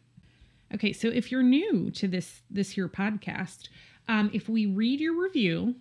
Okay, 0.73 0.93
so 0.93 1.09
if 1.09 1.31
you're 1.31 1.43
new 1.43 1.91
to 1.91 2.07
this 2.07 2.41
this 2.49 2.71
here 2.71 2.87
podcast, 2.87 3.67
um, 4.07 4.29
if 4.33 4.47
we 4.49 4.65
read 4.65 4.99
your 4.99 5.21
review, 5.21 5.75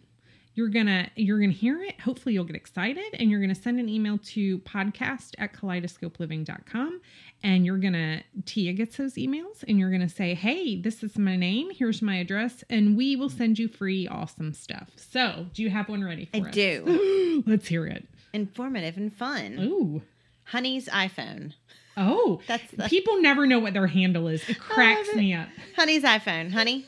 you're 0.55 0.69
gonna 0.69 1.09
you're 1.17 1.39
gonna 1.41 1.53
hear 1.53 1.83
it. 1.83 1.99
Hopefully, 2.01 2.35
you'll 2.35 2.45
get 2.45 2.57
excited, 2.57 3.15
and 3.15 3.31
you're 3.31 3.41
gonna 3.41 3.55
send 3.55 3.81
an 3.81 3.89
email 3.89 4.19
to 4.19 4.59
podcast 4.61 5.31
at 5.39 5.53
kaleidoscopeliving.com, 5.55 7.01
and 7.43 7.65
you're 7.65 7.79
gonna 7.79 8.23
Tia 8.45 8.73
gets 8.75 8.97
those 8.97 9.15
emails, 9.15 9.65
and 9.67 9.79
you're 9.79 9.91
gonna 9.91 10.09
say, 10.09 10.35
"Hey, 10.35 10.81
this 10.81 11.03
is 11.03 11.17
my 11.19 11.37
name. 11.37 11.71
Here's 11.71 12.03
my 12.03 12.17
address, 12.17 12.63
and 12.69 12.97
we 12.97 13.17
will 13.17 13.31
send 13.31 13.59
you 13.59 13.69
free 13.69 14.07
awesome 14.07 14.53
stuff." 14.53 14.91
So, 14.97 15.47
do 15.55 15.63
you 15.63 15.71
have 15.71 15.89
one 15.89 16.05
ready 16.05 16.27
for 16.27 16.37
I 16.37 16.41
us? 16.49 16.55
do. 16.55 17.43
Let's 17.47 17.69
hear 17.69 17.87
it. 17.87 18.07
Informative 18.33 18.97
and 18.97 19.13
fun. 19.13 19.59
Ooh. 19.59 20.03
Honey's 20.45 20.87
iPhone. 20.89 21.55
Oh, 21.97 22.41
That's 22.47 22.71
the- 22.73 22.89
people 22.89 23.21
never 23.21 23.47
know 23.47 23.59
what 23.59 23.75
their 23.75 23.87
handle 23.87 24.29
is. 24.29 24.49
It 24.49 24.59
cracks 24.59 25.15
me 25.15 25.35
up. 25.35 25.49
Honey's 25.77 26.03
iPhone. 26.03 26.51
Honey. 26.53 26.87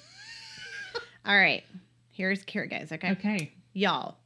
All 1.27 1.37
right. 1.37 1.65
Here's 2.13 2.43
here 2.47 2.65
it 2.65 2.69
goes. 2.69 2.93
Okay. 2.93 3.11
Okay. 3.13 3.53
Y'all, 3.73 4.17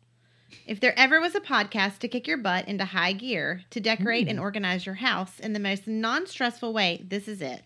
if 0.67 0.81
there 0.81 0.99
ever 0.99 1.21
was 1.21 1.35
a 1.35 1.41
podcast 1.41 1.99
to 2.01 2.09
kick 2.09 2.27
your 2.27 2.37
butt 2.37 2.69
into 2.69 2.85
high 2.85 3.13
gear 3.13 3.63
to 3.71 3.81
decorate 3.81 4.29
and 4.29 4.39
organize 4.39 4.85
your 4.85 4.97
house 4.97 5.39
in 5.41 5.53
the 5.55 5.61
most 5.61 5.87
non 5.87 6.27
stressful 6.27 6.73
way, 6.73 7.05
this 7.09 7.29
is 7.29 7.41
it. 7.41 7.63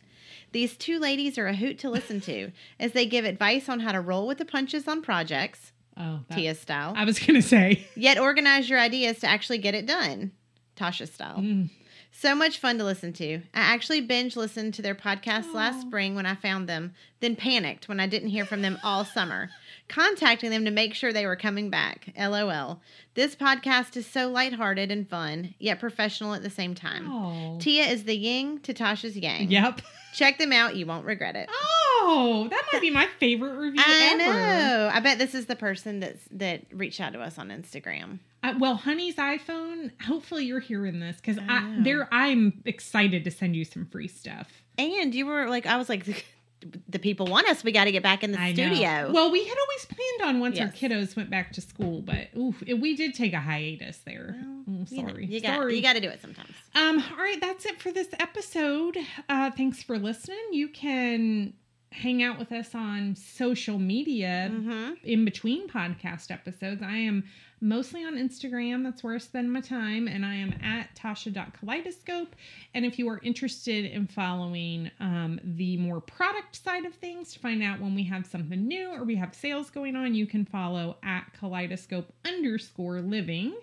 These 0.53 0.77
two 0.77 0.99
ladies 0.99 1.39
are 1.39 1.47
a 1.47 1.57
hoot 1.57 1.79
to 1.81 1.91
listen 1.91 2.21
to 2.23 2.53
as 2.79 2.93
they 2.93 3.07
give 3.07 3.25
advice 3.25 3.69
on 3.69 3.81
how 3.81 3.93
to 3.93 4.01
roll 4.01 4.27
with 4.27 4.39
the 4.39 4.45
punches 4.45 4.87
on 4.87 5.03
projects, 5.03 5.73
Oh, 5.97 6.21
that, 6.29 6.37
Tia 6.37 6.55
style, 6.55 6.95
I 6.97 7.05
was 7.05 7.19
gonna 7.19 7.43
say. 7.43 7.87
yet 7.97 8.19
organize 8.19 8.69
your 8.71 8.79
ideas 8.79 9.19
to 9.21 9.27
actually 9.27 9.59
get 9.59 9.75
it 9.75 9.87
done, 9.87 10.33
Tasha 10.77 11.07
style. 11.11 11.39
Mm. 11.39 11.69
So 12.15 12.35
much 12.35 12.59
fun 12.59 12.79
to 12.79 12.85
listen 12.85 13.13
to. 13.15 13.37
I 13.55 13.61
actually 13.61 14.03
binge 14.03 14.37
listened 14.37 14.75
to 14.75 14.83
their 14.83 14.95
podcast 14.95 15.55
last 15.55 15.81
spring 15.81 16.15
when 16.15 16.27
I 16.27 16.35
found 16.35 16.69
them, 16.69 16.93
then 17.21 17.35
panicked 17.35 17.89
when 17.89 17.99
I 17.99 18.07
didn't 18.07 18.29
hear 18.29 18.45
from 18.45 18.63
them 18.63 18.79
all 18.85 19.05
summer, 19.05 19.49
contacting 19.89 20.51
them 20.51 20.65
to 20.67 20.71
make 20.71 20.95
sure 20.95 21.13
they 21.13 21.27
were 21.27 21.37
coming 21.37 21.71
back. 21.71 22.13
LOL. 22.17 22.81
This 23.15 23.35
podcast 23.35 23.97
is 23.97 24.07
so 24.07 24.29
lighthearted 24.29 24.91
and 24.93 25.09
fun, 25.09 25.55
yet 25.59 25.81
professional 25.81 26.35
at 26.35 26.43
the 26.43 26.51
same 26.51 26.75
time. 26.75 27.11
Oh. 27.11 27.59
Tia 27.59 27.87
is 27.87 28.05
the 28.05 28.17
yin 28.17 28.61
to 28.61 28.75
Tasha's 28.75 29.17
yang. 29.17 29.51
Yep. 29.51 29.81
Check 30.15 30.39
them 30.39 30.53
out. 30.53 30.77
You 30.77 30.85
won't 30.87 31.07
regret 31.07 31.35
it. 31.35 31.49
Oh, 31.51 32.47
that 32.51 32.63
might 32.73 32.83
be 32.83 32.91
my 32.91 33.09
favorite 33.19 33.57
review 33.57 33.83
I 33.85 34.19
ever. 34.21 34.33
know. 34.33 34.91
I 34.93 35.01
bet 35.01 35.19
this 35.19 35.35
is 35.35 35.47
the 35.47 35.57
person 35.57 36.01
that's 36.01 36.23
that 36.33 36.63
reached 36.73 37.01
out 37.01 37.15
to 37.15 37.21
us 37.21 37.39
on 37.39 37.49
Instagram. 37.49 38.19
Uh, 38.43 38.55
well, 38.59 38.75
Honey's 38.75 39.17
iPhone. 39.17 39.91
Hopefully, 40.03 40.45
you're 40.45 40.61
hearing 40.61 41.01
this 41.01 41.17
because 41.17 41.39
I 41.39 41.43
I, 41.49 41.77
there. 41.83 42.09
I'm 42.13 42.63
excited 42.65 43.25
to 43.25 43.31
send 43.31 43.55
you 43.57 43.65
some 43.65 43.87
free 43.87 44.09
stuff. 44.09 44.49
And 44.79 45.15
you 45.15 45.27
were 45.27 45.49
like, 45.49 45.67
I 45.67 45.77
was 45.77 45.89
like, 45.89 46.27
the 46.89 46.99
people 46.99 47.27
want 47.27 47.49
us. 47.49 47.63
We 47.65 47.73
got 47.73 47.85
to 47.85 47.93
get 47.93 48.03
back 48.03 48.23
in 48.25 48.33
the 48.33 48.41
I 48.41 48.53
know. 48.53 48.67
studio. 48.67 49.11
Well, 49.13 49.31
we 49.31 49.45
had 49.45 49.57
always 49.59 49.85
planned 49.87 50.31
on 50.37 50.41
once 50.41 50.59
our 50.61 50.69
kiddos 50.69 51.15
went 51.17 51.29
back 51.31 51.53
to 51.55 51.61
school, 51.61 52.01
but 52.03 52.29
oof, 52.37 52.63
it, 52.67 52.75
we 52.81 52.95
did 52.97 53.15
take 53.15 53.33
a 53.33 53.41
hiatus 53.41 53.99
there. 54.07 54.35
Well, 54.39 54.49
Oh, 54.83 54.87
You 54.89 55.03
know, 55.03 55.09
sorry. 55.09 55.27
you 55.27 55.41
got 55.41 55.57
sorry. 55.57 55.77
you 55.77 55.83
got 55.83 55.95
to 55.95 56.01
do 56.01 56.09
it 56.09 56.21
sometimes. 56.23 56.51
Um, 56.75 57.03
all 57.13 57.17
right, 57.19 57.41
that's 57.41 57.67
it 57.67 57.81
for 57.83 57.91
this 57.93 58.09
episode. 58.21 58.97
Uh, 59.29 59.51
thanks 59.51 59.83
for 59.83 59.99
listening. 59.99 60.39
You 60.53 60.69
can 60.69 61.53
hang 61.91 62.23
out 62.23 62.39
with 62.39 62.53
us 62.53 62.75
on 62.75 63.15
social 63.17 63.79
media 63.79 64.49
Mm-hmm. 64.53 64.93
in 65.05 65.25
between 65.25 65.69
podcast 65.69 66.31
episodes. 66.31 66.81
I 66.83 66.97
am 66.97 67.25
mostly 67.63 68.05
on 68.05 68.17
Instagram. 68.17 68.83
That's 68.83 69.05
where 69.05 69.15
I 69.15 69.19
spend 69.19 69.53
my 69.53 69.61
time. 69.61 70.09
And 70.09 70.27
I 70.27 70.35
am 70.35 70.53
at 70.63 70.95
tasha.kaleidoscope. 70.97 72.35
And 72.75 72.85
if 72.85 72.99
you 72.99 73.09
are 73.09 73.21
interested 73.23 73.85
in 73.87 74.09
following 74.09 74.91
um, 75.01 75.41
the 75.43 75.79
more 75.79 76.01
product 76.01 76.63
side 76.63 76.85
of 76.85 76.95
things 76.95 77.33
to 77.33 77.39
find 77.39 77.63
out 77.63 77.81
when 77.81 77.95
we 77.95 78.03
have 78.05 78.27
something 78.27 78.67
new 78.67 78.91
or 78.91 79.05
we 79.05 79.15
have 79.17 79.35
sales 79.35 79.71
going 79.71 79.97
on, 79.97 80.15
you 80.15 80.27
can 80.27 80.45
follow 80.45 80.99
at 81.03 81.33
kaleidoscope 81.39 82.13
underscore 82.27 83.01
living. 83.01 83.55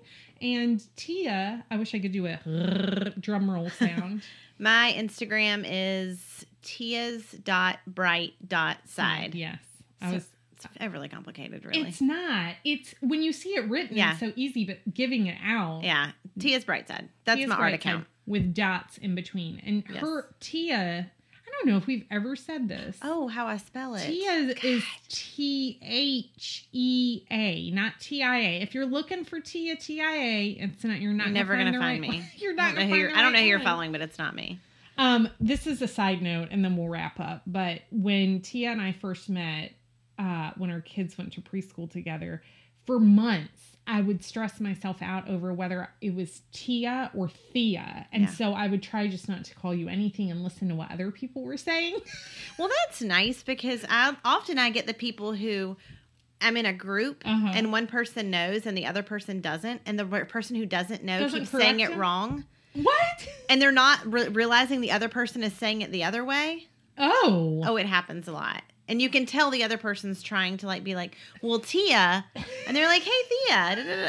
And 0.41 0.81
Tia, 0.95 1.63
I 1.69 1.77
wish 1.77 1.93
I 1.93 1.99
could 1.99 2.13
do 2.13 2.25
a 2.25 3.11
drum 3.19 3.51
roll 3.51 3.69
sound. 3.77 4.23
My 4.57 4.95
Instagram 4.97 5.63
is 5.69 6.47
tias.bright.side. 6.63 9.35
Yes. 9.35 9.59
I 10.01 10.13
was 10.13 10.25
It's 10.65 10.77
overly 10.81 11.09
complicated, 11.09 11.63
really. 11.65 11.87
It's 11.87 12.01
not. 12.01 12.55
It's 12.65 12.93
when 13.01 13.21
you 13.23 13.31
see 13.33 13.49
it 13.55 13.69
written, 13.69 13.95
Yeah. 13.97 14.11
it's 14.11 14.19
so 14.19 14.33
easy, 14.35 14.65
but 14.65 14.93
giving 14.93 15.27
it 15.27 15.37
out. 15.43 15.83
yeah, 15.83 16.11
Tia's 16.37 16.65
bright 16.65 16.87
side. 16.87 17.09
That's 17.25 17.37
Tia's 17.37 17.49
my 17.49 17.55
art 17.55 17.73
account. 17.73 18.05
with 18.25 18.53
dots 18.53 18.97
in 18.97 19.15
between. 19.15 19.61
And 19.65 19.83
Yes. 19.89 20.01
her 20.01 20.35
Tia, 20.39 21.11
I 21.11 21.51
don't 21.51 21.67
know 21.71 21.77
if 21.77 21.87
we've 21.87 22.05
ever 22.11 22.35
said 22.35 22.67
this. 22.67 22.97
Oh, 23.01 23.27
how 23.27 23.47
I 23.47 23.57
spell 23.57 23.95
it. 23.95 24.05
Tia 24.05 24.53
is 24.63 24.83
T 25.07 25.79
H 25.81 26.67
E 26.71 27.23
A, 27.31 27.71
not 27.71 27.99
T 27.99 28.21
I 28.23 28.37
A. 28.37 28.61
If 28.61 28.73
you're 28.73 28.85
looking 28.85 29.23
for 29.25 29.39
Tia 29.39 29.75
T 29.75 30.01
I 30.01 30.11
A, 30.15 30.47
it's 30.59 30.83
not. 30.83 30.99
You're 31.01 31.13
not 31.13 31.27
You're 31.27 31.33
never 31.33 31.57
gonna 31.57 31.77
find, 31.77 32.03
the 32.03 32.07
me. 32.09 32.19
right- 32.19 32.29
You're 32.37 32.53
not 32.53 32.75
don't 32.75 32.75
know 32.75 32.81
gonna 32.81 32.95
who 32.95 33.01
find 33.07 33.15
the 33.15 33.19
I 33.19 33.21
don't 33.23 33.33
know 33.33 33.39
who 33.39 33.45
you're 33.45 33.59
following, 33.59 33.91
but 33.91 34.01
it's 34.01 34.17
not 34.19 34.35
me. 34.35 34.59
Um, 34.97 35.29
this 35.39 35.65
is 35.65 35.81
a 35.81 35.87
side 35.87 36.21
note, 36.21 36.49
and 36.51 36.63
then 36.63 36.75
we'll 36.75 36.89
wrap 36.89 37.19
up. 37.21 37.43
But 37.47 37.81
when 37.89 38.41
Tia 38.41 38.69
and 38.71 38.81
I 38.81 38.91
first 38.91 39.29
met, 39.29 39.71
uh, 40.19 40.51
when 40.57 40.69
our 40.69 40.81
kids 40.81 41.17
went 41.17 41.33
to 41.33 41.41
preschool 41.41 41.89
together, 41.89 42.43
for 42.85 42.99
months 42.99 43.63
I 43.87 44.01
would 44.01 44.23
stress 44.23 44.59
myself 44.59 45.01
out 45.01 45.27
over 45.27 45.51
whether 45.51 45.89
it 45.99 46.13
was 46.13 46.41
Tia 46.51 47.09
or 47.15 47.27
Thea, 47.29 48.05
and 48.11 48.23
Yeah. 48.23 48.29
so 48.29 48.53
I 48.53 48.67
would 48.67 48.83
try 48.83 49.07
just 49.07 49.27
not 49.27 49.45
to 49.45 49.55
call 49.55 49.73
you 49.73 49.87
anything 49.89 50.29
and 50.29 50.43
listen 50.43 50.67
to 50.69 50.75
what 50.75 50.91
other 50.91 51.09
people 51.09 51.41
were 51.43 51.57
saying. 51.57 51.97
Well, 52.59 52.69
that's 52.85 53.01
nice 53.01 53.41
because 53.41 53.85
I 53.89 54.15
often 54.25 54.59
I 54.59 54.69
get 54.69 54.85
the 54.85 54.93
people 54.93 55.33
who 55.33 55.77
I'm 56.41 56.55
in 56.57 56.65
a 56.67 56.73
group 56.73 57.23
Uh-huh. 57.25 57.51
and 57.55 57.71
one 57.71 57.87
person 57.87 58.29
knows 58.29 58.65
and 58.67 58.77
the 58.77 58.85
other 58.85 59.01
person 59.01 59.41
doesn't, 59.41 59.81
and 59.87 59.97
the 59.97 60.05
person 60.05 60.55
who 60.57 60.65
doesn't 60.67 61.03
know 61.03 61.19
Doesn't 61.21 61.39
keeps 61.39 61.51
saying 61.51 61.79
it 61.79 61.89
them? 61.91 61.99
wrong, 61.99 62.43
what? 62.73 63.27
and 63.49 63.59
they're 63.61 63.71
not 63.71 63.99
re- 64.11 64.27
realizing 64.27 64.81
the 64.81 64.91
other 64.91 65.09
person 65.09 65.41
is 65.41 65.53
saying 65.53 65.81
it 65.81 65.91
the 65.91 66.03
other 66.03 66.23
way. 66.23 66.67
Oh, 66.97 67.63
Oh, 67.65 67.75
it 67.77 67.85
happens 67.87 68.27
a 68.27 68.33
lot. 68.33 68.61
And 68.89 69.01
you 69.01 69.09
can 69.09 69.25
tell 69.25 69.51
the 69.51 69.63
other 69.63 69.77
person's 69.77 70.21
trying 70.21 70.57
to 70.57 70.67
like 70.67 70.83
be 70.83 70.95
like, 70.95 71.15
"Well, 71.41 71.59
Tia," 71.59 72.25
and 72.67 72.75
they're 72.75 72.87
like, 72.87 73.03
"Hey, 73.03 73.11
Thea," 73.29 73.55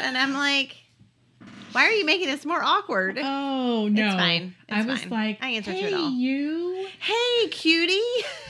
and 0.01 0.17
I'm 0.17 0.33
like, 0.33 0.75
"Why 1.71 1.85
are 1.85 1.91
you 1.91 2.03
making 2.05 2.27
this 2.27 2.45
more 2.45 2.61
awkward?" 2.63 3.17
oh 3.21 3.87
no! 3.87 4.05
It's 4.05 4.15
fine. 4.15 4.55
I 4.69 4.83
was 4.83 5.01
fine. 5.01 5.09
like, 5.09 5.37
I 5.41 5.49
answer 5.51 5.71
to 5.71 5.77
hey, 5.77 5.85
it 5.87 5.93
all." 5.93 6.09
you. 6.09 6.87
hey, 6.99 7.47
cutie! 7.49 7.99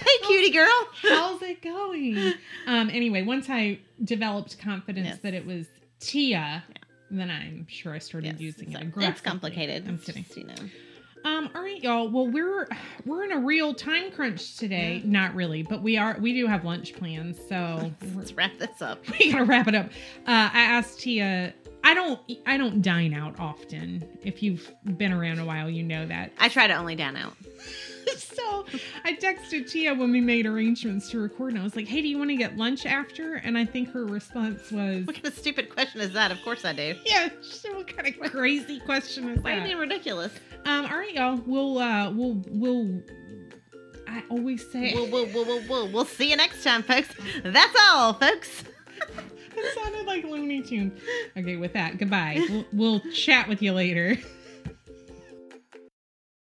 Hey, 0.02 0.26
cutie 0.28 0.50
girl! 0.52 0.88
How's 1.04 1.42
it 1.44 1.62
going? 1.62 2.34
Um, 2.68 2.90
anyway, 2.92 3.24
once 3.24 3.50
I 3.50 3.80
developed 4.04 4.58
confidence 4.60 5.08
Yes. 5.08 5.20
that 5.24 5.34
it 5.34 5.46
was 5.46 5.68
Tia, 6.00 6.64
then 7.10 7.30
I'm 7.30 7.66
sure 7.70 7.94
I 7.94 8.00
started 8.00 8.34
Yes, 8.34 8.40
using 8.40 8.72
it's, 8.72 8.82
it 8.82 8.94
it's 8.98 9.22
complicated. 9.22 9.88
I'm 9.88 9.96
It's 9.96 10.06
kidding. 10.06 10.24
just, 10.24 10.38
you 10.38 10.46
know. 10.46 10.56
Um, 11.24 11.50
all 11.54 11.62
right, 11.62 11.82
y'all. 11.82 12.10
Well, 12.10 12.28
we're 12.28 12.68
we're 13.06 13.24
in 13.24 13.32
a 13.32 13.40
real 13.40 13.74
time 13.74 14.12
crunch 14.12 14.58
today. 14.58 15.02
Not 15.06 15.36
really, 15.36 15.64
but 15.64 15.82
we 15.82 15.98
are. 15.98 16.18
We 16.20 16.34
do 16.34 16.48
have 16.48 16.66
lunch 16.66 16.96
plans, 16.96 17.40
so 17.48 17.92
Let's 18.16 18.34
wrap 18.34 18.58
this 18.58 18.82
up. 18.82 19.04
we 19.20 19.32
gotta 19.32 19.46
wrap 19.46 19.68
it 19.68 19.76
up. 19.76 19.88
Uh, 20.28 20.50
I 20.54 20.62
asked 20.62 21.02
Tia. 21.02 21.54
I 21.84 21.94
don't. 21.94 22.20
I 22.46 22.58
don't 22.58 22.82
dine 22.82 23.14
out 23.14 23.40
often. 23.40 24.04
If 24.24 24.42
you've 24.42 24.72
been 24.98 25.14
around 25.14 25.40
a 25.40 25.46
while, 25.46 25.70
you 25.70 25.84
know 25.84 26.08
that. 26.08 26.32
I 26.40 26.50
try 26.50 26.68
to 26.68 26.74
only 26.76 26.96
dine 26.96 27.16
out. 27.16 27.36
so 28.18 28.66
I 29.04 29.14
texted 29.14 29.70
Tia 29.70 29.94
when 29.94 30.12
we 30.12 30.22
made 30.22 30.46
arrangements 30.46 31.10
to 31.12 31.20
record, 31.20 31.54
and 31.54 31.62
I 31.62 31.64
was 31.64 31.76
like, 31.76 31.88
"Hey, 31.88 32.02
do 32.02 32.08
you 32.08 32.18
want 32.18 32.30
to 32.32 32.36
get 32.36 32.58
lunch 32.58 32.86
after?" 32.86 33.36
And 33.36 33.58
I 33.58 33.66
think 33.66 33.92
her 33.94 34.06
response 34.06 34.72
was, 34.72 35.06
What 35.06 35.16
kind 35.16 35.28
of 35.28 35.36
stupid 35.38 35.70
question 35.70 36.02
is 36.02 36.14
that? 36.14 36.32
Of 36.32 36.42
course 36.44 36.66
I 36.66 36.74
do. 36.74 36.96
"Yeah, 37.06 37.30
what 37.74 37.88
kind 37.96 38.08
of 38.08 38.32
crazy 38.32 38.80
question 38.80 39.30
is 39.30 39.36
that? 39.38 39.44
Why 39.44 39.54
are 39.54 39.58
you 39.58 39.64
being 39.64 39.78
ridiculous? 39.78 40.32
Um, 40.66 40.86
all 40.86 40.98
right, 40.98 41.14
y'all. 41.14 41.42
We'll 41.46 41.78
uh, 41.80 42.12
we'll 42.12 42.44
we'll 42.48 43.02
I 44.08 44.24
always 44.30 44.70
say 44.72 44.94
We'll, 44.94 45.10
we'll, 45.10 45.26
we'll, 45.28 45.46
we'll, 45.46 45.68
we'll, 45.70 45.92
we'll 45.92 46.06
see 46.06 46.30
you 46.30 46.36
next 46.36 46.64
time, 46.64 46.84
folks. 46.84 47.10
That's 47.44 47.76
all, 47.82 48.14
folks. 48.14 48.64
it 49.56 49.76
sounded 49.76 50.06
like 50.06 50.26
Looney 50.26 50.62
Tunes. 50.62 51.00
Okay, 51.38 51.56
with 51.56 51.74
that, 51.74 51.98
goodbye. 51.98 52.46
We'll, 52.50 52.66
we'll 52.74 53.00
chat 53.12 53.48
with 53.48 53.62
you 53.62 53.74
later. 53.74 54.18